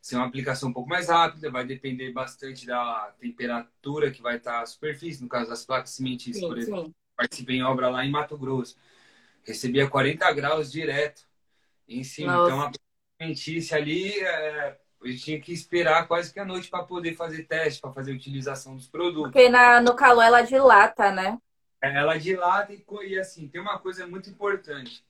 ser 0.02 0.16
uma 0.16 0.26
aplicação 0.26 0.70
um 0.70 0.74
pouco 0.74 0.90
mais 0.90 1.10
rápida, 1.10 1.52
vai 1.52 1.66
depender 1.66 2.12
bastante 2.12 2.66
da 2.66 3.14
temperatura 3.20 4.12
que 4.12 4.22
vai 4.22 4.38
estar 4.38 4.62
a 4.62 4.66
superfície, 4.66 5.22
no 5.22 5.30
caso 5.30 5.50
das 5.50 5.66
placas 5.66 5.92
cimentícias, 5.92 6.38
sim, 6.38 6.48
por 6.48 6.58
exemplo. 6.58 6.86
Sim. 6.86 6.94
Participei 7.16 7.58
em 7.58 7.64
obra 7.64 7.90
lá 7.90 8.06
em 8.06 8.12
Mato 8.12 8.38
Grosso. 8.38 8.78
Recebia 9.44 9.90
40 9.90 10.32
graus 10.34 10.72
direto 10.72 11.28
em 11.88 12.04
cima. 12.04 12.34
Nossa. 12.34 12.52
Então 12.54 12.68
a 12.68 12.72
cimentícia 13.22 13.78
ali 13.78 14.18
é, 14.20 14.78
a 15.02 15.08
gente 15.08 15.24
tinha 15.24 15.42
que 15.42 15.52
esperar 15.52 16.08
quase 16.08 16.32
que 16.32 16.40
a 16.40 16.46
noite 16.46 16.70
para 16.70 16.84
poder 16.84 17.16
fazer 17.16 17.44
teste, 17.44 17.82
para 17.82 17.92
fazer 17.92 18.14
utilização 18.14 18.76
dos 18.76 18.88
produtos. 18.88 19.32
Porque 19.32 19.50
na, 19.50 19.82
no 19.82 19.96
calor 19.96 20.24
ela 20.24 20.42
dilata, 20.42 21.12
né? 21.12 21.38
É, 21.82 21.98
ela 21.98 22.18
dilata 22.18 22.74
e, 22.74 22.84
e 23.08 23.20
assim, 23.20 23.48
tem 23.48 23.60
uma 23.60 23.80
coisa 23.80 24.06
muito 24.08 24.30
importante. 24.30 25.04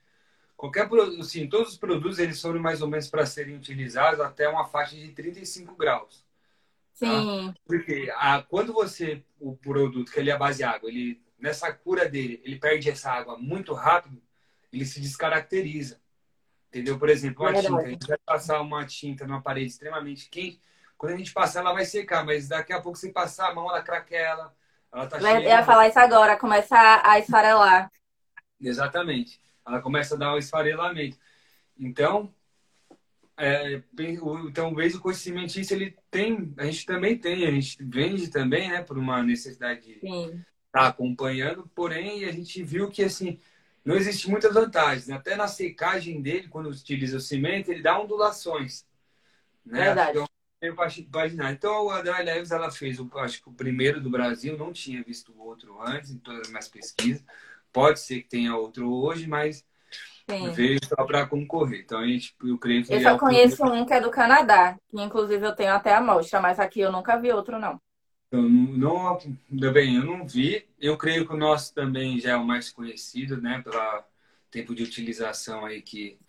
Qualquer 0.59 0.89
assim, 1.21 1.47
todos 1.47 1.71
os 1.71 1.77
produtos 1.77 2.19
eles 2.19 2.41
foram 2.41 2.59
mais 2.59 2.81
ou 2.81 2.89
menos 2.89 3.09
para 3.09 3.25
serem 3.25 3.55
utilizados 3.55 4.19
até 4.19 4.45
uma 4.49 4.65
faixa 4.65 4.93
de 4.93 5.07
35 5.13 5.73
graus. 5.73 6.25
Tá? 6.99 7.07
Sim. 7.07 7.53
Tá? 7.53 7.59
Porque 7.65 8.11
a, 8.13 8.41
quando 8.41 8.73
você, 8.73 9.23
o 9.39 9.55
produto, 9.55 10.11
que 10.11 10.19
ele 10.19 10.29
é 10.29 10.37
base 10.37 10.61
água, 10.61 10.89
ele, 10.89 11.23
nessa 11.39 11.71
cura 11.71 12.09
dele, 12.09 12.41
ele 12.43 12.59
perde 12.59 12.89
essa 12.89 13.09
água 13.09 13.37
muito 13.37 13.73
rápido, 13.73 14.21
ele 14.69 14.83
se 14.83 14.99
descaracteriza. 14.99 15.97
Entendeu? 16.67 16.99
Por 16.99 17.07
exemplo, 17.07 17.45
uma 17.45 17.57
é 17.57 17.61
tinta. 17.61 17.77
A 17.77 17.89
gente 17.89 18.07
vai 18.07 18.17
passar 18.17 18.59
uma 18.59 18.85
tinta 18.85 19.25
numa 19.25 19.41
parede 19.41 19.67
extremamente 19.67 20.29
quente. 20.29 20.59
Quando 20.97 21.13
a 21.13 21.17
gente 21.17 21.31
passar, 21.31 21.61
ela 21.61 21.71
vai 21.71 21.85
secar, 21.85 22.25
mas 22.25 22.49
daqui 22.49 22.73
a 22.73 22.81
pouco 22.81 22.97
você 22.97 23.09
passar 23.13 23.49
a 23.49 23.55
mão, 23.55 23.69
ela 23.69 23.81
craquela. 23.81 24.53
Ela 24.91 25.07
tá 25.07 25.21
cheia. 25.21 25.37
Eu 25.37 25.41
ia 25.41 25.63
falar 25.63 25.87
isso 25.87 25.99
agora, 25.99 26.35
começa 26.35 27.01
a 27.01 27.17
esfarelar. 27.17 27.89
Exatamente. 28.59 29.39
Ela 29.69 29.81
começa 29.81 30.15
a 30.15 30.17
dar 30.17 30.33
o 30.33 30.35
um 30.35 30.39
esfarelamento. 30.39 31.17
Então, 31.77 32.33
é, 33.41 33.81
então, 33.97 34.73
o 34.73 34.99
coach 34.99 35.17
cimentício, 35.17 35.73
ele 35.73 35.97
tem, 36.11 36.53
a 36.57 36.65
gente 36.65 36.85
também 36.85 37.17
tem, 37.17 37.47
a 37.47 37.51
gente 37.51 37.77
vende 37.81 38.29
também, 38.29 38.69
né, 38.69 38.83
por 38.83 38.97
uma 38.97 39.23
necessidade 39.23 39.85
de 39.85 39.93
estar 39.93 40.43
tá 40.71 40.87
acompanhando, 40.87 41.65
porém, 41.73 42.25
a 42.25 42.33
gente 42.33 42.61
viu 42.61 42.89
que, 42.89 43.01
assim, 43.01 43.39
não 43.85 43.95
existe 43.95 44.29
muitas 44.29 44.53
vantagens. 44.53 45.07
Né? 45.07 45.15
Até 45.15 45.37
na 45.37 45.47
secagem 45.47 46.21
dele, 46.21 46.49
quando 46.49 46.69
utiliza 46.69 47.15
o 47.15 47.21
cimento, 47.21 47.71
ele 47.71 47.81
dá 47.81 47.97
ondulações. 47.97 48.85
Né? 49.65 49.85
Verdade. 49.85 50.11
Então, 50.11 50.27
então 51.49 51.89
a 51.89 52.01
Dry 52.01 52.23
Leves 52.23 52.51
ela 52.51 52.69
fez, 52.69 52.99
o, 52.99 53.09
acho 53.19 53.41
que 53.41 53.47
o 53.47 53.53
primeiro 53.53 54.01
do 54.01 54.09
Brasil, 54.09 54.57
não 54.57 54.73
tinha 54.73 55.01
visto 55.01 55.33
outro 55.39 55.81
antes 55.81 56.11
em 56.11 56.17
todas 56.17 56.41
as 56.41 56.49
minhas 56.49 56.67
pesquisas. 56.67 57.23
Pode 57.71 57.99
ser 57.99 58.21
que 58.21 58.29
tenha 58.29 58.55
outro 58.55 58.91
hoje, 58.91 59.27
mas 59.27 59.65
Sim. 60.29 60.51
veio 60.51 60.79
só 60.85 61.03
para 61.05 61.25
concorrer. 61.25 61.81
Então 61.81 61.99
a 61.99 62.07
gente, 62.07 62.35
eu 62.43 62.57
creio 62.57 62.83
que. 62.83 62.93
Eu 62.93 63.01
só 63.01 63.15
é 63.15 63.19
conheço 63.19 63.63
um 63.65 63.85
que 63.85 63.93
é 63.93 64.01
do 64.01 64.11
Canadá, 64.11 64.77
que 64.89 65.01
inclusive 65.01 65.45
eu 65.45 65.55
tenho 65.55 65.73
até 65.73 65.93
a 65.93 65.97
amostra, 65.97 66.39
mas 66.39 66.59
aqui 66.59 66.79
eu 66.79 66.91
nunca 66.91 67.17
vi 67.17 67.31
outro, 67.31 67.59
não. 67.59 67.79
Eu 68.31 68.43
não, 68.43 69.17
bem, 69.73 69.95
eu 69.95 70.05
não 70.05 70.27
vi. 70.27 70.67
Eu 70.79 70.95
creio 70.97 71.25
que 71.25 71.33
o 71.33 71.37
nosso 71.37 71.73
também 71.73 72.19
já 72.19 72.31
é 72.31 72.35
o 72.35 72.45
mais 72.45 72.71
conhecido, 72.71 73.41
né? 73.41 73.61
Pelo 73.63 74.03
tempo 74.51 74.75
de 74.75 74.83
utilização 74.83 75.65
aí 75.65 75.81
que, 75.81 76.19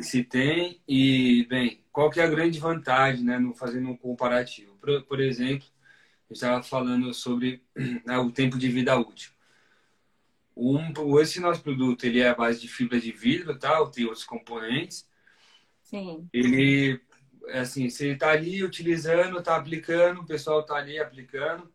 se 0.00 0.24
tem. 0.24 0.80
E, 0.88 1.46
bem, 1.48 1.84
qual 1.92 2.10
que 2.10 2.20
é 2.20 2.24
a 2.24 2.30
grande 2.30 2.58
vantagem, 2.58 3.24
né? 3.24 3.38
No, 3.38 3.54
fazendo 3.54 3.88
um 3.88 3.96
comparativo. 3.96 4.74
Por, 4.76 5.02
por 5.04 5.20
exemplo, 5.20 5.66
eu 6.28 6.34
estava 6.34 6.62
falando 6.62 7.14
sobre 7.14 7.62
né, 8.04 8.18
o 8.18 8.32
tempo 8.32 8.58
de 8.58 8.68
vida 8.68 8.96
útil. 8.98 9.30
Um, 10.56 11.18
esse 11.20 11.40
nosso 11.40 11.62
produto, 11.62 12.04
ele 12.04 12.20
é 12.20 12.28
a 12.28 12.34
base 12.34 12.60
de 12.60 12.68
fibra 12.68 13.00
de 13.00 13.12
vidro, 13.12 13.58
tá? 13.58 13.84
Tem 13.86 14.04
outros 14.04 14.24
componentes. 14.24 15.08
Sim. 15.82 16.28
Ele 16.32 17.00
é 17.48 17.60
assim, 17.60 17.88
você 17.88 18.12
está 18.12 18.30
ali 18.30 18.62
utilizando, 18.62 19.38
está 19.38 19.56
aplicando, 19.56 20.20
o 20.20 20.26
pessoal 20.26 20.60
está 20.60 20.76
ali 20.76 20.98
aplicando, 20.98 21.70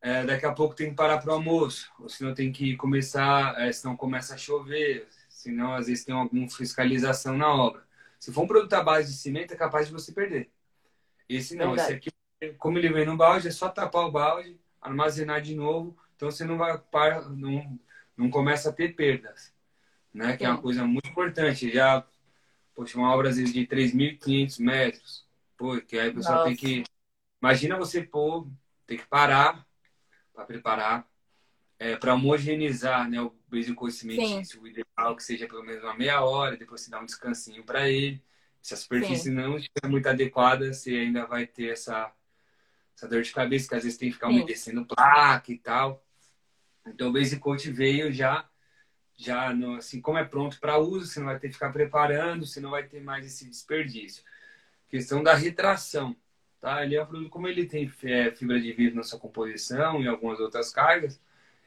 é, 0.00 0.24
daqui 0.24 0.46
a 0.46 0.52
pouco 0.52 0.74
tem 0.74 0.90
que 0.90 0.96
parar 0.96 1.18
para 1.18 1.30
o 1.30 1.34
almoço, 1.34 1.90
ou 1.98 2.08
senão 2.08 2.34
tem 2.34 2.52
que 2.52 2.76
começar, 2.76 3.60
é, 3.60 3.72
senão 3.72 3.96
começa 3.96 4.34
a 4.34 4.38
chover, 4.38 5.08
senão 5.28 5.74
às 5.74 5.86
vezes 5.86 6.04
tem 6.04 6.14
alguma 6.14 6.48
fiscalização 6.48 7.36
na 7.36 7.52
obra. 7.52 7.82
Se 8.18 8.32
for 8.32 8.42
um 8.42 8.46
produto 8.46 8.72
à 8.74 8.82
base 8.82 9.12
de 9.12 9.18
cimento, 9.18 9.52
é 9.52 9.56
capaz 9.56 9.86
de 9.86 9.92
você 9.92 10.12
perder. 10.12 10.50
Esse 11.28 11.56
não, 11.56 11.74
Verdade. 11.74 11.98
esse 11.98 12.10
aqui, 12.42 12.54
como 12.58 12.78
ele 12.78 12.92
vem 12.92 13.06
no 13.06 13.16
balde, 13.16 13.48
é 13.48 13.50
só 13.50 13.68
tapar 13.68 14.06
o 14.06 14.12
balde, 14.12 14.58
armazenar 14.80 15.40
de 15.40 15.54
novo, 15.54 15.96
então 16.16 16.30
você 16.30 16.44
não 16.44 16.58
vai 16.58 16.80
não, 17.30 17.78
não 18.20 18.30
começa 18.30 18.70
a 18.70 18.72
ter 18.72 18.94
perdas, 18.94 19.52
né? 20.12 20.36
Que 20.36 20.44
é 20.44 20.48
uma 20.48 20.60
coisa 20.60 20.84
muito 20.84 21.08
importante. 21.08 21.72
Já 21.72 22.06
Poxa, 22.80 22.96
uma 22.96 23.12
obra 23.12 23.28
às 23.28 23.36
vezes 23.36 23.52
de 23.52 23.66
3.500 23.66 24.58
metros. 24.58 25.26
Pô, 25.54 25.78
que 25.82 25.98
aí 25.98 26.08
o 26.08 26.14
pessoal 26.14 26.36
Nossa. 26.36 26.48
tem 26.48 26.56
que. 26.56 26.84
Imagina 27.38 27.76
você 27.76 28.02
pôr, 28.02 28.48
tem 28.86 28.96
que 28.96 29.06
parar 29.06 29.66
para 30.32 30.46
preparar, 30.46 31.06
é, 31.78 31.94
para 31.96 32.14
homogeneizar 32.14 33.06
né, 33.06 33.20
o 33.20 33.34
basic 33.48 33.92
cimentício. 33.92 34.62
O 34.62 34.66
ideal 34.66 35.12
é 35.12 35.14
que 35.14 35.22
seja 35.22 35.46
pelo 35.46 35.62
menos 35.62 35.82
uma 35.82 35.94
meia 35.94 36.22
hora, 36.22 36.56
depois 36.56 36.80
você 36.80 36.90
dá 36.90 37.00
um 37.00 37.04
descansinho 37.04 37.62
para 37.64 37.86
ele. 37.86 38.24
Se 38.62 38.72
a 38.72 38.78
superfície 38.78 39.24
Sim. 39.24 39.34
não 39.34 39.58
estiver 39.58 39.86
muito 39.86 40.06
adequada, 40.06 40.72
você 40.72 40.96
ainda 40.96 41.26
vai 41.26 41.46
ter 41.46 41.72
essa, 41.72 42.10
essa 42.96 43.06
dor 43.06 43.20
de 43.20 43.32
cabeça, 43.32 43.68
que 43.68 43.74
às 43.74 43.82
vezes 43.82 43.98
tem 43.98 44.08
que 44.08 44.14
ficar 44.14 44.28
Sim. 44.28 44.36
umedecendo 44.36 44.86
placa 44.86 45.52
e 45.52 45.58
tal. 45.58 46.02
Então 46.86 47.08
o 47.08 47.12
Base 47.12 47.38
Coat 47.38 47.70
veio 47.70 48.12
já, 48.12 48.48
já 49.16 49.52
no, 49.54 49.76
assim, 49.76 50.00
como 50.00 50.18
é 50.18 50.24
pronto 50.24 50.58
para 50.58 50.78
uso, 50.78 51.06
você 51.06 51.20
não 51.20 51.26
vai 51.26 51.38
ter 51.38 51.48
que 51.48 51.54
ficar 51.54 51.72
preparando, 51.72 52.46
você 52.46 52.60
não 52.60 52.70
vai 52.70 52.84
ter 52.84 53.00
mais 53.02 53.26
esse 53.26 53.48
desperdício. 53.48 54.24
Questão 54.88 55.22
da 55.22 55.34
retração, 55.34 56.16
tá? 56.60 56.84
Ele 56.84 56.96
é 56.96 57.02
um 57.02 57.06
produto, 57.06 57.30
como 57.30 57.46
ele 57.46 57.66
tem 57.66 57.90
é, 58.04 58.30
fibra 58.32 58.60
de 58.60 58.72
vidro 58.72 58.96
na 58.96 59.02
sua 59.02 59.18
composição 59.18 60.02
e 60.02 60.08
algumas 60.08 60.40
outras 60.40 60.72
cargas, 60.72 61.20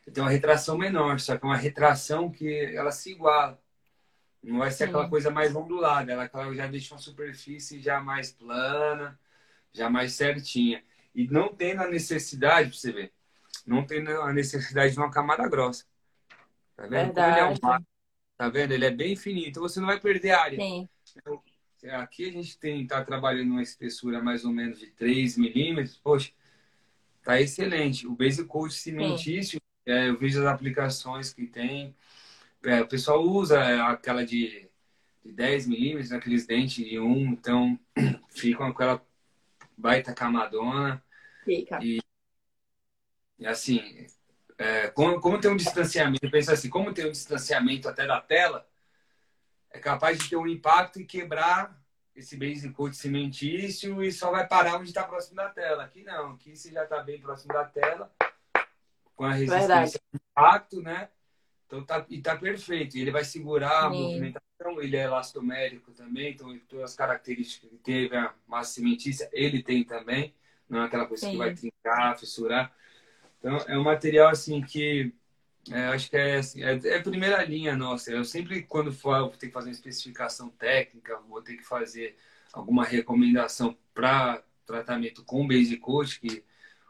ele 0.05 0.14
tem 0.14 0.24
uma 0.24 0.30
retração 0.30 0.78
menor, 0.78 1.20
só 1.20 1.38
que 1.38 1.45
é 1.45 1.47
uma 1.47 1.57
retração 1.57 2.30
que 2.30 2.76
ela 2.76 2.91
se 2.91 3.11
iguala. 3.11 3.61
Não 4.43 4.59
vai 4.59 4.72
ser 4.72 4.86
Sim. 4.86 4.89
aquela 4.89 5.09
coisa 5.09 5.32
mais 5.32 5.55
ondulada, 5.55 6.11
ela, 6.11 6.30
já 6.53 6.68
deixa 6.68 6.93
uma 6.93 6.99
superfície 6.99 7.80
já 7.80 8.01
mais 8.01 8.32
plana, 8.32 9.18
já 9.72 9.89
mais 9.89 10.14
certinha. 10.14 10.84
E 11.16 11.28
não 11.28 11.53
tendo 11.53 11.82
a 11.82 11.88
necessidade, 11.88 12.70
pra 12.70 12.78
você 12.78 12.91
ver, 12.91 13.14
não 13.66 13.86
tendo 13.86 14.09
a 14.09 14.34
necessidade 14.34 14.93
de 14.93 14.99
uma 14.99 15.11
camada 15.11 15.47
grossa. 15.47 15.86
Tá 16.76 16.88
vendo? 16.88 17.14
Como 17.14 17.28
ele 17.28 17.39
é 17.39 17.45
um 17.45 17.55
tá 18.38 18.49
vendo? 18.49 18.72
Ele 18.74 18.86
é 18.86 18.91
bem 18.91 19.16
fininho, 19.16 19.47
então 19.47 19.64
você 19.64 19.80
não 19.80 19.88
vai 19.88 19.99
perder 19.99 20.32
área. 20.32 20.59
Sim. 20.59 20.89
Então, 21.16 21.41
aqui 21.91 22.28
a 22.28 22.32
gente 22.32 22.57
tem 22.57 22.86
tá 22.86 23.03
trabalhando 23.03 23.51
uma 23.51 23.61
espessura 23.61 24.22
mais 24.22 24.43
ou 24.43 24.51
menos 24.51 24.80
de 24.80 24.88
3 24.88 25.38
milímetros. 25.38 25.97
Poxa, 25.97 26.32
tá 27.24 27.39
excelente. 27.39 28.07
O 28.07 28.16
Base 28.16 28.43
Coat 28.45 28.74
cimentício, 28.74 29.61
é, 29.86 30.09
eu 30.09 30.18
vejo 30.18 30.39
as 30.39 30.45
aplicações 30.45 31.34
que 31.34 31.45
tem. 31.45 31.95
É, 32.64 32.82
o 32.82 32.88
pessoal 32.88 33.22
usa 33.22 33.88
aquela 33.88 34.26
de, 34.26 34.70
de 35.24 35.32
10 35.32 35.68
milímetros, 35.68 36.11
aqueles 36.11 36.45
dentes 36.45 36.86
de 36.86 36.99
1, 36.99 37.26
então 37.34 37.80
ficam 38.30 38.72
com 38.72 38.84
aquela 38.84 39.05
baita 39.78 40.14
camadona. 40.14 41.03
Fica. 41.43 41.80
E 41.84 41.99
assim, 43.46 44.08
é, 44.58 44.88
como, 44.90 45.20
como 45.20 45.40
tem 45.40 45.52
um 45.52 45.58
distanciamento, 45.58 46.30
pensa 46.30 46.54
assim, 46.54 46.70
como 46.70 46.94
tem 46.94 47.08
um 47.08 47.12
distanciamento 47.12 47.90
até 47.90 48.06
da 48.06 48.22
tela, 48.22 48.68
é 49.72 49.80
capaz 49.80 50.18
de 50.20 50.30
ter 50.30 50.36
um 50.36 50.48
impacto 50.48 51.02
e 51.02 51.06
quebrar 51.06 51.82
esse 52.16 52.38
base 52.38 52.70
coat 52.72 52.96
cimentício 52.96 54.04
e 54.04 54.12
só 54.12 54.32
vai 54.32 54.48
parar 54.48 54.78
onde 54.78 54.90
está 54.90 55.04
próximo 55.04 55.36
da 55.36 55.50
tela. 55.50 55.84
Aqui 55.84 56.04
não, 56.04 56.34
aqui 56.34 56.56
você 56.56 56.72
já 56.72 56.84
está 56.84 57.02
bem 57.02 57.20
próximo 57.20 57.54
da 57.54 57.66
tela, 57.66 58.12
com 59.16 59.26
a 59.26 59.34
resistência 59.34 59.68
Verdade. 59.68 60.00
ao 60.36 60.44
impacto, 60.44 60.82
né? 60.82 61.10
Então 61.66 61.84
tá, 61.84 62.06
e 62.08 62.22
tá 62.22 62.38
perfeito. 62.38 62.96
E 62.96 63.02
ele 63.02 63.12
vai 63.12 63.24
segurar 63.24 63.86
a 63.86 63.90
movimentação, 63.90 64.80
ele 64.80 64.96
é 64.96 65.04
elastomérico 65.04 65.92
também, 65.92 66.34
então 66.34 66.56
todas 66.68 66.92
as 66.92 66.96
características 66.96 67.70
que 67.72 67.78
teve 67.78 68.16
a 68.16 68.34
massa 68.46 68.74
cimentícia, 68.74 69.28
ele 69.34 69.64
tem 69.64 69.84
também. 69.84 70.36
Não 70.70 70.84
é 70.84 70.86
aquela 70.86 71.08
coisa 71.08 71.26
Sim. 71.26 71.32
que 71.32 71.38
vai 71.38 71.54
trincar, 71.54 72.18
fissurar. 72.18 72.72
Então 73.44 73.58
é 73.68 73.78
um 73.78 73.84
material 73.84 74.30
assim 74.30 74.62
que 74.62 75.14
é, 75.70 75.86
acho 75.88 76.10
que 76.10 76.16
é, 76.16 76.38
assim, 76.38 76.64
é, 76.64 76.80
é, 76.88 76.98
a 76.98 77.04
primeira 77.04 77.44
linha 77.44 77.76
nossa. 77.76 78.10
Eu 78.10 78.24
sempre, 78.24 78.64
quando 78.64 78.91
for 78.91 79.20
vou 79.20 79.30
ter 79.32 79.48
que 79.48 79.54
fazer 79.54 79.68
uma 79.68 79.74
especificação 79.74 80.50
técnica, 80.50 81.20
vou 81.28 81.41
ter 81.41 81.58
que 81.58 81.64
fazer 81.64 82.18
alguma 82.54 82.86
recomendação 82.86 83.78
para 83.94 84.41
tratamento 84.66 85.26
com 85.26 85.46
base 85.46 85.76
coat, 85.78 86.22
que 86.22 86.44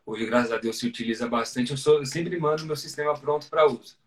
hoje, 0.05 0.25
graças 0.27 0.51
a 0.51 0.57
Deus, 0.57 0.77
se 0.77 0.87
utiliza 0.87 1.27
bastante, 1.27 1.71
eu, 1.71 1.77
sou, 1.77 1.99
eu 1.99 2.05
sempre 2.05 2.39
mando 2.39 2.65
meu 2.65 2.75
sistema 2.75 3.17
pronto 3.17 3.49
para 3.49 3.65
uso. 3.65 3.97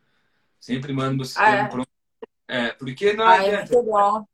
Sempre 0.60 0.92
mando 0.92 1.16
meu 1.16 1.24
sistema 1.24 1.48
ah, 1.48 1.56
é? 1.56 1.68
pronto. 1.68 1.88
É, 2.48 2.70
porque 2.72 3.12
não 3.12 3.26
ah, 3.26 3.44
É 3.44 3.56
muito 3.56 3.82
bom. 3.82 4.24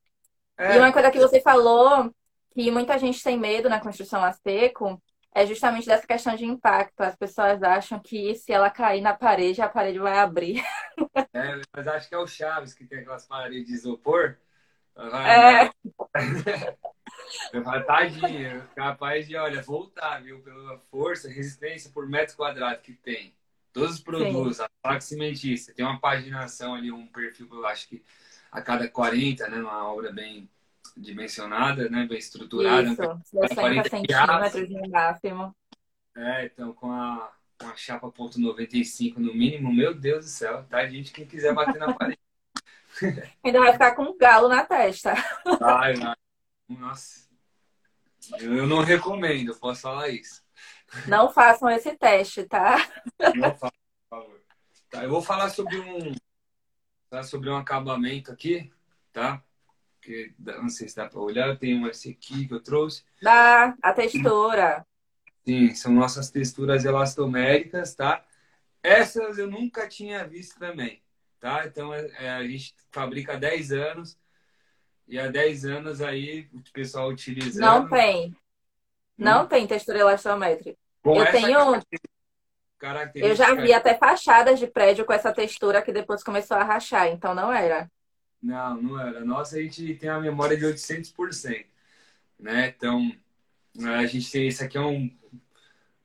É. 0.58 0.76
E 0.76 0.78
uma 0.78 0.92
coisa 0.92 1.10
que 1.10 1.18
você 1.18 1.40
falou, 1.40 2.14
que 2.54 2.70
muita 2.70 2.98
gente 2.98 3.22
tem 3.22 3.38
medo 3.38 3.70
na 3.70 3.80
construção 3.80 4.22
a 4.22 4.32
seco, 4.32 5.00
é 5.34 5.46
justamente 5.46 5.86
dessa 5.86 6.06
questão 6.06 6.34
de 6.36 6.44
impacto. 6.44 7.00
As 7.00 7.16
pessoas 7.16 7.62
acham 7.62 7.98
que 7.98 8.34
se 8.34 8.52
ela 8.52 8.70
cair 8.70 9.00
na 9.00 9.14
parede, 9.14 9.62
a 9.62 9.68
parede 9.68 9.98
vai 9.98 10.18
abrir. 10.18 10.62
É, 11.34 11.60
mas 11.74 11.88
acho 11.88 12.08
que 12.10 12.14
é 12.14 12.18
o 12.18 12.26
Chaves 12.26 12.74
que 12.74 12.84
tem 12.84 12.98
aquelas 12.98 13.26
paredes 13.26 13.66
de 13.66 13.72
isopor. 13.72 14.36
Vai, 14.94 15.64
é. 15.64 15.70
Tadinha, 17.86 18.68
capaz 18.76 19.26
de, 19.26 19.34
olha, 19.36 19.62
voltar, 19.62 20.22
viu? 20.22 20.40
Pela 20.40 20.78
força, 20.90 21.28
resistência 21.28 21.90
por 21.90 22.06
metro 22.06 22.36
quadrado 22.36 22.82
que 22.82 22.92
tem. 22.92 23.34
Todos 23.72 23.94
os 23.94 24.00
produtos, 24.00 24.58
Sim. 24.58 24.64
a 24.64 24.68
placa 24.82 25.00
cimentícia, 25.00 25.74
tem 25.74 25.84
uma 25.84 25.98
paginação 25.98 26.74
ali, 26.74 26.92
um 26.92 27.06
perfil, 27.06 27.48
eu 27.50 27.66
acho 27.66 27.88
que 27.88 28.04
a 28.50 28.60
cada 28.60 28.86
40, 28.86 29.48
né? 29.48 29.56
Uma 29.56 29.90
obra 29.90 30.12
bem 30.12 30.48
dimensionada, 30.97 31.88
né? 31.88 32.07
Bem 32.07 32.18
estruturada. 32.18 32.88
Isso, 32.88 33.22
60 33.24 33.88
centímetros 33.88 34.70
no 34.70 34.88
máximo. 34.88 35.57
É, 36.16 36.45
então 36.45 36.72
com 36.72 36.93
a, 36.93 37.32
com 37.59 37.66
a 37.68 37.76
chapa 37.76 38.11
ponto 38.11 38.38
.95 38.38 39.16
no 39.16 39.34
mínimo, 39.34 39.72
meu 39.72 39.95
Deus 39.95 40.24
do 40.24 40.30
céu, 40.30 40.64
tá, 40.64 40.86
gente? 40.86 41.12
Quem 41.12 41.26
quiser 41.26 41.55
bater 41.55 41.78
na 41.78 41.95
parede. 41.95 42.18
Ainda 43.43 43.61
vai 43.61 43.72
ficar 43.72 43.95
com 43.95 44.03
um 44.03 44.18
galo 44.18 44.49
na 44.49 44.64
testa. 44.64 45.14
Vai. 45.59 45.95
Nossa. 46.68 47.30
Eu 48.38 48.66
não 48.66 48.80
recomendo, 48.80 49.55
posso 49.57 49.82
falar 49.82 50.09
isso. 50.09 50.43
Não 51.09 51.32
façam 51.32 51.70
esse 51.70 51.97
teste, 51.97 52.45
tá? 52.45 52.76
Não 53.34 53.55
façam, 53.57 53.70
por 54.09 54.18
favor. 54.18 54.40
Tá, 54.90 55.05
eu 55.05 55.11
vou 55.11 55.22
falar 55.22 55.49
sobre 55.49 55.78
um, 55.78 56.14
tá, 57.09 57.22
sobre 57.22 57.49
um 57.49 57.57
acabamento 57.57 58.30
aqui, 58.30 58.70
tá? 59.11 59.43
Que 60.03 60.34
não 60.38 60.68
sei 60.68 60.88
se 60.88 60.96
dá 60.96 61.09
para 61.09 61.20
olhar, 61.20 61.57
tem 61.57 61.78
um 61.78 61.86
esse 61.86 62.11
aqui 62.11 62.46
que 62.46 62.53
eu 62.53 62.61
trouxe. 62.61 63.05
Dá, 63.22 63.74
a 63.80 63.92
textura. 63.92 64.84
Sim, 65.46 65.74
são 65.74 65.92
nossas 65.92 66.28
texturas 66.28 66.84
elastoméricas, 66.84 67.94
tá? 67.94 68.24
Essas 68.82 69.38
eu 69.38 69.48
nunca 69.48 69.88
tinha 69.88 70.26
visto 70.26 70.59
também, 70.59 71.00
tá? 71.38 71.64
Então 71.66 71.94
é, 71.94 72.11
é 72.18 72.30
a 72.30 72.44
gente 72.44 72.74
fabrica 72.90 73.34
há 73.34 73.36
10 73.36 73.72
anos 73.72 74.18
e 75.07 75.18
há 75.18 75.28
10 75.28 75.64
anos 75.64 76.03
aí 76.03 76.48
o 76.53 76.61
pessoal 76.72 77.09
utilizando. 77.09 77.61
Não 77.61 77.88
tem. 77.88 78.36
Não 79.16 79.44
hum. 79.44 79.46
tem 79.46 79.66
textura 79.66 80.00
elastométrica. 80.00 80.76
Com 81.03 81.16
eu 81.16 81.30
tenho. 81.30 81.80
Eu 83.14 83.36
já 83.36 83.55
vi 83.55 83.72
até 83.72 83.94
fachadas 83.94 84.59
de 84.59 84.66
prédio 84.66 85.05
com 85.05 85.12
essa 85.12 85.32
textura 85.32 85.80
que 85.80 85.92
depois 85.92 86.24
começou 86.24 86.57
a 86.57 86.64
rachar, 86.64 87.07
então 87.07 87.32
não 87.32 87.53
era. 87.53 87.88
Não, 88.43 88.82
não 88.82 89.01
era. 89.01 89.24
Nossa, 89.24 89.57
a 89.57 89.62
gente 89.62 89.95
tem 89.95 90.09
a 90.11 90.20
memória 90.20 90.57
de 90.57 90.64
800%, 90.64 91.66
né? 92.38 92.74
Então, 92.76 93.14
a 93.84 94.07
gente 94.07 94.30
tem 94.30 94.49
esse 94.49 94.64
aqui 94.64 94.76
é 94.76 94.80
um 94.80 95.11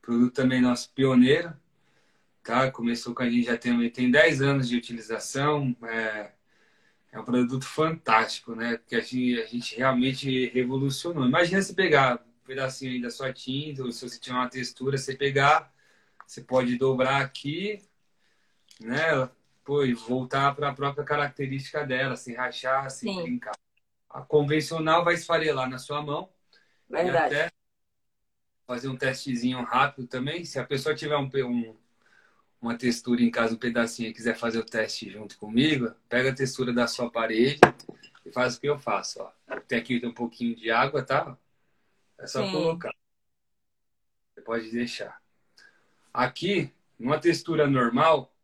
produto 0.00 0.34
também 0.34 0.60
nosso 0.60 0.90
pioneiro, 0.94 1.52
tá? 2.42 2.70
Começou 2.70 3.14
com 3.14 3.22
a 3.22 3.30
gente 3.30 3.46
já 3.46 3.58
tem 3.58 3.90
tem 3.90 4.10
10 4.10 4.42
anos 4.42 4.68
de 4.68 4.76
utilização, 4.76 5.76
é, 5.82 6.32
é 7.12 7.20
um 7.20 7.24
produto 7.24 7.64
fantástico, 7.64 8.54
né? 8.54 8.78
Porque 8.78 8.96
a 8.96 9.00
gente, 9.00 9.40
a 9.40 9.46
gente 9.46 9.76
realmente 9.76 10.46
revolucionou. 10.50 11.26
Imagina 11.26 11.60
se 11.62 11.74
pegar 11.74 12.24
pedacinho 12.46 12.92
aí 12.92 13.00
da 13.00 13.10
sua 13.10 13.32
tinta, 13.32 13.82
ou 13.82 13.92
se 13.92 14.08
você 14.08 14.18
tiver 14.18 14.36
uma 14.36 14.48
textura, 14.48 14.96
você 14.96 15.14
pegar, 15.14 15.72
você 16.26 16.40
pode 16.40 16.78
dobrar 16.78 17.20
aqui, 17.20 17.82
né? 18.80 19.28
E 19.84 19.94
voltar 19.94 20.54
para 20.54 20.70
a 20.70 20.74
própria 20.74 21.04
característica 21.04 21.84
dela, 21.84 22.16
sem 22.16 22.34
rachar, 22.34 22.90
sem 22.90 23.12
Sim. 23.12 23.22
brincar. 23.22 23.54
A 24.08 24.22
convencional 24.22 25.04
vai 25.04 25.14
esfarelar 25.14 25.68
na 25.68 25.78
sua 25.78 26.02
mão. 26.02 26.30
Verdade. 26.88 27.34
Até 27.34 27.52
fazer 28.66 28.88
um 28.88 28.96
testezinho 28.96 29.62
rápido 29.62 30.06
também. 30.06 30.44
Se 30.44 30.58
a 30.58 30.64
pessoa 30.64 30.94
tiver 30.94 31.16
um, 31.16 31.30
um, 31.46 31.76
uma 32.60 32.76
textura 32.76 33.22
em 33.22 33.30
casa, 33.30 33.54
um 33.54 33.58
pedacinho, 33.58 34.10
e 34.10 34.14
quiser 34.14 34.36
fazer 34.36 34.58
o 34.58 34.64
teste 34.64 35.10
junto 35.10 35.38
comigo, 35.38 35.94
pega 36.08 36.30
a 36.30 36.34
textura 36.34 36.72
da 36.72 36.86
sua 36.86 37.10
parede 37.10 37.60
e 38.24 38.32
faz 38.32 38.56
o 38.56 38.60
que 38.60 38.68
eu 38.68 38.78
faço. 38.78 39.22
Ó. 39.22 39.60
Tem 39.60 39.78
aqui 39.78 40.04
um 40.04 40.12
pouquinho 40.12 40.56
de 40.56 40.70
água, 40.70 41.02
tá? 41.02 41.36
É 42.18 42.26
só 42.26 42.44
Sim. 42.44 42.52
colocar. 42.52 42.94
Você 44.34 44.42
pode 44.42 44.70
deixar. 44.70 45.20
Aqui, 46.12 46.72
numa 46.98 47.18
textura 47.18 47.66
normal, 47.66 48.34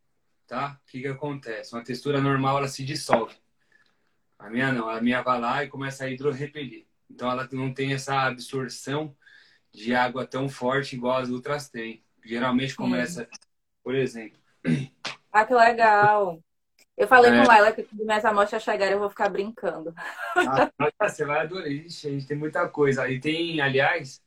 tá? 0.47 0.79
O 0.81 0.91
que, 0.91 1.01
que 1.01 1.07
acontece? 1.07 1.73
Uma 1.73 1.83
textura 1.83 2.21
normal, 2.21 2.57
ela 2.57 2.67
se 2.67 2.83
dissolve. 2.83 3.35
A 4.37 4.49
minha 4.49 4.71
não. 4.71 4.89
A 4.89 5.01
minha 5.01 5.21
vai 5.21 5.39
lá 5.39 5.63
e 5.63 5.69
começa 5.69 6.05
a 6.05 6.09
hidrorrepelir. 6.09 6.85
Então, 7.09 7.29
ela 7.29 7.47
não 7.51 7.73
tem 7.73 7.93
essa 7.93 8.21
absorção 8.21 9.15
de 9.71 9.93
água 9.93 10.25
tão 10.25 10.47
forte 10.49 10.95
igual 10.95 11.17
as 11.17 11.29
outras 11.29 11.69
têm. 11.69 12.03
Geralmente 12.23 12.75
começa, 12.75 13.27
por 13.83 13.93
exemplo. 13.93 14.39
Ah, 15.31 15.45
que 15.45 15.53
legal! 15.53 16.41
Eu 16.97 17.07
falei 17.07 17.29
é. 17.31 17.41
com 17.41 17.47
Laila 17.47 17.71
que 17.73 17.83
quando 17.83 18.05
minhas 18.05 18.23
amostras 18.23 18.63
chegarem 18.63 18.93
eu 18.93 18.99
vou 18.99 19.09
ficar 19.09 19.27
brincando. 19.29 19.93
Ah, 20.35 21.09
você 21.09 21.25
vai 21.25 21.41
adorar. 21.41 21.69
Ixi, 21.69 22.07
a 22.07 22.11
gente 22.11 22.25
tem 22.25 22.37
muita 22.37 22.67
coisa. 22.69 23.07
E 23.09 23.19
tem, 23.19 23.59
aliás, 23.59 24.23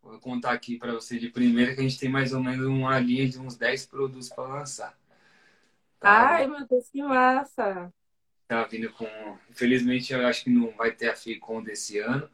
vou 0.00 0.18
contar 0.20 0.52
aqui 0.52 0.78
para 0.78 0.92
você 0.92 1.18
de 1.18 1.28
primeira 1.28 1.74
que 1.74 1.80
a 1.80 1.82
gente 1.82 1.98
tem 1.98 2.08
mais 2.08 2.32
ou 2.32 2.40
menos 2.40 2.66
uma 2.66 2.98
linha 3.00 3.28
de 3.28 3.38
uns 3.38 3.56
10 3.56 3.86
produtos 3.86 4.28
para 4.28 4.44
lançar. 4.44 4.96
Tá? 6.04 6.34
Ai, 6.34 6.46
meu 6.46 6.66
Deus, 6.66 6.90
que 6.90 7.02
massa! 7.02 7.90
Tá 8.46 8.62
vindo 8.64 8.92
com. 8.92 9.06
Infelizmente, 9.48 10.12
eu 10.12 10.26
acho 10.26 10.44
que 10.44 10.50
não 10.50 10.70
vai 10.72 10.92
ter 10.92 11.08
a 11.08 11.16
FICOM 11.16 11.62
desse 11.62 11.98
ano, 11.98 12.28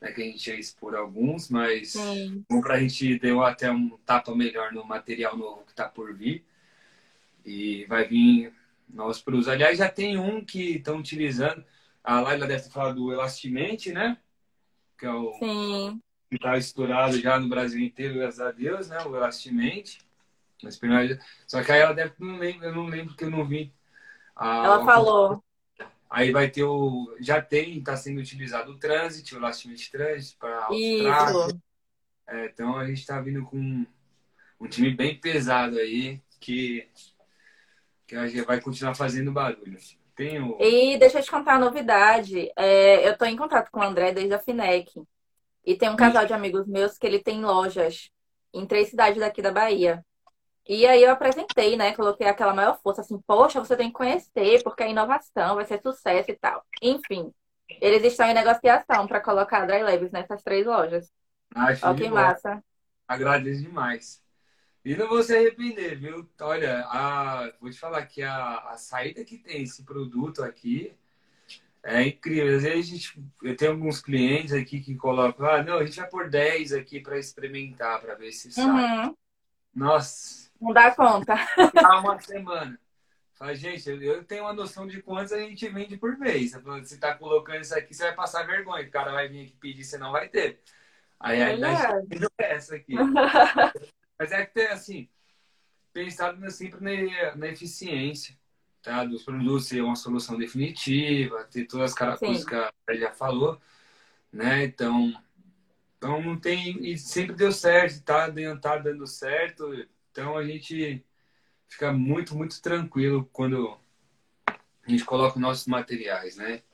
né? 0.00 0.10
Que 0.10 0.20
a 0.20 0.24
gente 0.24 0.50
ia 0.50 0.58
expor 0.58 0.96
alguns, 0.96 1.48
mas 1.48 1.92
Sim. 1.92 2.44
bom 2.50 2.60
para 2.60 2.74
a 2.74 2.80
gente 2.80 3.16
deu 3.20 3.40
até 3.40 3.70
um 3.70 3.96
tapa 3.98 4.34
melhor 4.34 4.72
no 4.72 4.84
material 4.84 5.36
novo 5.36 5.62
que 5.64 5.70
está 5.70 5.88
por 5.88 6.12
vir. 6.12 6.44
E 7.44 7.84
vai 7.84 8.04
vir 8.08 8.52
novos 8.88 9.22
produtos. 9.22 9.46
Aliás, 9.46 9.78
já 9.78 9.88
tem 9.88 10.18
um 10.18 10.44
que 10.44 10.78
estão 10.78 10.98
utilizando. 10.98 11.64
A 12.02 12.20
Laila 12.20 12.48
deve 12.48 12.64
ter 12.64 12.70
falado 12.70 12.96
do 12.96 13.12
Elastimente, 13.12 13.92
né? 13.92 14.18
Que 14.98 15.06
é 15.06 15.12
o 15.12 15.32
Sim. 15.34 16.00
que 16.28 16.34
está 16.34 16.58
estourado 16.58 17.16
já 17.20 17.38
no 17.38 17.48
Brasil 17.48 17.78
inteiro, 17.78 18.14
graças 18.14 18.40
a 18.40 18.50
Deus, 18.50 18.88
né? 18.88 18.98
O 19.04 19.10
Elastimente. 20.62 21.18
Só 21.46 21.62
que 21.62 21.72
aí 21.72 21.80
ela 21.80 21.92
deve. 21.92 22.12
Não 22.18 22.38
lembro, 22.38 22.66
eu 22.66 22.74
não 22.74 22.86
lembro 22.86 23.14
que 23.14 23.24
eu 23.24 23.30
não 23.30 23.46
vi. 23.46 23.72
A, 24.34 24.64
ela 24.64 24.84
falou. 24.84 25.42
Aí 26.10 26.32
vai 26.32 26.48
ter 26.48 26.64
o. 26.64 27.16
Já 27.20 27.40
tem, 27.40 27.78
está 27.78 27.96
sendo 27.96 28.20
utilizado 28.20 28.72
o 28.72 28.78
Transit, 28.78 29.34
o 29.34 29.38
Elastimente 29.38 29.90
Transit 29.90 30.36
para. 30.38 30.68
É, 32.28 32.46
então 32.46 32.76
a 32.76 32.86
gente 32.86 33.00
está 33.00 33.20
vindo 33.20 33.44
com 33.44 33.86
um 34.60 34.68
time 34.68 34.90
bem 34.90 35.18
pesado 35.18 35.78
aí 35.78 36.20
que, 36.40 36.88
que 38.06 38.16
a 38.16 38.26
gente 38.26 38.44
vai 38.44 38.60
continuar 38.60 38.94
fazendo 38.94 39.32
barulho. 39.32 39.78
Tenho... 40.14 40.56
E 40.60 40.98
deixa 40.98 41.20
eu 41.20 41.22
te 41.22 41.30
contar 41.30 41.54
a 41.54 41.58
novidade. 41.60 42.50
É, 42.56 43.06
eu 43.06 43.12
estou 43.12 43.28
em 43.28 43.36
contato 43.36 43.70
com 43.70 43.80
o 43.80 43.82
André 43.82 44.12
desde 44.12 44.34
a 44.34 44.38
FINEC. 44.38 45.00
E 45.64 45.76
tem 45.76 45.88
um 45.88 45.96
casal 45.96 46.26
de 46.26 46.32
amigos 46.32 46.66
meus 46.66 46.98
que 46.98 47.06
ele 47.06 47.22
tem 47.22 47.44
lojas 47.44 48.10
em 48.52 48.66
três 48.66 48.88
cidades 48.88 49.20
daqui 49.20 49.40
da 49.40 49.52
Bahia. 49.52 50.04
E 50.68 50.86
aí 50.86 51.02
eu 51.02 51.10
apresentei, 51.10 51.76
né? 51.76 51.94
Coloquei 51.94 52.26
aquela 52.26 52.52
maior 52.52 52.78
força, 52.82 53.00
assim, 53.00 53.18
poxa, 53.26 53.58
você 53.58 53.74
tem 53.74 53.88
que 53.88 53.94
conhecer, 53.94 54.62
porque 54.62 54.82
é 54.82 54.90
inovação, 54.90 55.54
vai 55.54 55.64
ser 55.64 55.80
sucesso 55.80 56.30
e 56.30 56.36
tal. 56.36 56.62
Enfim, 56.82 57.32
eles 57.80 58.04
estão 58.04 58.26
em 58.26 58.34
negociação 58.34 59.06
para 59.06 59.20
colocar 59.20 59.62
a 59.62 59.66
Dry 59.66 59.82
Labs 59.82 60.10
nessas 60.12 60.42
três 60.42 60.66
lojas. 60.66 61.10
Acho 61.54 61.94
que 61.94 62.10
massa. 62.10 62.62
Agradeço 63.08 63.62
demais. 63.62 64.22
E 64.84 64.94
não 64.94 65.08
vou 65.08 65.22
se 65.22 65.34
arrepender, 65.34 65.98
viu? 65.98 66.28
Olha, 66.40 66.84
a, 66.86 67.50
vou 67.60 67.70
te 67.70 67.78
falar 67.78 68.04
que 68.06 68.22
a, 68.22 68.58
a 68.70 68.76
saída 68.76 69.24
que 69.24 69.38
tem 69.38 69.62
esse 69.62 69.82
produto 69.84 70.42
aqui 70.42 70.94
é 71.82 72.02
incrível. 72.02 72.56
Às 72.56 72.62
vezes 72.62 72.78
a 72.78 72.94
gente, 72.94 73.24
eu 73.42 73.56
tenho 73.56 73.72
alguns 73.72 74.00
clientes 74.00 74.52
aqui 74.52 74.80
que 74.80 74.94
colocam, 74.96 75.46
ah, 75.46 75.62
não, 75.62 75.78
a 75.78 75.84
gente 75.86 75.96
vai 75.98 76.08
por 76.08 76.28
10 76.28 76.72
aqui 76.72 77.00
para 77.00 77.18
experimentar, 77.18 78.00
para 78.00 78.14
ver 78.14 78.32
se 78.32 78.52
sai. 78.52 79.06
Uhum. 79.06 79.14
Nossa. 79.74 80.47
Não 80.60 80.72
dá 80.72 80.90
conta. 80.90 81.34
Há 81.84 82.00
uma 82.00 82.20
semana. 82.20 82.78
Fala, 83.34 83.54
gente, 83.54 83.88
eu 83.88 84.24
tenho 84.24 84.42
uma 84.42 84.52
noção 84.52 84.86
de 84.86 85.00
quantos 85.00 85.32
a 85.32 85.38
gente 85.38 85.68
vende 85.68 85.96
por 85.96 86.16
vez. 86.16 86.52
Você 86.52 86.94
está 86.94 87.14
colocando 87.14 87.60
isso 87.60 87.76
aqui, 87.76 87.94
você 87.94 88.04
vai 88.04 88.14
passar 88.14 88.46
vergonha. 88.46 88.86
O 88.86 88.90
cara 88.90 89.12
vai 89.12 89.28
vir 89.28 89.46
aqui 89.46 89.56
pedir, 89.56 89.84
você 89.84 89.96
não 89.96 90.10
vai 90.10 90.28
ter. 90.28 90.60
A 91.20 91.30
realidade 91.30 92.18
não 92.18 92.28
é 92.38 92.54
essa 92.54 92.74
aqui. 92.74 92.94
Mas 94.18 94.32
é 94.32 94.44
que 94.44 94.54
tem, 94.54 94.66
assim, 94.66 95.08
pensado 95.92 96.50
sempre 96.50 96.80
na, 96.80 97.36
na 97.36 97.46
eficiência 97.48 98.36
tá? 98.82 99.04
dos 99.04 99.22
produtos, 99.22 99.66
ser 99.66 99.82
uma 99.82 99.96
solução 99.96 100.36
definitiva, 100.36 101.44
ter 101.44 101.66
todas 101.66 101.92
as 101.92 101.96
características 101.96 102.70
que 102.86 102.92
a 102.92 102.96
já 102.96 103.12
falou, 103.12 103.60
né? 104.32 104.64
Então, 104.64 105.14
então 105.96 106.22
não 106.22 106.38
tem. 106.38 106.84
E 106.84 106.96
sempre 106.98 107.36
deu 107.36 107.52
certo, 107.52 108.02
tá, 108.02 108.28
tá 108.60 108.78
dando 108.78 109.06
certo. 109.06 109.86
Então 110.18 110.36
a 110.36 110.44
gente 110.44 111.06
fica 111.68 111.92
muito, 111.92 112.36
muito 112.36 112.60
tranquilo 112.60 113.30
quando 113.32 113.78
a 114.48 114.90
gente 114.90 115.04
coloca 115.04 115.38
nossos 115.38 115.68
materiais, 115.68 116.36
né? 116.36 116.64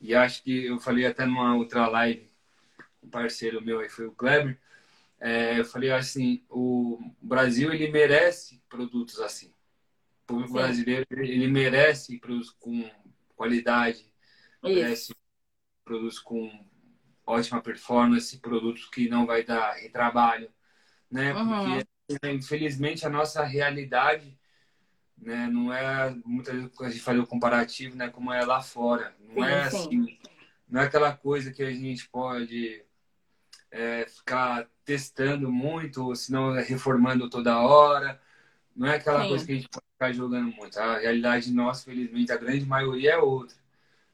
E 0.00 0.14
acho 0.14 0.44
que 0.44 0.66
eu 0.66 0.78
falei 0.78 1.04
até 1.04 1.26
numa 1.26 1.56
outra 1.56 1.88
live 1.88 2.30
um 3.02 3.10
parceiro 3.10 3.60
meu 3.60 3.80
aí 3.80 3.88
foi 3.88 4.06
o 4.06 4.12
Kleber, 4.12 4.60
é, 5.18 5.58
eu 5.58 5.64
falei 5.64 5.90
assim, 5.90 6.44
o 6.48 7.00
Brasil 7.20 7.74
ele 7.74 7.90
merece 7.90 8.62
produtos 8.68 9.18
assim. 9.18 9.48
O 10.22 10.26
público 10.26 10.50
Sim. 10.50 10.54
brasileiro 10.54 11.06
ele 11.10 11.48
merece 11.48 12.16
produtos 12.20 12.50
com 12.50 12.88
qualidade, 13.34 14.08
Isso. 14.62 14.72
merece 14.72 15.16
produtos 15.84 16.20
com 16.20 16.48
ótima 17.26 17.60
performance, 17.60 18.38
produtos 18.38 18.86
que 18.86 19.08
não 19.08 19.26
vai 19.26 19.42
dar 19.42 19.72
retrabalho, 19.72 20.48
né? 21.10 21.34
Uhum. 21.34 21.48
Porque 21.48 21.93
infelizmente 22.24 23.06
a 23.06 23.10
nossa 23.10 23.42
realidade 23.44 24.38
né, 25.16 25.46
não 25.46 25.72
é 25.72 26.14
muitas 26.24 26.54
vezes 26.54 26.80
a 26.80 26.88
gente 26.90 27.00
faz 27.00 27.18
o 27.18 27.26
comparativo, 27.26 27.96
né, 27.96 28.08
como 28.08 28.32
é 28.32 28.44
lá 28.44 28.60
fora. 28.60 29.14
Não 29.20 29.42
sim, 29.42 29.50
é 29.50 29.62
assim, 29.62 30.06
sim. 30.06 30.18
não 30.68 30.80
é 30.82 30.84
aquela 30.84 31.16
coisa 31.16 31.52
que 31.52 31.62
a 31.62 31.70
gente 31.70 32.08
pode 32.08 32.84
é, 33.74 34.06
ficar 34.06 34.68
testando 34.84 35.50
muito, 35.50 36.04
ou 36.04 36.14
se 36.14 36.30
não 36.30 36.52
reformando 36.52 37.28
toda 37.28 37.58
hora. 37.58 38.20
Não 38.74 38.86
é 38.86 38.96
aquela 38.96 39.22
Sim. 39.22 39.28
coisa 39.28 39.46
que 39.46 39.52
a 39.52 39.54
gente 39.56 39.68
pode 39.68 39.86
ficar 39.92 40.12
jogando 40.12 40.52
muito. 40.52 40.78
A 40.78 40.98
realidade 40.98 41.52
nossa, 41.52 41.84
felizmente, 41.84 42.32
a 42.32 42.36
grande 42.36 42.64
maioria 42.64 43.12
é 43.12 43.18
outra. 43.18 43.56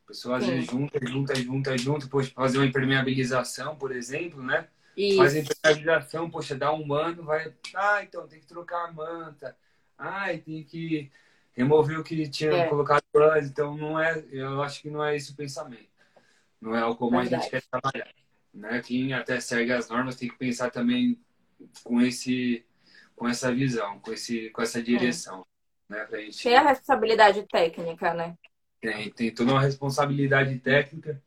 A 0.05 0.09
pessoa 0.09 0.39
às 0.39 0.47
vezes 0.47 0.67
junta, 0.67 0.99
junta, 1.07 1.35
junta, 1.35 1.79
junta, 1.79 2.07
poxa, 2.09 2.33
fazer 2.35 2.59
uma 2.59 2.67
impermeabilização, 2.67 3.77
por 3.77 3.93
exemplo, 3.93 4.43
né? 4.43 4.67
Isso. 5.09 5.17
Faz 5.17 5.35
a 5.35 5.39
impermeabilização, 5.39 6.31
poxa, 6.31 6.55
dá 6.55 6.73
um 6.73 6.93
ano, 6.93 7.25
vai. 7.25 7.55
Ah, 7.75 8.03
então 8.03 8.27
tem 8.27 8.41
que 8.41 8.47
trocar 8.47 8.89
a 8.89 8.93
manta. 8.93 9.57
Ah, 9.97 10.27
tem 10.45 10.65
que 10.65 11.11
remover 11.53 11.99
o 11.99 12.05
que 12.05 12.29
tinha 12.29 12.53
é. 12.53 12.69
colocado 12.69 13.03
antes. 13.15 13.51
Então, 13.51 13.77
não 13.77 14.01
é, 14.01 14.25
eu 14.31 14.63
acho 14.63 14.83
que 14.83 14.91
não 14.91 15.05
é 15.05 15.17
esse 15.17 15.33
o 15.33 15.37
pensamento. 15.37 15.89
Não 16.61 16.77
é 16.77 16.95
como 16.95 17.13
Verdade. 17.13 17.35
a 17.35 17.39
gente 17.39 17.51
quer 17.51 17.63
trabalhar 17.63 18.13
né? 18.53 18.81
Quem 18.83 19.13
até 19.13 19.41
segue 19.41 19.73
as 19.73 19.89
normas 19.89 20.17
tem 20.17 20.29
que 20.29 20.37
pensar 20.37 20.71
também 20.71 21.19
com 21.85 22.01
esse 22.01 22.65
com 23.15 23.29
essa 23.29 23.53
visão, 23.53 23.99
com 24.01 24.13
esse 24.13 24.51
com 24.51 24.63
essa 24.63 24.83
direção, 24.83 25.47
é. 25.91 25.95
né? 25.95 26.05
Pra 26.05 26.21
gente... 26.21 26.43
Tem 26.43 26.57
a 26.57 26.63
responsabilidade 26.63 27.43
técnica, 27.47 28.15
né? 28.15 28.37
Tem, 28.81 29.11
tem 29.11 29.35
toda 29.35 29.53
uma 29.53 29.61
responsabilidade 29.61 30.59
técnica. 30.59 31.23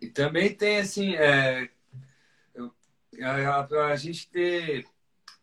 E 0.00 0.08
também 0.08 0.54
tem 0.54 0.78
assim, 0.78 1.14
é, 1.14 1.68
a, 3.20 3.66
a, 3.86 3.96
gente 3.96 4.28
ter, 4.28 4.86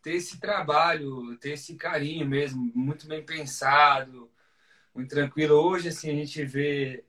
ter 0.02 0.14
esse 0.14 0.40
trabalho, 0.40 1.36
ter 1.36 1.52
esse 1.52 1.74
carinho 1.76 2.26
mesmo, 2.26 2.70
muito 2.74 3.06
bem 3.06 3.24
pensado, 3.24 4.30
muito 4.94 5.10
tranquilo. 5.10 5.54
Hoje, 5.54 5.88
assim, 5.88 6.10
a 6.10 6.14
gente 6.14 6.44
vê 6.44 7.04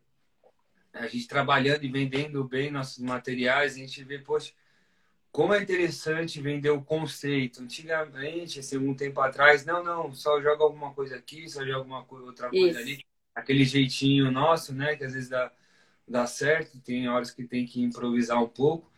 a 0.93 1.07
gente 1.07 1.27
trabalhando 1.27 1.83
e 1.83 1.91
vendendo 1.91 2.43
bem 2.43 2.69
nossos 2.69 2.99
materiais, 2.99 3.75
a 3.75 3.77
gente 3.77 4.03
vê, 4.03 4.19
poxa, 4.19 4.51
como 5.31 5.53
é 5.53 5.61
interessante 5.61 6.41
vender 6.41 6.69
o 6.69 6.81
conceito. 6.81 7.61
Antigamente, 7.61 8.59
assim, 8.59 8.77
um 8.77 8.93
tempo 8.93 9.21
atrás, 9.21 9.65
não, 9.65 9.83
não, 9.83 10.13
só 10.13 10.41
joga 10.41 10.63
alguma 10.63 10.93
coisa 10.93 11.15
aqui, 11.15 11.49
só 11.49 11.61
joga 11.61 11.77
alguma 11.77 12.03
coisa, 12.03 12.25
outra 12.25 12.49
coisa 12.49 12.79
ali. 12.79 13.03
Aquele 13.33 13.63
jeitinho 13.63 14.29
nosso, 14.29 14.73
né, 14.73 14.97
que 14.97 15.05
às 15.05 15.13
vezes 15.13 15.29
dá, 15.29 15.49
dá 16.11 16.27
certo, 16.27 16.79
tem 16.79 17.07
horas 17.07 17.31
que 17.31 17.43
tem 17.43 17.65
que 17.65 17.81
improvisar 17.81 18.41
um 18.43 18.47
pouco. 18.47 18.91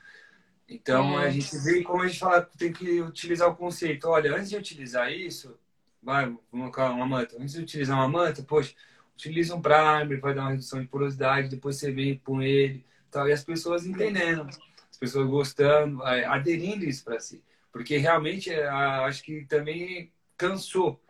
Então, 0.68 1.20
é. 1.20 1.28
a 1.28 1.30
gente 1.30 1.55
vê 1.59 1.84
como 1.84 2.01
a 2.01 2.07
gente 2.07 2.20
fala, 2.20 2.41
tem 2.41 2.74
que 2.74 3.01
utilizar 3.01 3.49
o 3.49 3.55
conceito. 3.55 4.07
Olha, 4.07 4.36
antes 4.36 4.49
de 4.49 4.57
utilizar 4.57 5.11
isso, 5.11 5.57
vai, 6.01 6.26
vamos 6.26 6.41
colocar 6.51 6.91
uma 6.91 7.05
manta. 7.05 7.36
Antes 7.39 7.53
de 7.53 7.61
utilizar 7.61 7.97
uma 7.97 8.07
manta, 8.07 8.41
poxa, 8.43 8.74
utiliza 9.16 9.55
um 9.55 9.61
primer, 9.61 10.20
vai 10.20 10.34
dar 10.34 10.41
uma 10.41 10.51
redução 10.51 10.82
de 10.82 10.88
porosidade, 10.88 11.49
depois 11.49 11.78
você 11.78 11.91
vem 11.91 12.18
com 12.18 12.41
ele, 12.41 12.86
tal, 13.11 13.28
e 13.28 13.32
as 13.32 13.43
pessoas 13.43 13.86
entendendo, 13.86 14.47
as 14.89 14.97
pessoas 14.97 15.30
gostando, 15.30 16.03
aderindo 16.03 16.84
isso 16.86 17.03
para 17.03 17.20
si. 17.20 17.43
Porque 17.72 17.97
realmente 17.97 18.49
é, 18.51 18.68
acho 18.68 19.24
que 19.24 19.45
também 19.45 20.11
cansou. 20.38 21.01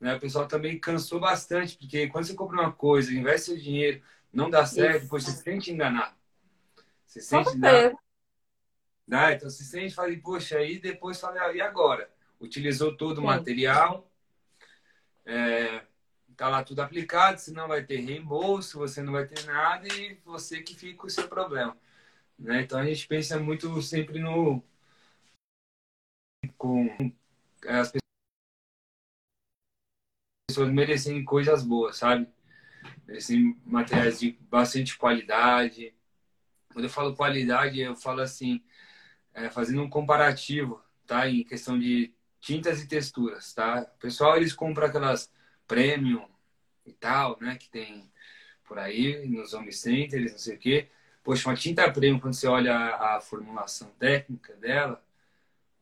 Né? 0.00 0.14
O 0.14 0.20
pessoal 0.20 0.46
também 0.46 0.78
cansou 0.78 1.20
bastante, 1.20 1.76
porque 1.76 2.08
quando 2.08 2.24
você 2.26 2.34
compra 2.34 2.60
uma 2.60 2.72
coisa, 2.72 3.12
investe 3.12 3.46
seu 3.46 3.56
dinheiro, 3.56 4.02
não 4.36 4.50
dá 4.50 4.66
certo, 4.66 5.02
depois 5.02 5.24
você 5.24 5.32
se 5.32 5.42
sente 5.42 5.72
enganado. 5.72 6.14
Você 7.06 7.20
se 7.20 7.28
sente 7.28 7.56
enganado. 7.56 7.98
Né? 9.06 9.34
Então 9.34 9.48
você 9.48 9.64
se 9.64 9.70
sente 9.70 9.94
fala, 9.94 10.14
poxa, 10.22 10.58
aí 10.58 10.78
depois 10.78 11.20
fala, 11.20 11.52
e 11.54 11.60
agora? 11.60 12.10
Utilizou 12.40 12.96
todo 12.96 13.18
o 13.18 13.24
material, 13.24 14.10
é, 15.24 15.82
tá 16.36 16.48
lá 16.48 16.62
tudo 16.62 16.82
aplicado, 16.82 17.40
senão 17.40 17.66
vai 17.66 17.82
ter 17.82 17.96
reembolso, 17.96 18.78
você 18.78 19.02
não 19.02 19.12
vai 19.12 19.26
ter 19.26 19.42
nada 19.46 19.88
e 19.88 20.20
você 20.24 20.62
que 20.62 20.74
fica 20.74 20.98
com 20.98 21.06
o 21.06 21.10
seu 21.10 21.28
problema. 21.28 21.76
Né? 22.38 22.62
Então 22.62 22.78
a 22.78 22.84
gente 22.84 23.06
pensa 23.08 23.38
muito 23.38 23.80
sempre 23.80 24.18
no 24.18 24.62
com 26.58 26.88
as 27.66 27.92
pessoas 30.48 30.70
merecem 30.70 31.24
coisas 31.24 31.62
boas, 31.62 31.96
sabe? 31.96 32.28
Merecem 33.06 33.56
materiais 33.64 34.18
de 34.20 34.32
bastante 34.50 34.96
qualidade. 34.96 35.94
Quando 36.72 36.84
eu 36.84 36.90
falo 36.90 37.14
qualidade, 37.14 37.80
eu 37.80 37.94
falo 37.94 38.20
assim, 38.20 38.62
é, 39.32 39.48
fazendo 39.48 39.82
um 39.82 39.88
comparativo, 39.88 40.82
tá? 41.06 41.28
Em 41.28 41.44
questão 41.44 41.78
de 41.78 42.12
tintas 42.40 42.82
e 42.82 42.88
texturas, 42.88 43.52
tá? 43.54 43.86
O 43.96 43.98
pessoal, 43.98 44.36
eles 44.36 44.52
compram 44.52 44.86
aquelas 44.86 45.32
premium 45.66 46.28
e 46.84 46.92
tal, 46.92 47.38
né? 47.40 47.56
Que 47.56 47.68
tem 47.68 48.10
por 48.64 48.78
aí 48.78 49.26
nos 49.28 49.54
home 49.54 49.72
centers, 49.72 50.32
não 50.32 50.38
sei 50.38 50.56
o 50.56 50.58
quê. 50.58 50.88
Poxa, 51.22 51.48
uma 51.48 51.56
tinta 51.56 51.90
premium, 51.90 52.20
quando 52.20 52.34
você 52.34 52.46
olha 52.46 52.74
a, 52.74 53.16
a 53.16 53.20
formulação 53.20 53.90
técnica 53.98 54.54
dela, 54.54 55.02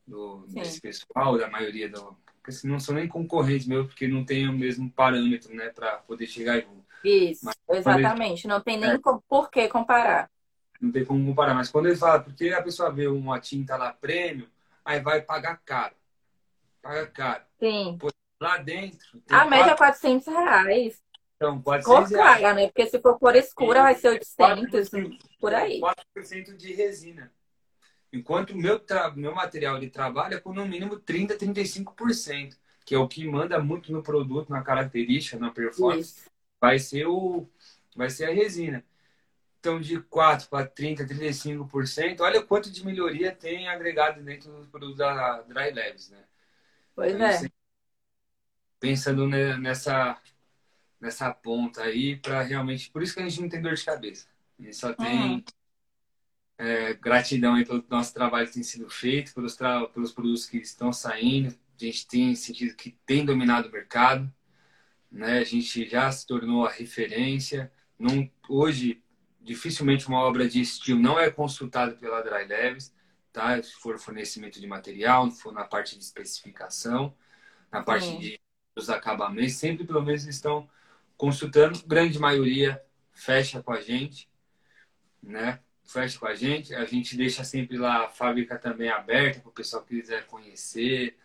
do, 0.06 0.46
desse 0.48 0.80
pessoal, 0.80 1.38
da 1.38 1.48
maioria 1.48 1.88
do. 1.88 2.16
Porque 2.42 2.66
não 2.66 2.78
são 2.78 2.94
nem 2.94 3.08
concorrentes 3.08 3.66
meus, 3.66 3.86
porque 3.86 4.06
não 4.06 4.24
tem 4.24 4.46
o 4.48 4.52
mesmo 4.52 4.90
parâmetro, 4.90 5.54
né, 5.54 5.70
para 5.70 5.96
poder 5.98 6.26
chegar 6.26 6.60
junto. 6.60 6.84
Isso, 7.04 7.44
Mas, 7.44 7.56
exatamente. 7.78 8.48
Não 8.48 8.60
tem 8.60 8.78
nem 8.78 8.92
é, 8.92 8.98
por 8.98 9.50
que 9.50 9.68
comparar. 9.68 10.30
Não 10.80 10.90
tem 10.90 11.04
como 11.04 11.24
comparar. 11.26 11.54
Mas 11.54 11.70
quando 11.70 11.86
ele 11.86 11.96
fala, 11.96 12.20
porque 12.20 12.48
a 12.48 12.62
pessoa 12.62 12.90
vê 12.90 13.06
uma 13.06 13.38
tinta 13.38 13.76
lá 13.76 13.92
prêmio, 13.92 14.48
aí 14.84 15.00
vai 15.00 15.20
pagar 15.20 15.60
caro. 15.64 15.94
Paga 16.82 17.06
caro. 17.06 17.42
Sim. 17.58 17.96
Pô, 17.98 18.10
lá 18.40 18.58
dentro. 18.58 19.22
A 19.30 19.44
média 19.44 19.72
é 19.72 19.76
400 19.76 20.26
reais. 20.26 21.02
Então, 21.36 21.60
pode 21.60 21.84
Cor 21.84 22.06
ser. 22.06 22.14
clara, 22.14 22.54
né? 22.54 22.66
Porque 22.66 22.86
se 22.86 23.00
for 23.00 23.18
cor 23.18 23.34
escura, 23.36 23.82
vai 23.82 23.94
ser 23.94 24.08
800, 24.08 24.90
por 25.40 25.54
aí. 25.54 25.80
4% 25.80 26.56
de 26.56 26.72
resina. 26.72 27.32
Enquanto 28.12 28.50
o 28.50 28.56
meu, 28.56 28.80
meu 29.16 29.34
material 29.34 29.78
de 29.80 29.90
trabalho 29.90 30.34
é 30.34 30.40
com 30.40 30.52
no 30.52 30.64
mínimo 30.64 31.00
30%, 31.00 31.36
35%, 31.36 32.56
que 32.84 32.94
é 32.94 32.98
o 32.98 33.08
que 33.08 33.26
manda 33.26 33.58
muito 33.58 33.90
no 33.92 34.02
produto, 34.02 34.50
na 34.50 34.62
característica, 34.62 35.36
na 35.36 35.50
performance, 35.50 36.20
Isso. 36.20 36.33
Vai 36.64 36.78
ser 36.78 37.06
o 37.06 37.48
vai 37.94 38.10
ser 38.10 38.24
a 38.24 38.32
resina. 38.32 38.84
Então, 39.60 39.80
de 39.80 40.00
4 40.00 40.48
para 40.48 40.66
30%, 40.66 41.06
35%, 41.06 42.20
olha 42.20 42.42
quanto 42.42 42.70
de 42.70 42.84
melhoria 42.84 43.32
tem 43.32 43.68
agregado 43.68 44.22
dentro 44.22 44.50
do 44.50 44.66
produto 44.66 44.96
da 44.96 45.42
Dry 45.42 45.72
Labs, 45.72 46.10
né? 46.10 46.24
Pois 46.94 47.14
então, 47.14 47.26
é. 47.26 47.48
Pensando 48.78 49.26
nessa, 49.26 50.20
nessa 51.00 51.32
ponta 51.32 51.82
aí, 51.82 52.16
para 52.16 52.42
realmente. 52.42 52.90
Por 52.90 53.02
isso 53.02 53.14
que 53.14 53.20
a 53.20 53.28
gente 53.28 53.40
não 53.40 53.48
tem 53.48 53.62
dor 53.62 53.74
de 53.74 53.84
cabeça. 53.84 54.26
A 54.58 54.62
gente 54.62 54.76
só 54.76 54.92
tem. 54.92 55.34
Uhum 55.36 55.44
é, 56.58 56.94
gratidão 56.94 57.54
aí 57.54 57.64
pelo 57.64 57.84
nosso 57.88 58.14
trabalho 58.14 58.46
que 58.46 58.54
tem 58.54 58.62
sido 58.62 58.88
feito, 58.88 59.34
pelos, 59.34 59.56
pelos 59.92 60.12
produtos 60.12 60.46
que 60.46 60.58
estão 60.58 60.92
saindo. 60.92 61.48
A 61.48 61.84
gente 61.84 62.06
tem 62.06 62.34
sentido 62.34 62.76
que 62.76 62.96
tem 63.04 63.24
dominado 63.24 63.68
o 63.68 63.72
mercado, 63.72 64.32
né? 65.14 65.38
A 65.38 65.44
gente 65.44 65.88
já 65.88 66.10
se 66.10 66.26
tornou 66.26 66.66
a 66.66 66.70
referência. 66.70 67.72
Não, 67.96 68.28
hoje, 68.48 69.00
dificilmente 69.40 70.08
uma 70.08 70.18
obra 70.18 70.48
de 70.48 70.60
estilo 70.60 70.98
não 70.98 71.18
é 71.18 71.30
consultada 71.30 71.94
pela 71.94 72.20
Dry 72.20 72.44
Leves, 72.46 72.92
tá? 73.32 73.62
Se 73.62 73.74
for 73.74 73.96
fornecimento 73.96 74.60
de 74.60 74.66
material, 74.66 75.30
se 75.30 75.40
for 75.40 75.52
na 75.52 75.64
parte 75.64 75.96
de 75.96 76.02
especificação, 76.02 77.14
na 77.70 77.82
parte 77.82 78.06
Sim. 78.06 78.18
de 78.18 78.40
dos 78.74 78.90
acabamentos, 78.90 79.54
sempre 79.54 79.86
pelo 79.86 80.02
menos 80.02 80.26
estão 80.26 80.68
consultando. 81.16 81.80
Grande 81.86 82.18
maioria 82.18 82.82
fecha 83.12 83.62
com 83.62 83.72
a 83.72 83.80
gente, 83.80 84.28
né? 85.22 85.60
fecha 85.84 86.18
com 86.18 86.26
a 86.26 86.34
gente. 86.34 86.74
A 86.74 86.84
gente 86.84 87.16
deixa 87.16 87.44
sempre 87.44 87.78
lá 87.78 88.06
a 88.06 88.08
fábrica 88.08 88.58
também 88.58 88.88
aberta 88.88 89.38
para 89.38 89.48
o 89.48 89.52
pessoal 89.52 89.84
que 89.84 90.00
quiser 90.00 90.26
conhecer, 90.26 91.16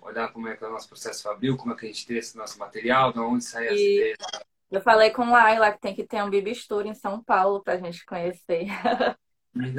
olhar 0.00 0.32
como 0.32 0.48
é 0.48 0.56
que 0.56 0.64
é 0.64 0.68
o 0.68 0.72
nosso 0.72 0.88
processo 0.88 1.22
fabril, 1.22 1.56
como 1.56 1.72
é 1.72 1.76
que 1.76 1.86
a 1.86 1.88
gente 1.88 2.06
tem 2.06 2.18
esse 2.18 2.36
nosso 2.36 2.58
material, 2.58 3.12
de 3.12 3.18
onde 3.18 3.44
sai 3.44 3.68
as 3.68 3.80
e... 3.80 3.96
ideias. 3.96 4.18
Eu 4.70 4.80
falei 4.80 5.10
com 5.10 5.30
Laila 5.30 5.72
que 5.72 5.80
tem 5.80 5.94
que 5.94 6.04
ter 6.04 6.22
um 6.22 6.30
Bibistur 6.30 6.84
em 6.86 6.94
São 6.94 7.22
Paulo 7.22 7.62
para 7.62 7.74
a 7.74 7.78
gente 7.78 8.04
conhecer. 8.04 8.66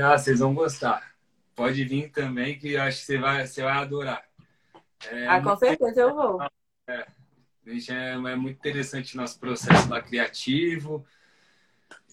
Ah, 0.01 0.17
vocês 0.17 0.39
vão 0.39 0.55
gostar. 0.55 1.15
Pode 1.53 1.83
vir 1.83 2.09
também, 2.09 2.57
que 2.57 2.73
eu 2.73 2.81
acho 2.81 2.99
que 2.99 3.05
você 3.05 3.17
vai, 3.17 3.45
você 3.45 3.61
vai 3.61 3.73
adorar. 3.73 4.23
É 5.07 5.27
ah, 5.27 5.41
com 5.41 5.55
certeza 5.57 5.99
eu 5.99 6.15
vou. 6.15 6.41
É, 6.87 7.05
gente, 7.65 7.91
é, 7.91 8.13
é 8.13 8.35
muito 8.35 8.57
interessante 8.57 9.15
o 9.15 9.17
nosso 9.17 9.37
processo 9.37 9.89
lá 9.89 10.01
criativo 10.01 11.05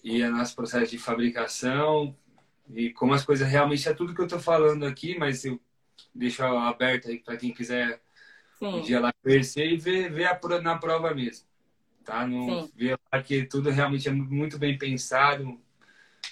e 0.03 0.21
o 0.23 0.31
nosso 0.31 0.53
processo 0.55 0.91
de 0.91 0.97
fabricação 0.97 2.13
e 2.69 2.91
como 2.91 3.13
as 3.13 3.23
coisas 3.25 3.47
realmente 3.47 3.87
é 3.87 3.93
tudo 3.93 4.13
que 4.13 4.21
eu 4.21 4.25
estou 4.25 4.39
falando 4.39 4.85
aqui, 4.85 5.17
mas 5.17 5.45
eu 5.45 5.59
deixo 6.13 6.43
aberto 6.43 7.09
aí 7.09 7.19
para 7.19 7.37
quem 7.37 7.53
quiser 7.53 8.01
Sim. 8.59 8.75
um 8.75 8.81
dia 8.81 8.99
lá 8.99 9.11
conhecer 9.21 9.71
e 9.71 9.77
ver, 9.77 10.11
ver 10.11 10.25
a, 10.25 10.39
na 10.61 10.77
prova 10.77 11.13
mesmo. 11.13 11.45
Tá? 12.03 12.27
Não, 12.27 12.67
ver 12.75 12.99
lá 13.11 13.23
que 13.23 13.45
tudo 13.45 13.69
realmente 13.69 14.07
é 14.07 14.11
muito 14.11 14.57
bem 14.57 14.77
pensado, 14.77 15.59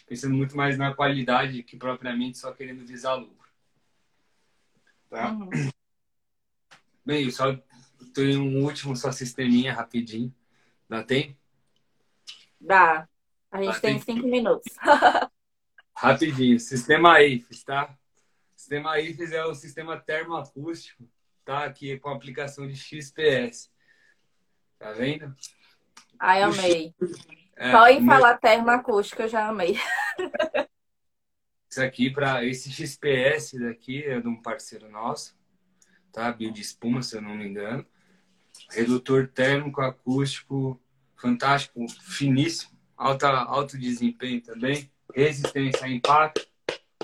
pensando 0.05 0.35
muito 0.35 0.55
mais 0.55 0.77
na 0.77 0.93
qualidade 0.93 1.63
que 1.63 1.77
propriamente 1.77 2.37
só 2.37 2.51
querendo 2.51 2.85
visar 2.85 3.15
lucro. 3.15 3.49
Tá? 5.09 5.31
Uhum. 5.31 5.49
Bem, 7.05 7.25
eu 7.25 7.31
só 7.31 7.57
tenho 8.13 8.41
um 8.41 8.63
último 8.63 8.95
só 8.95 9.11
sisteminha 9.11 9.73
rapidinho. 9.73 10.33
Dá 10.87 11.03
tempo? 11.03 11.37
Dá. 12.59 13.07
A 13.51 13.61
gente 13.61 13.81
tem 13.81 13.99
cinco 13.99 14.27
minutos. 14.27 14.73
Rapidinho. 15.95 16.59
Sistema 16.59 17.21
IFES, 17.21 17.63
tá? 17.63 17.97
Sistema 18.71 18.99
IFES 19.01 19.31
é 19.33 19.43
o 19.43 19.53
sistema 19.53 19.99
termoacústico, 19.99 21.03
tá? 21.43 21.65
Aqui 21.65 21.99
com 21.99 22.07
aplicação 22.07 22.65
de 22.65 22.73
XPS. 22.73 23.69
Tá 24.79 24.93
vendo? 24.93 25.35
Ai, 26.17 26.41
amei. 26.41 26.95
É, 27.57 27.69
Só 27.69 27.89
em 27.89 28.05
falar 28.05 28.37
termoacústico 28.37 29.23
eu 29.23 29.27
já 29.27 29.49
amei. 29.49 29.77
Isso 31.69 31.83
aqui, 31.83 32.09
para 32.09 32.45
esse 32.45 32.71
XPS 32.71 33.59
daqui, 33.59 34.05
é 34.05 34.21
de 34.21 34.29
um 34.29 34.41
parceiro 34.41 34.89
nosso, 34.89 35.37
tá? 36.09 36.31
Bio 36.31 36.49
de 36.49 36.61
espuma, 36.61 37.01
se 37.01 37.17
eu 37.17 37.21
não 37.21 37.35
me 37.35 37.45
engano. 37.45 37.85
Redutor 38.69 39.27
térmico 39.27 39.81
acústico 39.81 40.81
fantástico, 41.17 41.85
finíssimo 41.89 42.71
alta, 42.95 43.27
alto 43.27 43.77
desempenho 43.77 44.41
também, 44.41 44.89
resistência 45.13 45.85
a 45.85 45.89
impacto, 45.89 46.49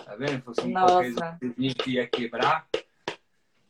tá 0.07 0.15
vendo? 0.15 0.41
Fosse 0.41 0.61
um 0.61 0.69
Nossa. 0.69 1.37
que 1.83 1.91
ia 1.91 2.07
quebrar. 2.07 2.65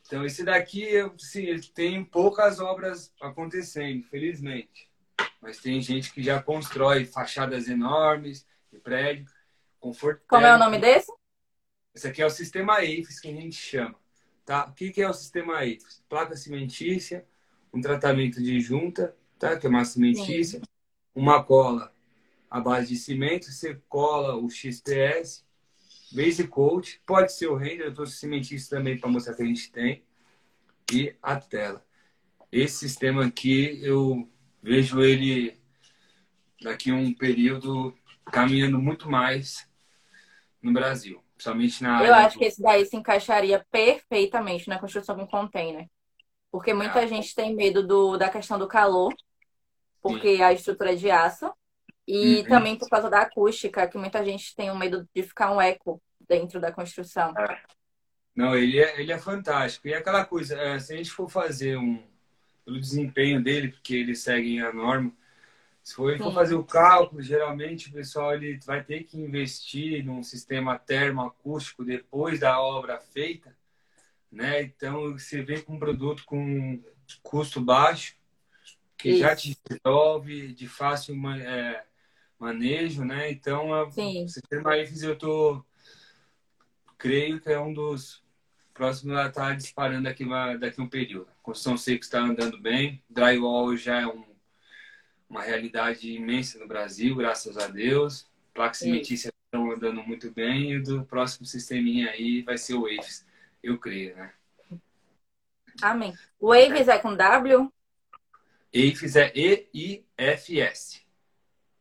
Então, 0.06 0.24
esse 0.24 0.44
daqui, 0.44 0.88
sim, 1.18 1.60
tem 1.74 2.04
poucas 2.04 2.60
obras 2.60 3.12
acontecendo, 3.20 3.98
infelizmente. 3.98 4.88
Mas 5.42 5.58
tem 5.60 5.82
gente 5.82 6.14
que 6.14 6.22
já 6.22 6.42
constrói 6.42 7.06
fachadas 7.06 7.68
enormes 7.68 8.46
de 8.72 8.80
prédio, 8.80 9.26
conforto. 9.80 10.22
Como 10.28 10.46
é 10.46 10.56
o 10.56 10.60
nome 10.60 10.78
desse? 10.78 11.12
Esse 11.94 12.08
aqui 12.08 12.22
é 12.22 12.26
o 12.26 12.30
sistema 12.30 12.84
EIFES 12.84 13.20
que 13.20 13.30
a 13.30 13.34
gente 13.34 13.56
chama. 13.56 13.96
Tá? 14.46 14.66
O 14.68 14.74
que, 14.74 14.92
que 14.92 15.02
é 15.02 15.10
o 15.10 15.14
sistema 15.14 15.66
EIFES? 15.66 16.04
Placa 16.08 16.36
cimentícia, 16.36 17.26
um 17.74 17.82
tratamento 17.82 18.42
de 18.42 18.62
junta, 18.62 19.16
tá? 19.40 19.58
que 19.58 19.66
é 19.66 19.70
uma 19.70 19.84
cimentícia, 19.84 20.60
Sim. 20.60 20.66
uma 21.16 21.44
cola 21.44 21.92
a 22.50 22.62
base 22.62 22.88
de 22.88 22.96
cimento, 22.96 23.52
você 23.52 23.82
cola 23.90 24.38
o 24.38 24.50
XPS, 24.50 25.46
base 26.12 26.48
coat, 26.48 27.02
pode 27.06 27.34
ser 27.34 27.48
o 27.48 27.56
render, 27.56 27.86
eu 27.86 27.94
trouxe 27.94 28.18
cimentista 28.18 28.78
também 28.78 28.98
para 28.98 29.10
mostrar 29.10 29.36
que 29.36 29.42
a 29.42 29.46
gente 29.46 29.72
tem, 29.72 30.04
e 30.92 31.16
a 31.22 31.40
tela. 31.40 31.84
Esse 32.52 32.78
sistema 32.78 33.26
aqui, 33.26 33.80
eu 33.84 34.30
vejo 34.62 35.02
ele 35.02 35.60
daqui 36.62 36.92
a 36.92 36.96
um 36.96 37.14
período 37.14 37.94
caminhando 38.26 38.80
muito 38.80 39.10
mais 39.10 39.70
no 40.62 40.72
Brasil, 40.72 41.22
principalmente 41.36 41.84
na 41.84 42.04
Eu 42.04 42.14
acho 42.14 42.36
do... 42.36 42.40
que 42.40 42.46
esse 42.46 42.62
daí 42.62 42.86
se 42.86 42.96
encaixaria 42.96 43.66
perfeitamente 43.70 44.68
na 44.68 44.80
construção 44.80 45.16
de 45.16 45.24
um 45.24 45.28
container. 45.28 45.88
Porque 46.52 46.74
muita 46.74 47.00
ah, 47.00 47.06
gente 47.06 47.36
tem 47.36 47.56
medo 47.56 47.86
do, 47.86 48.18
da 48.18 48.30
questão 48.30 48.58
do 48.58 48.68
calor, 48.68 49.14
porque 50.02 50.38
sim. 50.38 50.42
a 50.42 50.54
estrutura 50.54 50.94
é 50.94 50.96
de 50.96 51.12
aço. 51.12 51.52
E 52.08 52.38
uhum. 52.38 52.44
também 52.46 52.78
por 52.78 52.90
causa 52.90 53.10
da 53.10 53.22
acústica, 53.22 53.88
que 53.88 53.98
muita 53.98 54.24
gente 54.24 54.56
tem 54.56 54.72
um 54.72 54.78
medo 54.78 55.08
de 55.14 55.24
ficar 55.24 55.52
um 55.52 55.62
eco 55.62 56.02
dentro 56.28 56.60
da 56.60 56.72
construção. 56.72 57.34
É. 57.38 57.62
Não, 58.36 58.56
ele 58.56 58.80
é, 58.80 59.02
ele 59.02 59.12
é 59.12 59.18
fantástico. 59.18 59.88
E 59.88 59.94
aquela 59.94 60.24
coisa, 60.24 60.56
é, 60.56 60.80
se 60.80 60.94
a 60.94 60.98
gente 60.98 61.12
for 61.12 61.30
fazer 61.30 61.78
um. 61.78 62.02
pelo 62.64 62.80
desempenho 62.80 63.44
dele, 63.44 63.70
porque 63.70 63.96
eles 63.96 64.20
seguem 64.20 64.62
a 64.62 64.72
norma, 64.72 65.12
se 65.84 65.96
for, 65.96 66.18
for 66.18 66.34
fazer 66.34 66.54
o 66.54 66.64
cálculo, 66.64 67.22
geralmente 67.22 67.90
o 67.90 67.94
pessoal 67.94 68.34
ele 68.34 68.60
vai 68.66 68.84
ter 68.84 69.06
que 69.06 69.18
investir 69.18 70.06
num 70.06 70.22
sistema 70.22 70.78
termoacústico 70.78 71.84
depois 71.84 72.40
da 72.40 72.62
obra 72.62 73.00
feita. 73.00 73.56
Né? 74.32 74.62
Então, 74.62 75.18
você 75.18 75.42
vem 75.42 75.62
com 75.62 75.74
um 75.74 75.80
produto 75.80 76.24
com 76.26 76.80
custo 77.24 77.60
baixo, 77.60 78.16
que 78.98 79.12
Isso. 79.12 79.20
já 79.20 79.36
te 79.36 79.58
resolve 79.70 80.54
de 80.54 80.68
fácil 80.68 81.16
é, 81.32 81.86
manejo, 82.40 83.04
né? 83.04 83.32
Então, 83.32 83.74
a, 83.74 83.88
o 83.88 84.28
sistema 84.28 84.78
IFES 84.78 85.04
eu 85.04 85.18
tô, 85.18 85.64
creio 86.98 87.40
que 87.40 87.50
é 87.50 87.60
um 87.60 87.74
dos 87.74 88.24
próximos 88.74 89.18
a 89.18 89.28
estar 89.28 89.50
tá 89.50 89.54
disparando 89.54 90.04
daqui, 90.04 90.26
daqui 90.60 90.82
um 90.82 90.90
período. 90.90 91.28
A 91.40 91.44
construção 91.44 91.78
seca 91.78 92.04
está 92.04 92.20
andando 92.20 92.60
bem, 92.60 93.04
drywall 93.10 93.76
já 93.76 94.02
é 94.02 94.08
um, 94.08 94.24
uma 95.30 95.42
realidade 95.42 96.12
imensa 96.12 96.60
no 96.60 96.68
Brasil, 96.68 97.16
graças 97.16 97.58
a 97.58 97.68
Deus. 97.68 98.30
Placas 98.54 98.80
cimentícias 98.80 99.34
estão 99.46 99.72
andando 99.72 100.04
muito 100.04 100.32
bem 100.32 100.74
e 100.74 100.80
do 100.80 101.04
próximo 101.06 101.46
sisteminha 101.46 102.12
aí 102.12 102.42
vai 102.42 102.58
ser 102.58 102.76
o 102.76 102.82
Waves, 102.82 103.26
eu 103.64 103.78
creio, 103.78 104.16
né? 104.16 104.34
Amém. 105.82 106.14
O 106.40 106.48
Waves 106.48 106.88
é 106.88 106.98
com 106.98 107.16
W? 107.16 107.72
Waves 108.74 109.16
é 109.16 109.32
E-I-F-S. 109.36 111.07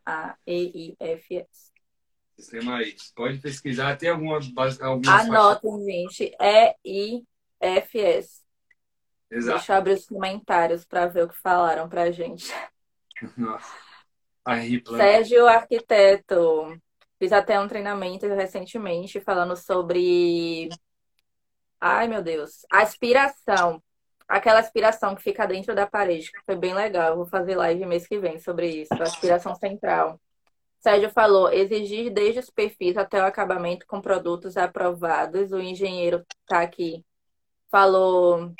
A-E-I-F-S. 0.07 1.73
Sistema 2.39 2.77
aí. 2.77 2.95
Pode 3.15 3.39
pesquisar. 3.39 3.97
Tem 3.97 4.09
alguma. 4.09 4.39
alguma 4.81 5.21
Anotem, 5.21 5.85
gente. 5.85 6.35
E-I-F-S. 6.41 7.27
FS. 7.61 8.45
Exato. 9.31 9.59
Deixa 9.59 9.73
eu 9.73 9.77
abrir 9.77 9.93
os 9.93 10.07
comentários 10.07 10.85
para 10.85 11.07
ver 11.07 11.25
o 11.25 11.29
que 11.29 11.37
falaram 11.37 11.89
pra 11.89 12.11
gente. 12.11 12.53
Nossa. 13.37 13.75
Sérgio 14.97 15.47
Arquiteto. 15.47 16.81
Fiz 17.19 17.33
até 17.33 17.59
um 17.59 17.67
treinamento 17.67 18.27
recentemente 18.27 19.21
falando 19.21 19.57
sobre. 19.57 20.69
Ai, 21.81 22.07
meu 22.07 22.23
Deus. 22.23 22.65
Aspiração. 22.71 23.83
Aquela 24.29 24.59
aspiração 24.59 25.15
que 25.15 25.23
fica 25.23 25.47
dentro 25.47 25.75
da 25.75 25.87
parede. 25.87 26.31
Foi 26.45 26.57
bem 26.57 26.75
legal. 26.75 27.11
Eu 27.11 27.17
vou 27.17 27.27
fazer 27.27 27.55
live 27.55 27.87
mês 27.87 28.07
que 28.07 28.19
vem 28.19 28.39
sobre 28.39 28.69
isso. 28.69 28.93
Aspiração 29.01 29.55
central. 29.55 30.21
Sérgio 30.81 31.11
falou: 31.11 31.53
exigir 31.53 32.13
desde 32.13 32.41
os 32.41 32.51
perfis 32.51 32.97
até 32.97 33.21
o 33.21 33.27
acabamento 33.27 33.87
com 33.87 34.01
produtos 34.01 34.57
aprovados. 34.57 35.53
O 35.53 35.61
engenheiro 35.61 36.25
tá 36.47 36.61
aqui. 36.63 37.05
Falou 37.71 38.53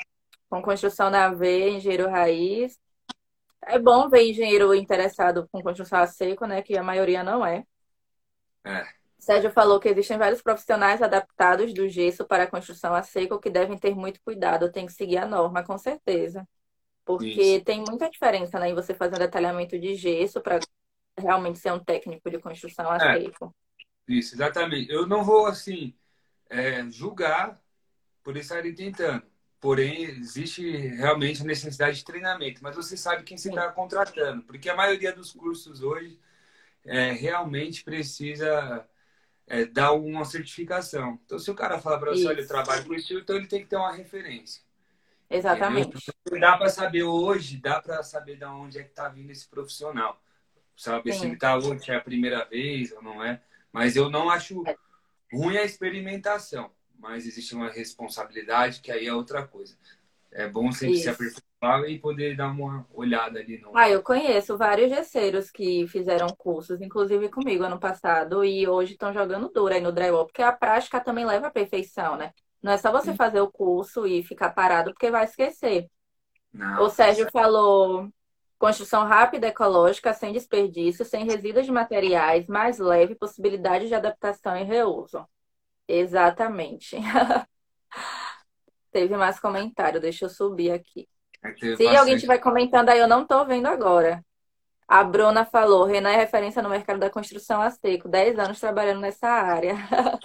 com 0.49 0.61
construção 0.61 1.09
na 1.09 1.29
V, 1.33 1.71
engenheiro 1.71 2.09
raiz. 2.09 2.79
É 3.63 3.77
bom 3.79 4.09
ver 4.09 4.29
engenheiro 4.29 4.73
interessado 4.73 5.47
com 5.51 5.61
construção 5.61 5.99
a 5.99 6.07
seco, 6.07 6.45
né? 6.45 6.61
Que 6.61 6.77
a 6.77 6.83
maioria 6.83 7.23
não 7.23 7.45
é. 7.45 7.63
É. 8.65 8.96
Sérgio 9.27 9.51
falou 9.51 9.77
que 9.77 9.89
existem 9.89 10.17
vários 10.17 10.41
profissionais 10.41 11.01
adaptados 11.01 11.73
do 11.73 11.89
gesso 11.89 12.25
para 12.25 12.43
a 12.43 12.47
construção 12.47 12.95
a 12.95 13.03
seco 13.03 13.41
que 13.41 13.49
devem 13.49 13.77
ter 13.77 13.93
muito 13.93 14.21
cuidado, 14.21 14.71
tem 14.71 14.85
que 14.85 14.93
seguir 14.93 15.17
a 15.17 15.25
norma, 15.25 15.65
com 15.65 15.77
certeza. 15.77 16.47
Porque 17.03 17.41
Isso. 17.41 17.65
tem 17.65 17.83
muita 17.83 18.09
diferença, 18.09 18.57
né, 18.57 18.69
em 18.69 18.73
você 18.73 18.93
fazer 18.93 19.17
um 19.17 19.19
detalhamento 19.19 19.77
de 19.77 19.95
gesso 19.95 20.39
para 20.39 20.61
realmente 21.19 21.59
ser 21.59 21.73
um 21.73 21.79
técnico 21.83 22.31
de 22.31 22.39
construção 22.39 22.89
a 22.89 22.95
É. 22.95 23.19
seco. 23.19 23.53
Isso, 24.07 24.33
exatamente. 24.35 24.89
Eu 24.89 25.05
não 25.05 25.25
vou, 25.25 25.45
assim, 25.45 25.93
é, 26.49 26.89
julgar 26.89 27.61
por 28.23 28.37
estarem 28.37 28.73
tentando. 28.73 29.23
Porém, 29.59 30.03
existe 30.05 30.71
realmente 30.71 31.41
a 31.41 31.45
necessidade 31.45 31.97
de 31.97 32.05
treinamento. 32.05 32.63
Mas 32.63 32.77
você 32.77 32.95
sabe 32.95 33.23
quem 33.23 33.37
você 33.37 33.49
está 33.49 33.69
contratando. 33.73 34.43
Porque 34.43 34.69
a 34.69 34.75
maioria 34.75 35.11
dos 35.11 35.33
cursos 35.33 35.81
hoje 35.81 36.17
é, 36.85 37.11
realmente 37.11 37.83
precisa 37.83 38.87
é, 39.47 39.65
dar 39.65 39.93
uma 39.93 40.25
certificação. 40.25 41.19
Então, 41.25 41.39
se 41.39 41.49
o 41.49 41.55
cara 41.55 41.79
fala 41.79 41.99
para 41.99 42.11
você, 42.11 42.19
Isso. 42.19 42.29
olha, 42.29 42.41
eu 42.41 42.47
trabalho 42.47 42.85
com 42.85 42.93
isso, 42.93 43.13
então 43.13 43.35
ele 43.35 43.47
tem 43.47 43.61
que 43.61 43.67
ter 43.67 43.77
uma 43.77 43.93
referência. 43.93 44.61
Exatamente. 45.29 45.87
Entendeu? 45.87 46.41
Dá 46.41 46.57
para 46.57 46.69
saber 46.69 47.03
hoje, 47.03 47.57
dá 47.57 47.81
para 47.81 48.03
saber 48.03 48.37
de 48.37 48.45
onde 48.45 48.79
é 48.79 48.83
que 48.83 48.89
está 48.89 49.09
vindo 49.09 49.31
esse 49.31 49.47
profissional. 49.47 50.21
Saber 50.75 51.13
se 51.13 51.19
Sim. 51.19 51.25
ele 51.27 51.33
está 51.33 51.57
hoje 51.57 51.89
é 51.89 51.95
a 51.95 52.01
primeira 52.01 52.45
vez 52.45 52.91
ou 52.91 53.01
não 53.01 53.23
é. 53.23 53.41
Mas 53.71 53.95
eu 53.95 54.09
não 54.09 54.29
acho 54.29 54.63
ruim 55.31 55.57
a 55.57 55.63
experimentação. 55.63 56.71
Mas 56.97 57.25
existe 57.25 57.55
uma 57.55 57.69
responsabilidade 57.69 58.81
que 58.81 58.91
aí 58.91 59.07
é 59.07 59.13
outra 59.13 59.45
coisa. 59.45 59.77
É 60.31 60.47
bom 60.47 60.71
sempre 60.71 60.97
se 60.97 61.09
Isso. 61.09 61.41
E 61.87 61.99
poder 61.99 62.35
dar 62.35 62.51
uma 62.51 62.85
olhada 62.93 63.39
ali 63.39 63.59
no. 63.59 63.71
Ah, 63.73 63.89
eu 63.89 64.01
conheço 64.01 64.57
vários 64.57 64.89
gesseiros 64.89 65.51
que 65.51 65.87
fizeram 65.87 66.27
cursos, 66.37 66.81
inclusive 66.81 67.29
comigo 67.29 67.63
ano 67.63 67.79
passado, 67.79 68.43
e 68.43 68.67
hoje 68.67 68.93
estão 68.93 69.13
jogando 69.13 69.49
duro 69.49 69.73
aí 69.73 69.81
no 69.81 69.91
drywall, 69.91 70.25
porque 70.25 70.41
a 70.41 70.51
prática 70.51 70.99
também 70.99 71.25
leva 71.25 71.47
à 71.47 71.51
perfeição, 71.51 72.15
né? 72.17 72.31
Não 72.61 72.71
é 72.71 72.77
só 72.77 72.91
você 72.91 73.13
fazer 73.13 73.39
o 73.41 73.51
curso 73.51 74.07
e 74.07 74.23
ficar 74.23 74.51
parado, 74.51 74.91
porque 74.91 75.11
vai 75.11 75.25
esquecer. 75.25 75.87
Não, 76.53 76.83
O 76.83 76.89
Sérgio 76.89 77.29
falou 77.31 78.09
construção 78.57 79.05
rápida, 79.05 79.47
ecológica, 79.47 80.13
sem 80.13 80.33
desperdício, 80.33 81.05
sem 81.05 81.25
resíduos 81.25 81.65
de 81.65 81.71
materiais, 81.71 82.47
mais 82.47 82.79
leve, 82.79 83.15
possibilidade 83.15 83.87
de 83.87 83.95
adaptação 83.95 84.57
e 84.57 84.63
reuso. 84.63 85.25
Exatamente. 85.87 86.97
Teve 88.91 89.15
mais 89.17 89.39
comentário, 89.39 89.99
deixa 90.01 90.25
eu 90.25 90.29
subir 90.29 90.71
aqui. 90.71 91.07
Se 91.59 91.69
bastante. 91.69 91.95
alguém 91.97 92.15
estiver 92.15 92.37
comentando 92.39 92.89
aí, 92.89 92.99
eu 92.99 93.07
não 93.07 93.25
tô 93.25 93.45
vendo 93.45 93.67
agora. 93.67 94.23
A 94.87 95.03
Bruna 95.03 95.45
falou, 95.45 95.85
Renan 95.85 96.11
é 96.11 96.17
referência 96.17 96.61
no 96.61 96.69
mercado 96.69 96.99
da 96.99 97.09
construção 97.09 97.61
a 97.61 97.69
seco, 97.69 98.07
10 98.07 98.39
anos 98.39 98.59
trabalhando 98.59 99.01
nessa 99.01 99.27
área. 99.27 99.75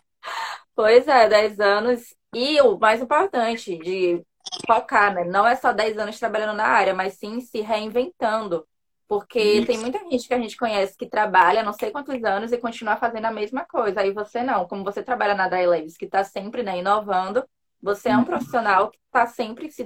Pois 0.75 1.07
é, 1.07 1.29
10 1.29 1.61
anos. 1.61 2.15
E 2.35 2.61
o 2.63 2.79
mais 2.79 3.03
importante, 3.03 3.77
de 3.77 4.25
focar, 4.67 5.15
né? 5.15 5.25
Não 5.25 5.47
é 5.47 5.55
só 5.55 5.73
10 5.73 5.99
anos 5.99 6.19
trabalhando 6.19 6.57
na 6.57 6.65
área, 6.67 6.95
mas 6.95 7.15
sim 7.15 7.41
se 7.41 7.61
reinventando. 7.61 8.67
Porque 9.07 9.39
Isso. 9.39 9.67
tem 9.67 9.79
muita 9.79 9.99
gente 9.99 10.27
que 10.27 10.33
a 10.33 10.39
gente 10.39 10.57
conhece 10.57 10.97
que 10.97 11.07
trabalha 11.07 11.63
não 11.63 11.75
sei 11.75 11.91
quantos 11.91 12.25
anos 12.25 12.53
e 12.53 12.59
continua 12.59 12.97
fazendo 12.97 13.27
a 13.27 13.31
mesma 13.31 13.65
coisa. 13.67 14.01
Aí 14.01 14.13
você 14.13 14.43
não. 14.43 14.67
Como 14.67 14.83
você 14.85 15.03
trabalha 15.03 15.35
na 15.35 15.49
Dry 15.49 15.67
Labs, 15.67 15.97
que 15.99 16.07
está 16.07 16.25
sempre, 16.25 16.63
né, 16.63 16.79
inovando, 16.79 17.45
você 17.83 18.11
é 18.11 18.17
um 18.17 18.25
profissional 18.25 18.91
que 18.91 18.99
está 19.07 19.27
sempre 19.27 19.71
se 19.71 19.85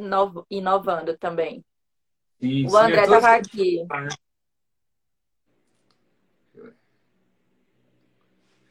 inovando 0.50 1.16
também. 1.16 1.64
O 2.40 2.76
André 2.76 3.04
estava 3.04 3.34
aqui. 3.34 3.86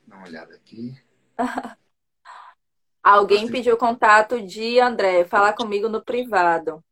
Dá 0.06 0.16
uma 0.16 0.28
olhada 0.28 0.56
aqui. 0.56 0.96
Alguém 3.02 3.52
pediu 3.52 3.78
contato 3.78 4.42
de 4.42 4.80
André, 4.80 5.26
falar 5.26 5.54
comigo 5.54 5.90
no 5.90 6.04
privado. 6.04 6.84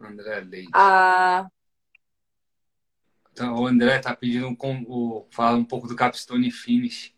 André 0.00 0.40
Leite. 0.40 0.70
Ah, 0.74 1.48
Então, 3.32 3.54
o 3.54 3.66
André 3.66 3.98
tá 3.98 4.14
pedindo 4.14 4.46
um, 4.48 4.56
o, 4.86 5.26
fala 5.30 5.56
um 5.56 5.64
pouco 5.64 5.88
do 5.88 5.96
Capstone 5.96 6.50
Finish. 6.50 7.14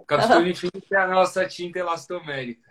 O 0.00 0.04
Capstone 0.04 0.54
Finish 0.54 0.90
é 0.90 0.96
a 0.96 1.06
nossa 1.06 1.46
tinta 1.46 1.78
elastomérica, 1.78 2.70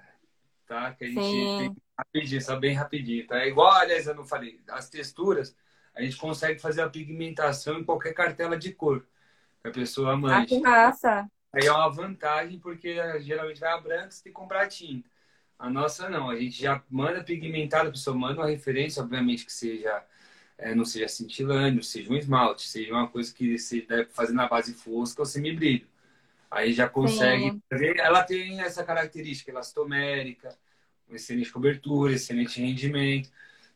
tá? 0.65 0.93
Que 0.93 1.05
a 1.05 1.07
gente 1.07 1.21
Sim. 1.21 1.57
tem 1.57 1.75
rapidinho, 1.97 2.41
só 2.41 2.59
bem 2.59 2.73
rapidinho. 2.73 3.27
Tá? 3.27 3.39
É 3.39 3.47
igual, 3.47 3.71
aliás, 3.71 4.07
eu 4.07 4.15
não 4.15 4.25
falei, 4.25 4.59
as 4.67 4.89
texturas, 4.89 5.55
a 5.93 6.01
gente 6.01 6.17
consegue 6.17 6.59
fazer 6.59 6.81
a 6.81 6.89
pigmentação 6.89 7.79
em 7.79 7.83
qualquer 7.83 8.13
cartela 8.13 8.57
de 8.57 8.73
cor 8.73 9.05
que 9.61 9.67
a 9.67 9.71
pessoa 9.71 10.13
ah, 10.13 10.17
mande. 10.17 10.47
que 10.47 10.59
massa. 10.59 11.29
Aí 11.53 11.67
é 11.67 11.71
uma 11.71 11.89
vantagem, 11.89 12.59
porque 12.59 12.89
eh, 12.89 13.21
geralmente 13.21 13.59
vai 13.59 13.73
a 13.73 13.77
branca, 13.77 14.09
você 14.09 14.23
tem 14.23 14.33
que 14.33 14.39
comprar 14.39 14.67
tinta. 14.67 15.07
A 15.57 15.69
nossa 15.69 16.09
não, 16.09 16.31
a 16.31 16.35
gente 16.35 16.59
já 16.59 16.83
manda 16.89 17.23
pigmentada, 17.23 17.89
a 17.89 17.91
pessoa 17.91 18.17
manda 18.17 18.41
uma 18.41 18.49
referência, 18.49 19.03
obviamente 19.03 19.45
que 19.45 19.53
seja, 19.53 20.03
eh, 20.57 20.73
não 20.73 20.85
seja 20.85 21.07
cintilante, 21.07 21.75
não 21.75 21.83
seja 21.83 22.11
um 22.11 22.17
esmalte, 22.17 22.67
seja 22.67 22.91
uma 22.91 23.07
coisa 23.07 23.31
que 23.31 23.55
você 23.57 23.81
deve 23.81 24.09
fazer 24.09 24.33
na 24.33 24.47
base 24.47 24.73
fosca 24.73 25.21
ou 25.21 25.25
semibrilho. 25.27 25.87
Aí 26.49 26.73
já 26.73 26.89
consegue 26.89 27.51
Sim. 27.51 27.61
fazer. 27.69 27.99
Ela 27.99 28.23
tem 28.23 28.61
essa 28.61 28.83
característica 28.83 29.51
elastomérica, 29.51 30.57
excelente 31.09 31.51
cobertura, 31.51 32.13
excelente 32.13 32.61
rendimento, 32.61 33.29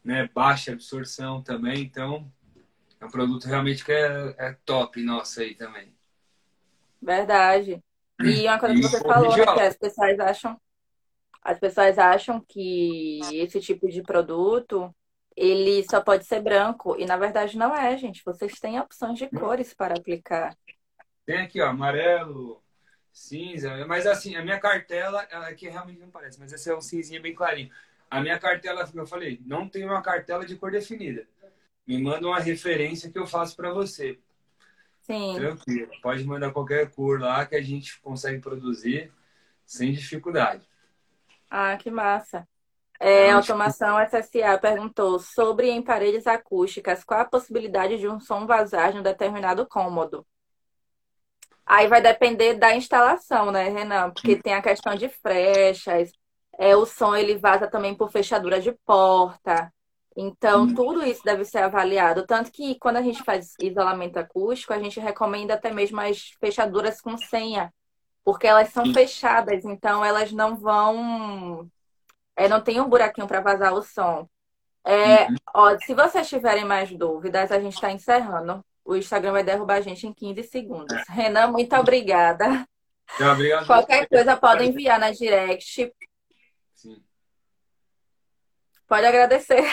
né? 0.03 0.29
baixa 0.33 0.71
absorção 0.71 1.41
também, 1.41 1.81
então 1.81 2.31
é 2.99 3.05
um 3.05 3.11
produto 3.11 3.45
realmente 3.45 3.83
que 3.83 3.91
é, 3.91 4.35
é 4.37 4.57
top 4.65 5.01
nosso 5.01 5.41
aí 5.41 5.53
também. 5.53 5.93
Verdade. 7.01 7.83
E 8.21 8.47
uma 8.47 8.59
coisa 8.59 8.75
que 8.75 8.81
você 8.81 8.99
falou, 9.01 9.35
né, 9.35 9.43
que 9.43 9.59
as 9.59 9.77
pessoas 9.77 10.19
acham, 10.19 10.61
as 11.41 11.59
pessoas 11.59 11.99
acham 11.99 12.39
que 12.47 13.19
esse 13.33 13.59
tipo 13.59 13.89
de 13.89 14.01
produto 14.01 14.93
ele 15.35 15.83
só 15.89 15.99
pode 15.99 16.25
ser 16.25 16.41
branco 16.41 16.95
e 16.97 17.05
na 17.05 17.17
verdade 17.17 17.57
não 17.57 17.75
é, 17.75 17.97
gente. 17.97 18.23
Vocês 18.23 18.53
têm 18.59 18.79
opções 18.79 19.17
de 19.17 19.27
cores 19.29 19.73
para 19.73 19.95
aplicar. 19.97 20.55
Tem 21.25 21.39
aqui, 21.39 21.59
ó, 21.59 21.67
amarelo, 21.67 22.62
cinza, 23.13 23.85
mas 23.85 24.07
assim, 24.07 24.35
a 24.35 24.41
minha 24.41 24.59
cartela, 24.59 25.25
ela 25.29 25.47
aqui 25.47 25.69
realmente 25.69 25.99
não 25.99 26.09
parece, 26.09 26.39
mas 26.39 26.51
esse 26.51 26.69
é 26.69 26.75
um 26.75 26.81
cinzinha 26.81 27.21
bem 27.21 27.35
clarinho. 27.35 27.71
A 28.09 28.19
minha 28.19 28.39
cartela, 28.39 28.89
eu 28.93 29.05
falei, 29.05 29.39
não 29.45 29.69
tem 29.69 29.85
uma 29.85 30.01
cartela 30.01 30.45
de 30.45 30.55
cor 30.55 30.71
definida. 30.71 31.25
Me 31.85 32.01
manda 32.01 32.25
uma 32.25 32.39
referência 32.39 33.11
que 33.11 33.19
eu 33.19 33.27
faço 33.27 33.55
para 33.55 33.71
você. 33.71 34.19
Sim. 35.01 35.35
Tranquilo. 35.35 35.91
Pode 36.01 36.23
mandar 36.23 36.51
qualquer 36.51 36.89
cor 36.89 37.19
lá 37.19 37.45
que 37.45 37.55
a 37.55 37.61
gente 37.61 37.99
consegue 38.01 38.39
produzir 38.39 39.11
sem 39.65 39.91
dificuldade. 39.91 40.67
Ah, 41.49 41.77
que 41.77 41.91
massa. 41.91 42.47
É, 42.99 43.31
acho 43.31 43.51
Automação 43.51 43.97
SSA 43.99 44.57
perguntou 44.59 45.19
sobre 45.19 45.69
em 45.69 45.81
paredes 45.81 46.25
acústicas, 46.25 47.03
qual 47.03 47.19
a 47.19 47.25
possibilidade 47.25 47.97
de 47.97 48.07
um 48.07 48.19
som 48.19 48.47
vazar 48.47 48.95
em 48.95 48.99
um 48.99 49.03
determinado 49.03 49.67
cômodo? 49.67 50.25
Aí 51.65 51.87
vai 51.87 52.01
depender 52.01 52.55
da 52.55 52.75
instalação, 52.75 53.51
né, 53.51 53.69
Renan? 53.69 54.11
Porque 54.11 54.35
tem 54.37 54.53
a 54.53 54.61
questão 54.61 54.95
de 54.95 55.09
frechas, 55.09 56.11
é, 56.59 56.75
o 56.75 56.85
som 56.85 57.15
ele 57.15 57.37
vaza 57.37 57.69
também 57.69 57.95
por 57.95 58.11
fechadura 58.11 58.59
de 58.61 58.71
porta. 58.85 59.73
Então, 60.15 60.67
Hum. 60.67 60.73
tudo 60.73 61.03
isso 61.03 61.23
deve 61.23 61.43
ser 61.45 61.59
avaliado. 61.59 62.25
Tanto 62.27 62.51
que 62.51 62.77
quando 62.79 62.97
a 62.97 63.01
gente 63.01 63.23
faz 63.23 63.55
isolamento 63.59 64.17
acústico, 64.17 64.73
a 64.73 64.79
gente 64.79 64.99
recomenda 64.99 65.55
até 65.55 65.71
mesmo 65.73 65.99
as 66.01 66.29
fechaduras 66.39 67.01
com 67.01 67.17
senha, 67.17 67.73
porque 68.25 68.47
elas 68.47 68.69
são 68.69 68.85
Sim. 68.85 68.93
fechadas, 68.93 69.65
então 69.65 70.03
elas 70.05 70.31
não 70.33 70.55
vão. 70.57 71.69
É, 72.35 72.47
não 72.49 72.61
tem 72.63 72.81
um 72.81 72.89
buraquinho 72.89 73.27
para 73.27 73.41
vazar 73.41 73.73
o 73.73 73.81
som. 73.83 74.27
É, 74.85 75.29
Uhum. 75.29 75.37
ó, 75.55 75.77
se 75.79 75.93
vocês 75.95 76.27
tiverem 76.29 76.65
mais 76.65 76.91
dúvidas, 76.97 77.51
a 77.51 77.59
gente 77.59 77.73
está 77.75 77.91
encerrando 77.91 78.63
o 78.85 78.95
Instagram 78.95 79.31
vai 79.31 79.43
derrubar 79.43 79.75
a 79.75 79.81
gente 79.81 80.05
em 80.05 80.13
15 80.13 80.43
segundos. 80.43 80.95
É. 81.09 81.11
Renan, 81.11 81.47
muito 81.47 81.75
obrigada. 81.75 82.67
Obrigado. 83.19 83.65
Qualquer 83.65 84.07
coisa 84.07 84.35
pode 84.35 84.65
enviar 84.65 84.99
na 84.99 85.11
direct. 85.11 85.91
Sim. 86.73 87.03
Pode 88.87 89.05
agradecer. 89.05 89.63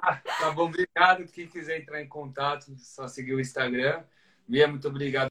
Ah, 0.00 0.16
tá 0.38 0.50
bom, 0.52 0.66
obrigado. 0.66 1.26
Quem 1.26 1.48
quiser 1.48 1.80
entrar 1.80 2.00
em 2.00 2.08
contato, 2.08 2.72
só 2.78 3.08
seguir 3.08 3.34
o 3.34 3.40
Instagram. 3.40 4.04
Mia, 4.46 4.68
muito 4.68 4.86
obrigado. 4.86 5.26